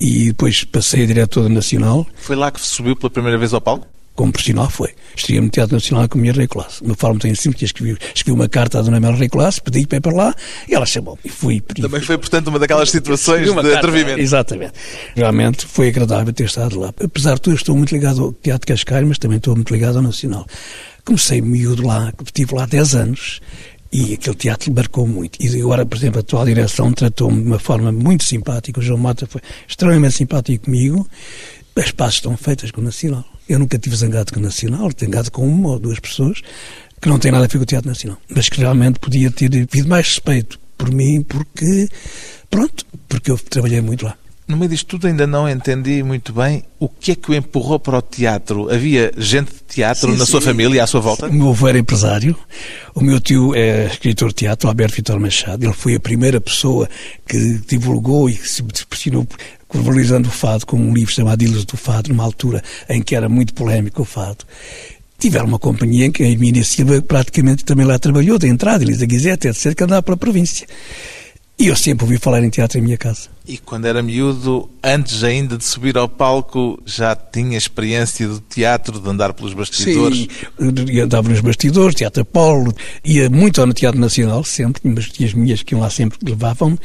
e 0.00 0.26
depois 0.26 0.64
passei 0.64 1.04
a 1.04 1.06
diretor 1.06 1.48
Nacional. 1.48 2.06
Foi 2.16 2.36
lá 2.36 2.50
que 2.50 2.60
subiu 2.60 2.96
pela 2.96 3.10
primeira 3.10 3.38
vez 3.38 3.52
ao 3.52 3.60
palco? 3.60 3.86
Como 4.18 4.32
profissional 4.32 4.68
foi. 4.68 4.90
Estreia 5.16 5.40
no 5.40 5.48
Teatro 5.48 5.76
Nacional 5.76 6.08
com 6.08 6.18
a 6.18 6.20
minha 6.20 6.32
Rei 6.32 6.48
Classe. 6.48 6.82
Uma 6.82 6.96
forma 6.96 7.20
tão 7.20 7.32
simples, 7.36 7.62
escrevi, 7.62 7.96
escrevi 8.12 8.36
uma 8.36 8.48
carta 8.48 8.80
à 8.80 8.82
Dona 8.82 8.98
Mel 8.98 9.14
Rei 9.14 9.28
Classe, 9.28 9.62
pedi 9.62 9.86
para 9.86 9.98
ir 9.98 10.00
para 10.00 10.12
lá 10.12 10.34
e 10.68 10.74
ela 10.74 10.84
chamou-me. 10.84 11.20
E 11.24 11.28
fui. 11.28 11.60
Também 11.60 12.00
foi, 12.00 12.18
portanto, 12.18 12.48
uma 12.48 12.58
daquelas 12.58 12.90
situações 12.90 13.46
de 13.46 13.54
carta, 13.54 13.78
atrevimento. 13.78 14.18
Exatamente. 14.18 14.72
Realmente 15.14 15.66
foi 15.66 15.88
agradável 15.88 16.32
ter 16.32 16.46
estado 16.46 16.80
lá. 16.80 16.92
Apesar 17.00 17.34
de 17.34 17.42
tudo, 17.42 17.54
estou 17.54 17.76
muito 17.76 17.92
ligado 17.94 18.24
ao 18.24 18.32
Teatro 18.32 18.66
Cascais, 18.66 19.06
mas 19.06 19.18
também 19.18 19.38
estou 19.38 19.54
muito 19.54 19.72
ligado 19.72 19.98
ao 19.98 20.02
Nacional. 20.02 20.44
Comecei 21.04 21.40
miúdo 21.40 21.86
lá, 21.86 22.12
estive 22.26 22.56
lá 22.56 22.66
10 22.66 22.94
anos 22.96 23.40
e 23.92 24.14
aquele 24.14 24.36
teatro 24.36 24.72
marcou 24.72 25.06
muito. 25.06 25.38
E 25.40 25.60
agora, 25.60 25.86
por 25.86 25.96
exemplo, 25.96 26.18
a 26.18 26.20
atual 26.20 26.44
direção 26.44 26.92
tratou-me 26.92 27.40
de 27.40 27.46
uma 27.46 27.58
forma 27.58 27.90
muito 27.90 28.24
simpática. 28.24 28.80
O 28.80 28.82
João 28.82 28.98
Mota 28.98 29.26
foi 29.26 29.40
extremamente 29.66 30.14
simpático 30.16 30.64
comigo. 30.66 31.08
As 31.78 31.92
passos 31.92 32.16
estão 32.16 32.36
feitas 32.36 32.72
com 32.72 32.80
o 32.80 32.84
Nacional. 32.84 33.24
Eu 33.48 33.58
nunca 33.58 33.78
tive 33.78 33.94
zangado 33.94 34.32
com 34.32 34.40
o 34.40 34.42
Nacional, 34.42 34.90
zangado 35.00 35.30
com 35.30 35.46
uma 35.46 35.70
ou 35.70 35.78
duas 35.78 36.00
pessoas 36.00 36.42
que 37.00 37.08
não 37.08 37.20
têm 37.20 37.30
nada 37.30 37.44
a 37.44 37.46
ver 37.46 37.56
com 37.56 37.62
o 37.62 37.66
Teatro 37.66 37.88
Nacional. 37.88 38.18
Mas 38.28 38.48
que 38.48 38.58
realmente 38.58 38.98
podia 38.98 39.30
ter 39.30 39.46
havido 39.46 39.88
mais 39.88 40.08
respeito 40.08 40.58
por 40.76 40.90
mim, 40.90 41.22
porque, 41.22 41.88
pronto, 42.50 42.84
porque 43.08 43.30
eu 43.30 43.38
trabalhei 43.38 43.80
muito 43.80 44.04
lá. 44.04 44.16
No 44.48 44.56
meio 44.56 44.70
disto 44.70 44.86
tudo 44.86 45.06
ainda 45.06 45.26
não 45.26 45.46
entendi 45.46 46.02
muito 46.02 46.32
bem 46.32 46.64
o 46.80 46.88
que 46.88 47.12
é 47.12 47.14
que 47.14 47.30
o 47.30 47.34
empurrou 47.34 47.78
para 47.78 47.98
o 47.98 48.02
teatro. 48.02 48.72
Havia 48.72 49.12
gente 49.16 49.52
de 49.52 49.60
teatro 49.68 50.10
sim, 50.10 50.18
na 50.18 50.24
sim. 50.24 50.32
sua 50.32 50.40
família, 50.40 50.82
à 50.82 50.86
sua 50.86 51.02
volta? 51.02 51.26
O 51.26 51.32
meu 51.32 51.50
avô 51.50 51.68
era 51.68 51.78
empresário, 51.78 52.34
o 52.94 53.02
meu 53.02 53.20
tio 53.20 53.54
é 53.54 53.86
escritor 53.86 54.30
de 54.30 54.36
teatro, 54.36 54.66
Alberto 54.66 54.96
Vitor 54.96 55.20
Machado. 55.20 55.64
Ele 55.64 55.74
foi 55.74 55.96
a 55.96 56.00
primeira 56.00 56.40
pessoa 56.40 56.88
que 57.28 57.60
divulgou 57.68 58.30
e 58.30 58.34
se 58.36 58.62
pressionou 58.88 59.26
valorizando 59.72 60.28
o 60.28 60.32
fado 60.32 60.64
com 60.64 60.76
um 60.76 60.94
livro 60.94 61.12
chamado 61.12 61.42
Ilhas 61.42 61.64
do 61.64 61.76
Fado, 61.76 62.08
numa 62.08 62.24
altura 62.24 62.62
em 62.88 63.02
que 63.02 63.14
era 63.14 63.28
muito 63.28 63.52
polémico 63.54 64.02
o 64.02 64.04
fado. 64.04 64.44
Tiveram 65.18 65.46
uma 65.46 65.58
companhia 65.58 66.06
em 66.06 66.12
que 66.12 66.22
a 66.22 66.28
Emília 66.28 66.64
Silva 66.64 67.02
praticamente 67.02 67.64
também 67.64 67.84
lá 67.84 67.98
trabalhou, 67.98 68.38
de 68.38 68.46
entrada, 68.46 68.84
Elisa 68.84 69.04
Guizete, 69.04 69.48
etc., 69.48 69.74
que 69.74 69.84
andava 69.84 70.02
pela 70.02 70.16
província. 70.16 70.66
E 71.58 71.66
eu 71.66 71.76
sempre 71.76 72.04
ouvi 72.04 72.18
falar 72.18 72.42
em 72.44 72.50
teatro 72.50 72.78
em 72.78 72.82
minha 72.82 72.96
casa. 72.96 73.28
E 73.48 73.56
quando 73.56 73.86
era 73.86 74.02
miúdo, 74.02 74.68
antes 74.84 75.24
ainda 75.24 75.56
de 75.56 75.64
subir 75.64 75.96
ao 75.96 76.06
palco, 76.06 76.78
já 76.84 77.16
tinha 77.16 77.56
experiência 77.56 78.28
do 78.28 78.40
teatro, 78.40 79.00
de 79.00 79.08
andar 79.08 79.32
pelos 79.32 79.54
bastidores? 79.54 80.28
Sim, 80.58 81.00
andava 81.00 81.30
nos 81.30 81.40
bastidores, 81.40 81.94
Teatro 81.94 82.20
Apolo, 82.20 82.74
ia 83.02 83.30
muito 83.30 83.62
ao 83.62 83.72
Teatro 83.72 83.98
Nacional, 83.98 84.44
sempre, 84.44 84.82
mas 84.84 85.08
tias 85.08 85.32
minhas 85.32 85.62
que 85.62 85.74
iam 85.74 85.80
lá 85.80 85.88
sempre 85.88 86.18
levavam-me. 86.22 86.78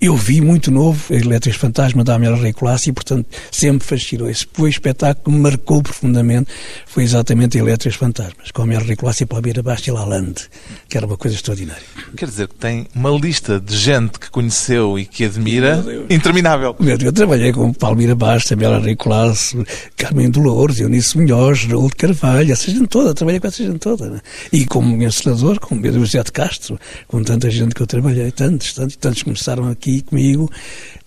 Eu 0.00 0.16
vi 0.16 0.40
muito 0.40 0.70
novo 0.70 1.12
Elétricos 1.12 1.60
Fantasma 1.60 2.04
da 2.04 2.14
Amélia 2.14 2.36
Rei 2.36 2.54
e, 2.86 2.92
portanto, 2.92 3.26
sempre 3.50 3.84
fascinou. 3.84 4.30
Esse 4.30 4.46
foi 4.52 4.68
o 4.68 4.70
espetáculo 4.70 5.24
que 5.24 5.30
me 5.32 5.40
marcou 5.40 5.82
profundamente, 5.82 6.52
foi 6.86 7.02
exatamente 7.02 7.58
Elétricos 7.58 7.98
Fantasmas, 7.98 8.52
com 8.52 8.62
a 8.62 8.64
Amélia 8.64 8.86
Rei 8.86 8.96
e 9.20 9.26
Palmeira 9.26 9.60
Bastia 9.60 9.92
Lalande, 9.92 10.48
que 10.88 10.96
era 10.96 11.04
uma 11.04 11.16
coisa 11.16 11.34
extraordinária. 11.36 11.82
Quer 12.16 12.28
dizer 12.28 12.46
que 12.46 12.54
tem 12.54 12.86
uma 12.94 13.10
lista 13.10 13.58
de 13.58 13.76
gente 13.76 14.20
que 14.20 14.30
conheceu 14.30 14.96
e 14.96 15.04
que 15.04 15.24
admira 15.24 15.84
interminável. 16.08 16.76
Meu 16.78 16.96
Deus, 16.96 17.06
eu 17.08 17.12
trabalhei 17.12 17.52
com 17.52 17.72
Palmeira 17.72 18.14
Bastia, 18.14 18.54
Amélia 18.54 18.78
Rei 18.78 18.94
Colasso, 18.94 19.64
Carmen 19.96 20.30
Dolores, 20.30 20.80
Eunice 20.80 21.18
Munhoz, 21.18 21.64
Raul 21.64 21.88
de 21.88 21.96
Carvalho, 21.96 22.52
essa 22.52 22.70
gente 22.70 22.86
toda, 22.86 23.14
trabalhei 23.14 23.40
com 23.40 23.48
essa 23.48 23.64
gente 23.64 23.78
toda. 23.78 24.08
Né? 24.08 24.20
E 24.52 24.64
como 24.64 25.02
encenador, 25.02 25.58
com 25.58 25.80
Pedro 25.80 26.00
José 26.00 26.22
de 26.22 26.32
Castro, 26.32 26.78
com 27.06 27.22
tanta 27.22 27.50
gente 27.50 27.74
que 27.74 27.82
eu 27.82 27.86
trabalhei, 27.86 28.30
tantos, 28.30 28.72
tantos, 28.72 28.96
tantos 28.96 29.22
começaram 29.22 29.68
aqui 29.68 29.88
aqui 29.88 30.02
comigo 30.02 30.50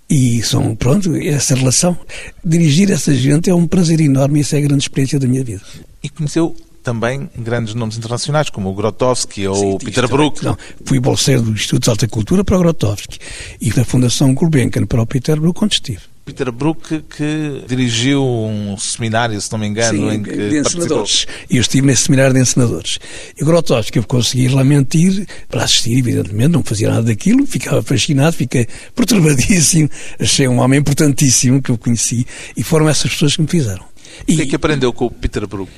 e 0.09 0.41
são, 0.41 0.75
pronto, 0.75 1.15
essa 1.15 1.55
relação. 1.55 1.97
Dirigir 2.43 2.91
essa 2.91 3.13
gente 3.13 3.49
é 3.49 3.55
um 3.55 3.67
prazer 3.67 4.01
enorme 4.01 4.39
e 4.39 4.41
essa 4.41 4.57
é 4.57 4.59
a 4.59 4.61
grande 4.61 4.83
experiência 4.83 5.19
da 5.19 5.27
minha 5.27 5.43
vida. 5.43 5.61
E 6.03 6.09
conheceu 6.09 6.55
também 6.83 7.29
grandes 7.37 7.73
nomes 7.73 7.97
internacionais, 7.97 8.49
como 8.49 8.69
o 8.69 8.73
Grotowski 8.73 9.47
ou 9.47 9.75
o 9.75 9.79
Peter 9.79 10.07
Brook. 10.07 10.43
Não, 10.43 10.57
fui 10.85 10.99
bolseiro 10.99 11.41
do 11.41 11.51
Instituto 11.51 11.83
de 11.83 11.89
Alta 11.89 12.07
Cultura 12.07 12.43
para 12.43 12.55
o 12.55 12.59
Grotowski 12.59 13.19
e 13.59 13.71
da 13.71 13.85
Fundação 13.85 14.33
Gulbenkian 14.33 14.85
para 14.85 15.01
o 15.01 15.05
Peter 15.05 15.39
Brook, 15.39 15.63
onde 15.63 15.75
estive. 15.75 16.11
Peter 16.23 16.51
Brook 16.51 17.03
que 17.09 17.63
dirigiu 17.67 18.23
um 18.23 18.77
seminário, 18.77 19.39
se 19.41 19.51
não 19.51 19.59
me 19.59 19.67
engano, 19.67 19.97
Sim, 19.97 20.15
em 20.15 20.23
que 20.23 20.31
de. 20.31 21.27
E 21.49 21.57
eu 21.57 21.61
estive 21.61 21.85
nesse 21.85 22.03
seminário 22.03 22.33
de 22.33 22.39
encenadores. 22.39 22.99
E 23.37 23.43
o 23.43 23.45
Grotowski, 23.45 23.97
eu 23.97 24.03
consegui 24.03 24.47
lá 24.47 24.63
mentir 24.63 25.27
para 25.49 25.63
assistir, 25.63 25.97
evidentemente, 25.97 26.49
não 26.49 26.63
fazia 26.63 26.89
nada 26.89 27.03
daquilo, 27.03 27.45
ficava 27.47 27.81
fascinado, 27.81 28.35
fiquei 28.35 28.67
perturbadíssimo, 28.95 29.89
achei 30.19 30.47
um 30.47 30.59
homem 30.59 30.79
importantíssimo 30.79 31.61
que 31.61 31.71
eu 31.71 31.77
conheci 31.77 32.25
e 32.55 32.63
foram 32.63 32.87
essas 32.87 33.11
pessoas 33.11 33.35
que 33.35 33.41
me 33.41 33.47
fizeram. 33.47 33.83
E 34.27 34.33
o 34.33 34.37
que 34.37 34.41
é 34.43 34.45
que 34.45 34.55
aprendeu 34.55 34.93
com 34.93 35.05
o 35.05 35.11
Peter 35.11 35.47
Brook? 35.47 35.71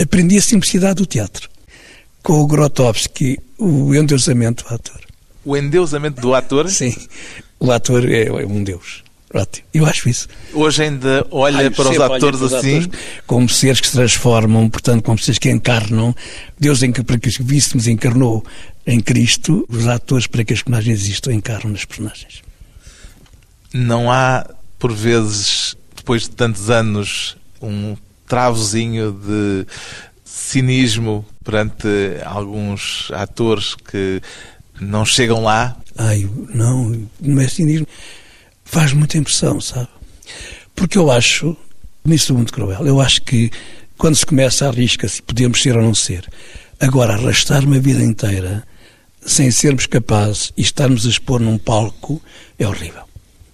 Aprendi 0.00 0.38
a 0.38 0.42
simplicidade 0.42 0.96
do 0.96 1.06
teatro. 1.06 1.48
Com 2.22 2.40
o 2.40 2.46
Grotowski, 2.46 3.38
o 3.58 3.94
endeusamento 3.94 4.64
do 4.64 4.74
ator. 4.74 5.00
O 5.44 5.56
endeusamento 5.56 6.20
do 6.20 6.34
ator? 6.34 6.68
Sim. 6.70 6.94
O 7.60 7.70
ator 7.70 8.10
é 8.10 8.30
um 8.46 8.64
deus. 8.64 9.04
Ótimo. 9.34 9.66
Eu 9.74 9.84
acho 9.84 10.08
isso. 10.08 10.28
Hoje 10.52 10.84
ainda 10.84 11.26
olha 11.30 11.58
Ai, 11.58 11.70
para 11.70 11.90
os 11.90 12.00
atores 12.00 12.38
para 12.38 12.46
os 12.46 12.54
assim? 12.54 12.78
Atores 12.78 13.00
como 13.26 13.48
seres 13.48 13.80
que 13.80 13.88
se 13.88 13.94
transformam, 13.94 14.70
portanto, 14.70 15.02
como 15.02 15.18
seres 15.18 15.38
que 15.38 15.50
encarnam. 15.50 16.14
Deus, 16.58 16.84
em 16.84 16.92
que, 16.92 17.02
para 17.02 17.18
que 17.18 17.30
víssemos, 17.42 17.88
encarnou 17.88 18.44
em 18.86 19.00
Cristo. 19.00 19.66
Os 19.68 19.88
atores, 19.88 20.28
para 20.28 20.44
que 20.44 20.52
as 20.52 20.62
personagens 20.62 21.00
existam, 21.00 21.34
encarnam 21.34 21.72
nas 21.72 21.84
personagens. 21.84 22.42
Não 23.72 24.10
há, 24.10 24.48
por 24.78 24.92
vezes, 24.92 25.76
depois 25.96 26.22
de 26.22 26.30
tantos 26.30 26.70
anos, 26.70 27.36
um 27.60 27.96
travozinho 28.26 29.12
de 29.12 29.66
cinismo 30.24 31.24
perante 31.44 31.88
alguns 32.24 33.10
atores 33.12 33.74
que 33.74 34.20
não 34.80 35.04
chegam 35.04 35.42
lá? 35.42 35.76
Ai, 35.96 36.28
não, 36.52 37.08
não 37.20 37.40
é 37.40 37.48
cinismo 37.48 37.86
faz 38.74 38.92
muita 38.92 39.18
impressão, 39.18 39.60
sabe? 39.60 39.88
Porque 40.74 40.98
eu 40.98 41.10
acho, 41.10 41.56
nisso 42.04 42.34
mundo 42.34 42.52
cruel, 42.52 42.84
eu 42.86 43.00
acho 43.00 43.22
que 43.22 43.50
quando 43.96 44.16
se 44.16 44.26
começa 44.26 44.68
a 44.68 44.72
risca 44.72 45.06
se 45.06 45.22
podemos 45.22 45.62
ser 45.62 45.76
ou 45.76 45.82
não 45.82 45.94
ser. 45.94 46.28
Agora, 46.80 47.14
arrastar 47.14 47.64
uma 47.64 47.78
vida 47.78 48.02
inteira 48.02 48.66
sem 49.24 49.50
sermos 49.50 49.86
capazes 49.86 50.52
e 50.56 50.62
estarmos 50.62 51.06
a 51.06 51.08
expor 51.08 51.40
num 51.40 51.56
palco 51.56 52.20
é 52.58 52.66
horrível. 52.66 53.04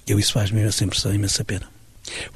Eu 0.07 0.19
isso 0.19 0.33
faz-me 0.33 0.63
essa 0.63 0.85
impressão, 0.85 1.15
imensa 1.15 1.45
pena. 1.45 1.69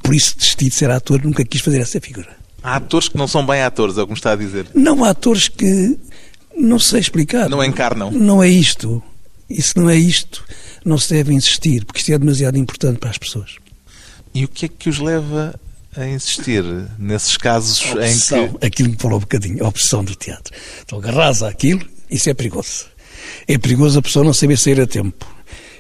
Por 0.03 0.15
isso 0.15 0.37
desisti 0.37 0.69
de 0.69 0.75
ser 0.75 0.91
ator, 0.91 1.23
nunca 1.23 1.45
quis 1.45 1.61
fazer 1.61 1.81
essa 1.81 2.01
figura. 2.01 2.37
Há 2.63 2.77
atores 2.77 3.09
que 3.09 3.17
não 3.17 3.29
são 3.29 3.45
bem 3.45 3.63
atores, 3.63 3.99
é 3.99 4.03
o 4.03 4.07
que 4.07 4.13
me 4.13 4.19
está 4.19 4.33
a 4.33 4.37
dizer. 4.37 4.67
Não, 4.75 5.05
há 5.05 5.11
atores 5.11 5.49
que 5.49 5.99
não 6.57 6.79
sei 6.79 7.01
explicar. 7.01 7.49
Não 7.49 7.63
encarnam. 7.63 8.11
Não 8.11 8.43
é 8.43 8.49
isto. 8.49 9.03
Isso 9.51 9.79
não 9.79 9.91
é 9.91 9.97
isto 9.97 10.43
não 10.85 10.99
se 10.99 11.15
deve 11.15 11.33
insistir, 11.33 11.85
porque 11.85 12.01
isto 12.01 12.13
é 12.13 12.19
demasiado 12.19 12.59
importante 12.59 12.99
para 12.99 13.11
as 13.11 13.19
pessoas. 13.19 13.57
E 14.35 14.45
o 14.45 14.49
que 14.49 14.67
é 14.67 14.69
que 14.69 14.89
os 14.89 14.99
leva 14.99 15.59
a 15.97 16.07
insistir 16.07 16.63
nesses 16.99 17.37
casos 17.37 17.81
em 17.81 18.19
que. 18.59 18.67
Aquilo 18.67 18.91
que 18.95 19.03
falou 19.03 19.19
um 19.19 19.21
bocadinho, 19.21 19.65
a 19.65 19.69
obsessão 19.69 20.05
do 20.05 20.15
teatro. 20.15 20.55
Então 20.85 20.99
agarras 20.99 21.43
àquilo, 21.43 21.87
isso 22.11 22.29
é 22.29 22.35
perigoso. 22.35 22.87
É 23.49 23.57
perigoso 23.57 23.99
a 23.99 24.03
pessoa 24.03 24.25
não 24.25 24.35
saber 24.35 24.59
sair 24.59 24.81
a 24.81 24.87
tempo. 24.87 25.34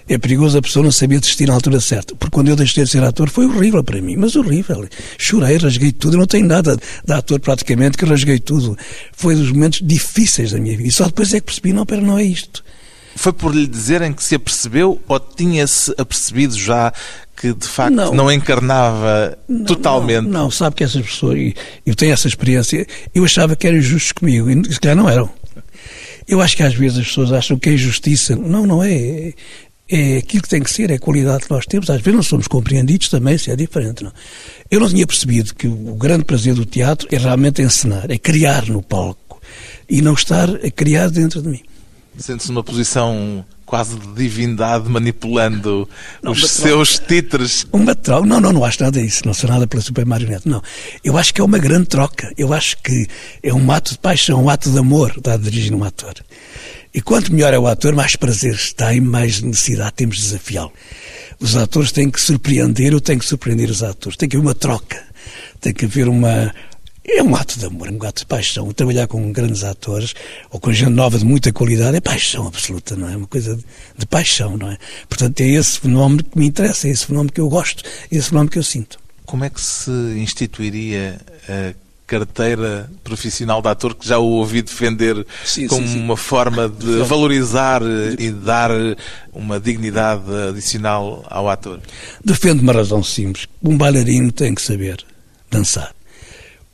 É 0.09 0.19
perigoso 0.19 0.59
a 0.59 0.62
pessoa 0.62 0.85
não 0.85 0.93
saber 0.93 1.19
desistir 1.19 1.47
na 1.47 1.55
altura 1.55 1.81
certa. 1.81 2.14
Porque 2.14 2.35
quando 2.35 2.49
eu 2.49 2.57
deixei 2.57 2.85
de 2.85 2.90
ser 2.90 3.03
ator 3.03 3.31
foi 3.31 3.47
horrível 3.47 3.83
para 3.83 4.01
mim, 4.03 4.17
mas 4.17 4.37
horrível. 4.37 4.87
Chorei, 5.17 5.57
rasguei 5.57 5.93
tudo. 5.93 6.19
Não 6.19 6.27
tenho 6.27 6.47
nada 6.47 6.77
de 6.77 7.12
ator 7.12 7.40
praticamente 7.40 7.97
que 7.97 8.05
rasguei 8.05 8.38
tudo. 8.38 8.77
Foi 9.12 9.35
dos 9.35 9.51
momentos 9.51 9.81
difíceis 9.83 10.53
da 10.53 10.59
minha 10.59 10.77
vida. 10.77 10.88
E 10.88 10.93
só 10.93 11.07
depois 11.07 11.33
é 11.33 11.40
que 11.40 11.47
percebi: 11.47 11.73
não, 11.73 11.87
pera, 11.87 12.03
não 12.03 12.19
é 12.19 12.25
isto. 12.25 12.62
Foi 13.17 13.33
por 13.33 13.55
lhe 13.55 13.67
dizerem 13.67 14.12
que 14.12 14.23
se 14.23 14.35
apercebeu 14.35 15.01
ou 15.07 15.21
tinha-se 15.21 15.95
apercebido 15.97 16.59
já 16.59 16.93
que 17.37 17.53
de 17.53 17.67
facto 17.67 17.95
não, 17.95 18.14
não 18.14 18.33
encarnava 18.33 19.38
não, 19.49 19.64
totalmente? 19.64 20.25
Não, 20.25 20.45
não, 20.45 20.51
sabe 20.51 20.77
que 20.77 20.85
essas 20.85 21.05
pessoas, 21.05 21.53
eu 21.85 21.95
tenho 21.95 22.12
essa 22.12 22.29
experiência, 22.29 22.87
eu 23.14 23.25
achava 23.25 23.57
que 23.57 23.67
eram 23.67 23.81
justos 23.81 24.12
comigo 24.12 24.51
e 24.51 24.73
se 24.73 24.81
calhar 24.81 24.97
não 24.97 25.09
eram. 25.09 25.31
Eu 26.27 26.40
acho 26.40 26.57
que 26.57 26.62
às 26.62 26.75
vezes 26.75 26.99
as 26.99 27.07
pessoas 27.07 27.33
acham 27.33 27.59
que 27.59 27.71
é 27.71 27.77
justiça. 27.77 28.35
Não, 28.35 28.67
não 28.67 28.83
é. 28.83 29.35
É 29.88 30.16
aquilo 30.16 30.42
que 30.42 30.49
tem 30.49 30.62
que 30.62 30.70
ser, 30.70 30.90
é 30.90 30.94
a 30.94 30.99
qualidade 30.99 31.44
que 31.44 31.51
nós 31.51 31.66
temos. 31.66 31.90
Às 31.90 32.01
vezes 32.01 32.14
não 32.14 32.23
somos 32.23 32.49
compreendidos 32.49 33.09
também, 33.09 33.37
se 33.37 33.51
é 33.51 33.57
diferente. 33.57 34.03
Não. 34.03 34.12
Eu 34.70 34.81
não 34.81 34.88
tinha 34.88 35.07
percebido 35.07 35.55
que 35.55 35.66
o 35.66 35.94
grande 35.94 36.25
prazer 36.25 36.55
do 36.55 36.64
teatro 36.64 37.07
é 37.11 37.18
realmente 37.18 37.61
encenar, 37.61 38.11
é 38.11 38.16
criar 38.16 38.66
no 38.66 38.83
palco 38.83 39.40
e 39.88 40.01
não 40.01 40.14
estar 40.14 40.49
a 40.49 40.70
criar 40.70 41.11
dentro 41.11 41.42
de 41.42 41.49
mim. 41.49 41.62
Sente-se 42.16 42.49
numa 42.49 42.62
posição 42.62 43.44
quase 43.66 43.99
de 43.99 44.07
divindade 44.14 44.88
manipulando 44.88 45.88
não, 46.23 46.33
os 46.33 46.49
seus 46.49 46.99
títulos. 46.99 47.66
Uma 47.73 47.94
troca. 47.94 48.27
Não, 48.27 48.40
não, 48.40 48.53
não 48.53 48.64
acho 48.64 48.83
nada 48.83 49.03
disso. 49.03 49.23
Não 49.27 49.35
sou 49.35 49.51
nada 49.51 49.66
pela 49.66 49.83
super 49.83 50.07
marionete. 50.07 50.49
Não. 50.49 50.62
Eu 51.03 51.16
acho 51.18 51.35
que 51.35 51.40
é 51.40 51.44
uma 51.44 51.59
grande 51.59 51.87
troca. 51.87 52.33
Eu 52.37 52.53
acho 52.53 52.77
que 52.83 53.07
é 53.42 53.53
um 53.53 53.70
ato 53.73 53.92
de 53.92 53.99
paixão, 53.99 54.44
um 54.44 54.49
ato 54.49 54.70
de 54.70 54.79
amor 54.79 55.14
está 55.16 55.35
a 55.35 55.37
dirigir 55.37 55.75
um 55.75 55.83
ator. 55.83 56.14
E 56.95 57.03
quanto 57.03 57.33
melhor 57.33 57.53
é 57.53 57.59
o 57.59 57.67
ator, 57.67 57.95
mais 57.95 58.15
prazer 58.15 58.55
está 58.55 58.95
e 58.95 59.01
mais 59.01 59.43
necessidade 59.43 59.95
temos 59.95 60.17
de 60.17 60.23
desafiá-lo. 60.23 60.73
Os 61.41 61.57
atores 61.57 61.91
têm 61.91 62.09
que 62.09 62.21
surpreender, 62.21 62.93
eu 62.93 63.01
tenho 63.01 63.19
que 63.19 63.25
surpreender 63.25 63.69
os 63.69 63.83
atores. 63.83 64.17
Tem 64.17 64.29
que 64.29 64.37
haver 64.37 64.47
uma 64.47 64.55
troca. 64.55 65.03
Tem 65.61 65.75
que 65.75 65.87
haver 65.87 66.09
uma, 66.09 66.55
é 67.07 67.23
um 67.23 67.37
ato 67.37 67.59
de 67.59 67.67
amor, 67.67 67.89
é 67.89 67.91
um 67.91 68.03
ato 68.03 68.21
de 68.21 68.27
paixão. 68.27 68.73
Trabalhar 68.73 69.07
com 69.07 69.31
grandes 69.31 69.63
atores 69.63 70.15
ou 70.51 70.59
com 70.59 70.73
gente 70.73 70.91
nova 70.91 71.19
de 71.19 71.25
muita 71.25 71.53
qualidade 71.53 71.97
é 71.97 72.01
paixão 72.01 72.47
absoluta, 72.47 72.97
não 72.97 73.09
é? 73.09 73.17
Uma 73.17 73.27
coisa 73.27 73.57
de, 73.57 73.65
de 73.99 74.07
paixão, 74.07 74.57
não 74.57 74.71
é? 74.71 74.79
Portanto, 75.07 75.41
é 75.41 75.49
esse 75.49 75.81
fenómeno 75.81 76.25
que 76.25 76.39
me 76.39 76.47
interessa, 76.47 76.89
é 76.89 76.91
esse 76.91 77.07
fenómeno 77.07 77.31
que 77.31 77.41
eu 77.41 77.49
gosto, 77.49 77.85
é 78.11 78.17
esse 78.17 78.29
fenómeno 78.29 78.51
que 78.51 78.59
eu 78.59 78.63
sinto. 78.63 78.99
Como 79.27 79.45
é 79.45 79.51
que 79.51 79.61
se 79.61 79.91
instituiria 80.17 81.21
a 81.49 81.84
carteira 82.07 82.90
profissional 83.03 83.62
de 83.62 83.69
ator 83.69 83.95
que 83.95 84.07
já 84.07 84.19
o 84.19 84.25
ouvi 84.25 84.62
defender 84.62 85.27
sim, 85.45 85.67
como 85.67 85.87
sim, 85.87 85.95
sim. 85.95 86.01
uma 86.01 86.17
forma 86.17 86.69
de 86.69 87.03
valorizar 87.03 87.81
e 88.19 88.31
dar 88.31 88.71
uma 89.33 89.59
dignidade 89.59 90.23
adicional 90.49 91.25
ao 91.31 91.49
ator? 91.49 91.81
Defendo 92.25 92.61
uma 92.61 92.73
razão 92.73 93.03
simples. 93.03 93.47
Um 93.62 93.77
bailarino 93.77 94.31
tem 94.31 94.55
que 94.55 94.62
saber 94.62 95.05
dançar. 95.51 95.95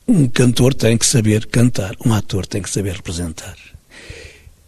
Um 0.07 0.27
cantor 0.27 0.75
tem 0.75 0.99
que 0.99 1.07
saber 1.07 1.47
cantar, 1.47 1.95
um 2.05 2.13
ator 2.13 2.45
tem 2.45 2.61
que 2.61 2.71
saber 2.71 2.95
representar. 2.95 3.55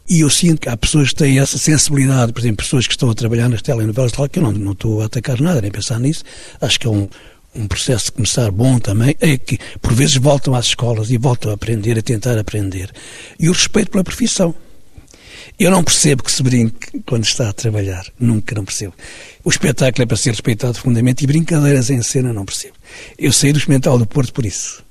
E 0.09 0.21
eu 0.21 0.31
sinto 0.31 0.61
que 0.61 0.69
há 0.69 0.77
pessoas 0.77 1.09
que 1.09 1.17
têm 1.17 1.41
essa 1.41 1.59
sensibilidade, 1.59 2.33
por 2.33 2.41
exemplo, 2.41 2.59
pessoas 2.59 2.87
que 2.87 2.93
estão 2.93 3.11
a 3.11 3.15
trabalhar 3.15 3.49
nas 3.49 3.63
telenovelas, 3.63 4.13
tal, 4.13 4.29
que 4.29 4.39
eu 4.39 4.43
não, 4.43 4.53
não 4.53 4.73
estou 4.73 5.01
a 5.01 5.07
atacar 5.07 5.41
nada, 5.41 5.61
nem 5.61 5.71
pensar 5.71 5.99
nisso. 5.99 6.23
Acho 6.61 6.79
que 6.79 6.87
é 6.87 6.91
um, 6.91 7.09
um 7.55 7.67
processo 7.67 8.07
de 8.07 8.13
começar 8.13 8.51
bom 8.51 8.79
também, 8.79 9.17
é 9.21 9.37
que 9.37 9.59
por 9.81 9.93
vezes 9.93 10.17
voltam 10.17 10.55
às 10.55 10.67
escolas 10.67 11.11
e 11.11 11.19
voltam 11.19 11.51
a 11.51 11.55
aprender, 11.55 11.99
a 11.99 12.03
tentar 12.03 12.39
aprender. 12.39 12.91
E 13.39 13.49
o 13.49 13.53
respeito 13.53 13.91
pela 13.91 14.05
profissão. 14.05 14.55
Eu 15.59 15.71
não 15.71 15.85
percebo 15.85 16.23
que 16.23 16.33
se 16.33 16.43
brinque 16.43 17.01
quando 17.05 17.25
está 17.25 17.51
a 17.51 17.53
trabalhar. 17.53 18.07
Nunca 18.19 18.55
não 18.55 18.65
percebo. 18.65 18.95
O 19.45 19.51
espetáculo 19.51 20.03
é 20.03 20.07
para 20.07 20.17
ser 20.17 20.31
respeitado 20.31 20.73
profundamente 20.73 21.25
e 21.25 21.27
brincadeiras 21.27 21.91
em 21.91 22.03
cena 22.03 22.33
não 22.33 22.45
percebo. 22.45 22.75
Eu 23.19 23.33
saí 23.33 23.53
do 23.53 23.59
Experimental 23.59 23.99
do 23.99 24.07
Porto 24.07 24.33
por 24.33 24.47
isso 24.47 24.83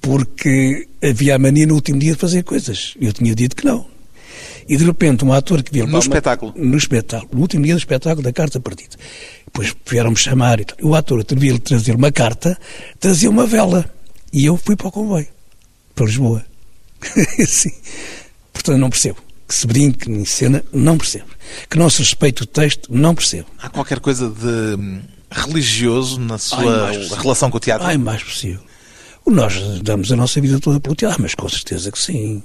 porque 0.00 0.88
havia 1.02 1.36
a 1.36 1.38
mania 1.38 1.66
no 1.66 1.74
último 1.74 1.98
dia 1.98 2.12
de 2.12 2.18
fazer 2.18 2.42
coisas. 2.42 2.94
Eu 3.00 3.12
tinha 3.12 3.34
dito 3.34 3.56
que 3.56 3.64
não. 3.64 3.86
E 4.68 4.76
de 4.76 4.84
repente 4.84 5.24
um 5.24 5.32
ator 5.32 5.62
que 5.62 5.72
viu... 5.72 5.86
No 5.86 5.98
espetáculo? 5.98 6.52
No 6.56 6.76
espetáculo. 6.76 7.30
No 7.34 7.40
último 7.40 7.64
dia 7.64 7.74
do 7.74 7.78
espetáculo 7.78 8.22
da 8.22 8.32
carta 8.32 8.60
partida. 8.60 8.96
Depois 9.46 9.74
vieram-me 9.86 10.16
chamar 10.16 10.60
e 10.60 10.64
tal. 10.64 10.76
O 10.82 10.94
ator 10.94 11.20
atrevia-lhe 11.20 11.58
trazer 11.58 11.94
uma 11.94 12.12
carta, 12.12 12.58
trazia 13.00 13.30
uma 13.30 13.46
vela. 13.46 13.90
E 14.32 14.44
eu 14.44 14.56
fui 14.56 14.76
para 14.76 14.88
o 14.88 14.92
comboio. 14.92 15.26
Para 15.94 16.06
Lisboa. 16.06 16.44
Sim. 17.46 17.72
Portanto, 18.52 18.78
não 18.78 18.90
percebo. 18.90 19.18
Que 19.46 19.54
se 19.54 19.66
brinque 19.66 20.10
em 20.10 20.24
cena, 20.26 20.62
não 20.72 20.98
percebo. 20.98 21.26
Que 21.70 21.78
não 21.78 21.88
se 21.88 22.00
respeite 22.00 22.42
o 22.42 22.46
texto, 22.46 22.92
não 22.92 23.14
percebo. 23.14 23.46
Há 23.58 23.70
qualquer 23.70 23.98
coisa 23.98 24.28
de 24.28 24.76
hum, 24.78 25.00
religioso 25.30 26.20
na 26.20 26.36
sua 26.36 26.90
relação 27.16 27.50
com 27.50 27.56
o 27.56 27.60
teatro? 27.60 27.86
Ai, 27.86 27.96
mais 27.96 28.22
possível. 28.22 28.60
Nós 29.26 29.60
damos 29.82 30.10
a 30.10 30.16
nossa 30.16 30.40
vida 30.40 30.58
toda 30.58 30.80
pelo 30.80 30.94
teatro, 30.94 31.20
mas 31.20 31.34
com 31.34 31.48
certeza 31.48 31.92
que 31.92 31.98
sim. 31.98 32.42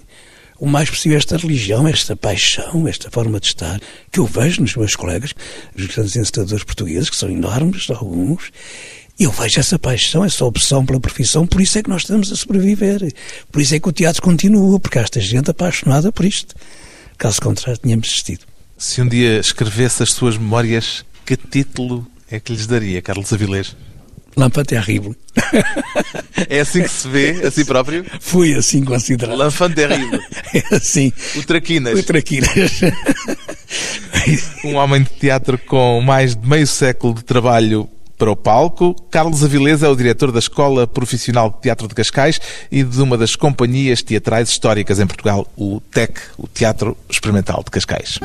O 0.63 0.65
mais 0.65 0.89
possível 0.89 1.17
é 1.17 1.19
esta 1.19 1.35
religião, 1.35 1.85
esta 1.85 2.15
paixão, 2.15 2.87
esta 2.87 3.11
forma 3.11 3.37
de 3.37 3.47
estar, 3.47 3.81
que 4.09 4.17
eu 4.17 4.25
vejo 4.25 4.61
nos 4.61 4.73
meus 4.77 4.95
colegas, 4.95 5.33
os 5.77 5.87
grandes 5.87 6.15
encetadores 6.15 6.63
portugueses, 6.63 7.09
que 7.09 7.17
são 7.17 7.29
enormes, 7.29 7.89
alguns, 7.89 8.49
eu 9.19 9.29
vejo 9.29 9.59
essa 9.59 9.77
paixão, 9.77 10.23
essa 10.23 10.45
opção 10.45 10.85
pela 10.85 11.01
profissão, 11.01 11.45
por 11.45 11.59
isso 11.59 11.77
é 11.77 11.83
que 11.83 11.89
nós 11.89 12.03
estamos 12.03 12.31
a 12.31 12.37
sobreviver. 12.37 13.13
Por 13.51 13.61
isso 13.61 13.75
é 13.75 13.79
que 13.81 13.89
o 13.89 13.91
teatro 13.91 14.21
continua, 14.21 14.79
porque 14.79 14.97
há 14.97 15.01
esta 15.01 15.19
gente 15.19 15.51
apaixonada 15.51 16.13
por 16.13 16.23
isto. 16.23 16.55
Caso 17.17 17.41
contrário, 17.41 17.81
tínhamos 17.83 18.07
desistido. 18.07 18.45
Se 18.77 19.01
um 19.01 19.07
dia 19.09 19.41
escrevesse 19.41 20.01
as 20.01 20.13
suas 20.13 20.37
memórias, 20.37 21.03
que 21.25 21.35
título 21.35 22.07
é 22.31 22.39
que 22.39 22.53
lhes 22.53 22.67
daria, 22.67 23.01
Carlos 23.01 23.33
Avilés? 23.33 23.75
L'enfant 24.35 24.65
terrible. 24.65 25.15
É 26.49 26.59
assim 26.59 26.83
que 26.83 26.89
se 26.89 27.07
vê, 27.07 27.45
a 27.45 27.51
si 27.51 27.63
próprio? 27.63 28.05
Fui 28.19 28.53
assim 28.53 28.83
considerado. 28.83 29.37
L'enfant 29.37 29.71
terrible. 29.71 30.19
É 30.53 30.75
assim. 30.75 31.11
O 31.35 31.43
Traquinas. 31.43 31.99
O 31.99 32.03
Traquinas. 32.03 32.51
Um 34.63 34.75
homem 34.75 35.01
de 35.01 35.09
teatro 35.09 35.57
com 35.57 35.99
mais 35.99 36.35
de 36.35 36.47
meio 36.47 36.67
século 36.67 37.13
de 37.13 37.23
trabalho 37.23 37.89
para 38.17 38.31
o 38.31 38.35
palco. 38.35 38.95
Carlos 39.11 39.43
Avilés 39.43 39.83
é 39.83 39.89
o 39.89 39.95
diretor 39.95 40.31
da 40.31 40.39
Escola 40.39 40.87
Profissional 40.87 41.49
de 41.49 41.61
Teatro 41.61 41.87
de 41.87 41.95
Cascais 41.95 42.39
e 42.71 42.83
de 42.83 43.01
uma 43.01 43.17
das 43.17 43.35
companhias 43.35 44.01
teatrais 44.01 44.49
históricas 44.49 44.99
em 44.99 45.07
Portugal, 45.07 45.47
o 45.57 45.81
TEC, 45.91 46.19
o 46.37 46.47
Teatro 46.47 46.97
Experimental 47.09 47.63
de 47.65 47.71
Cascais. 47.71 48.19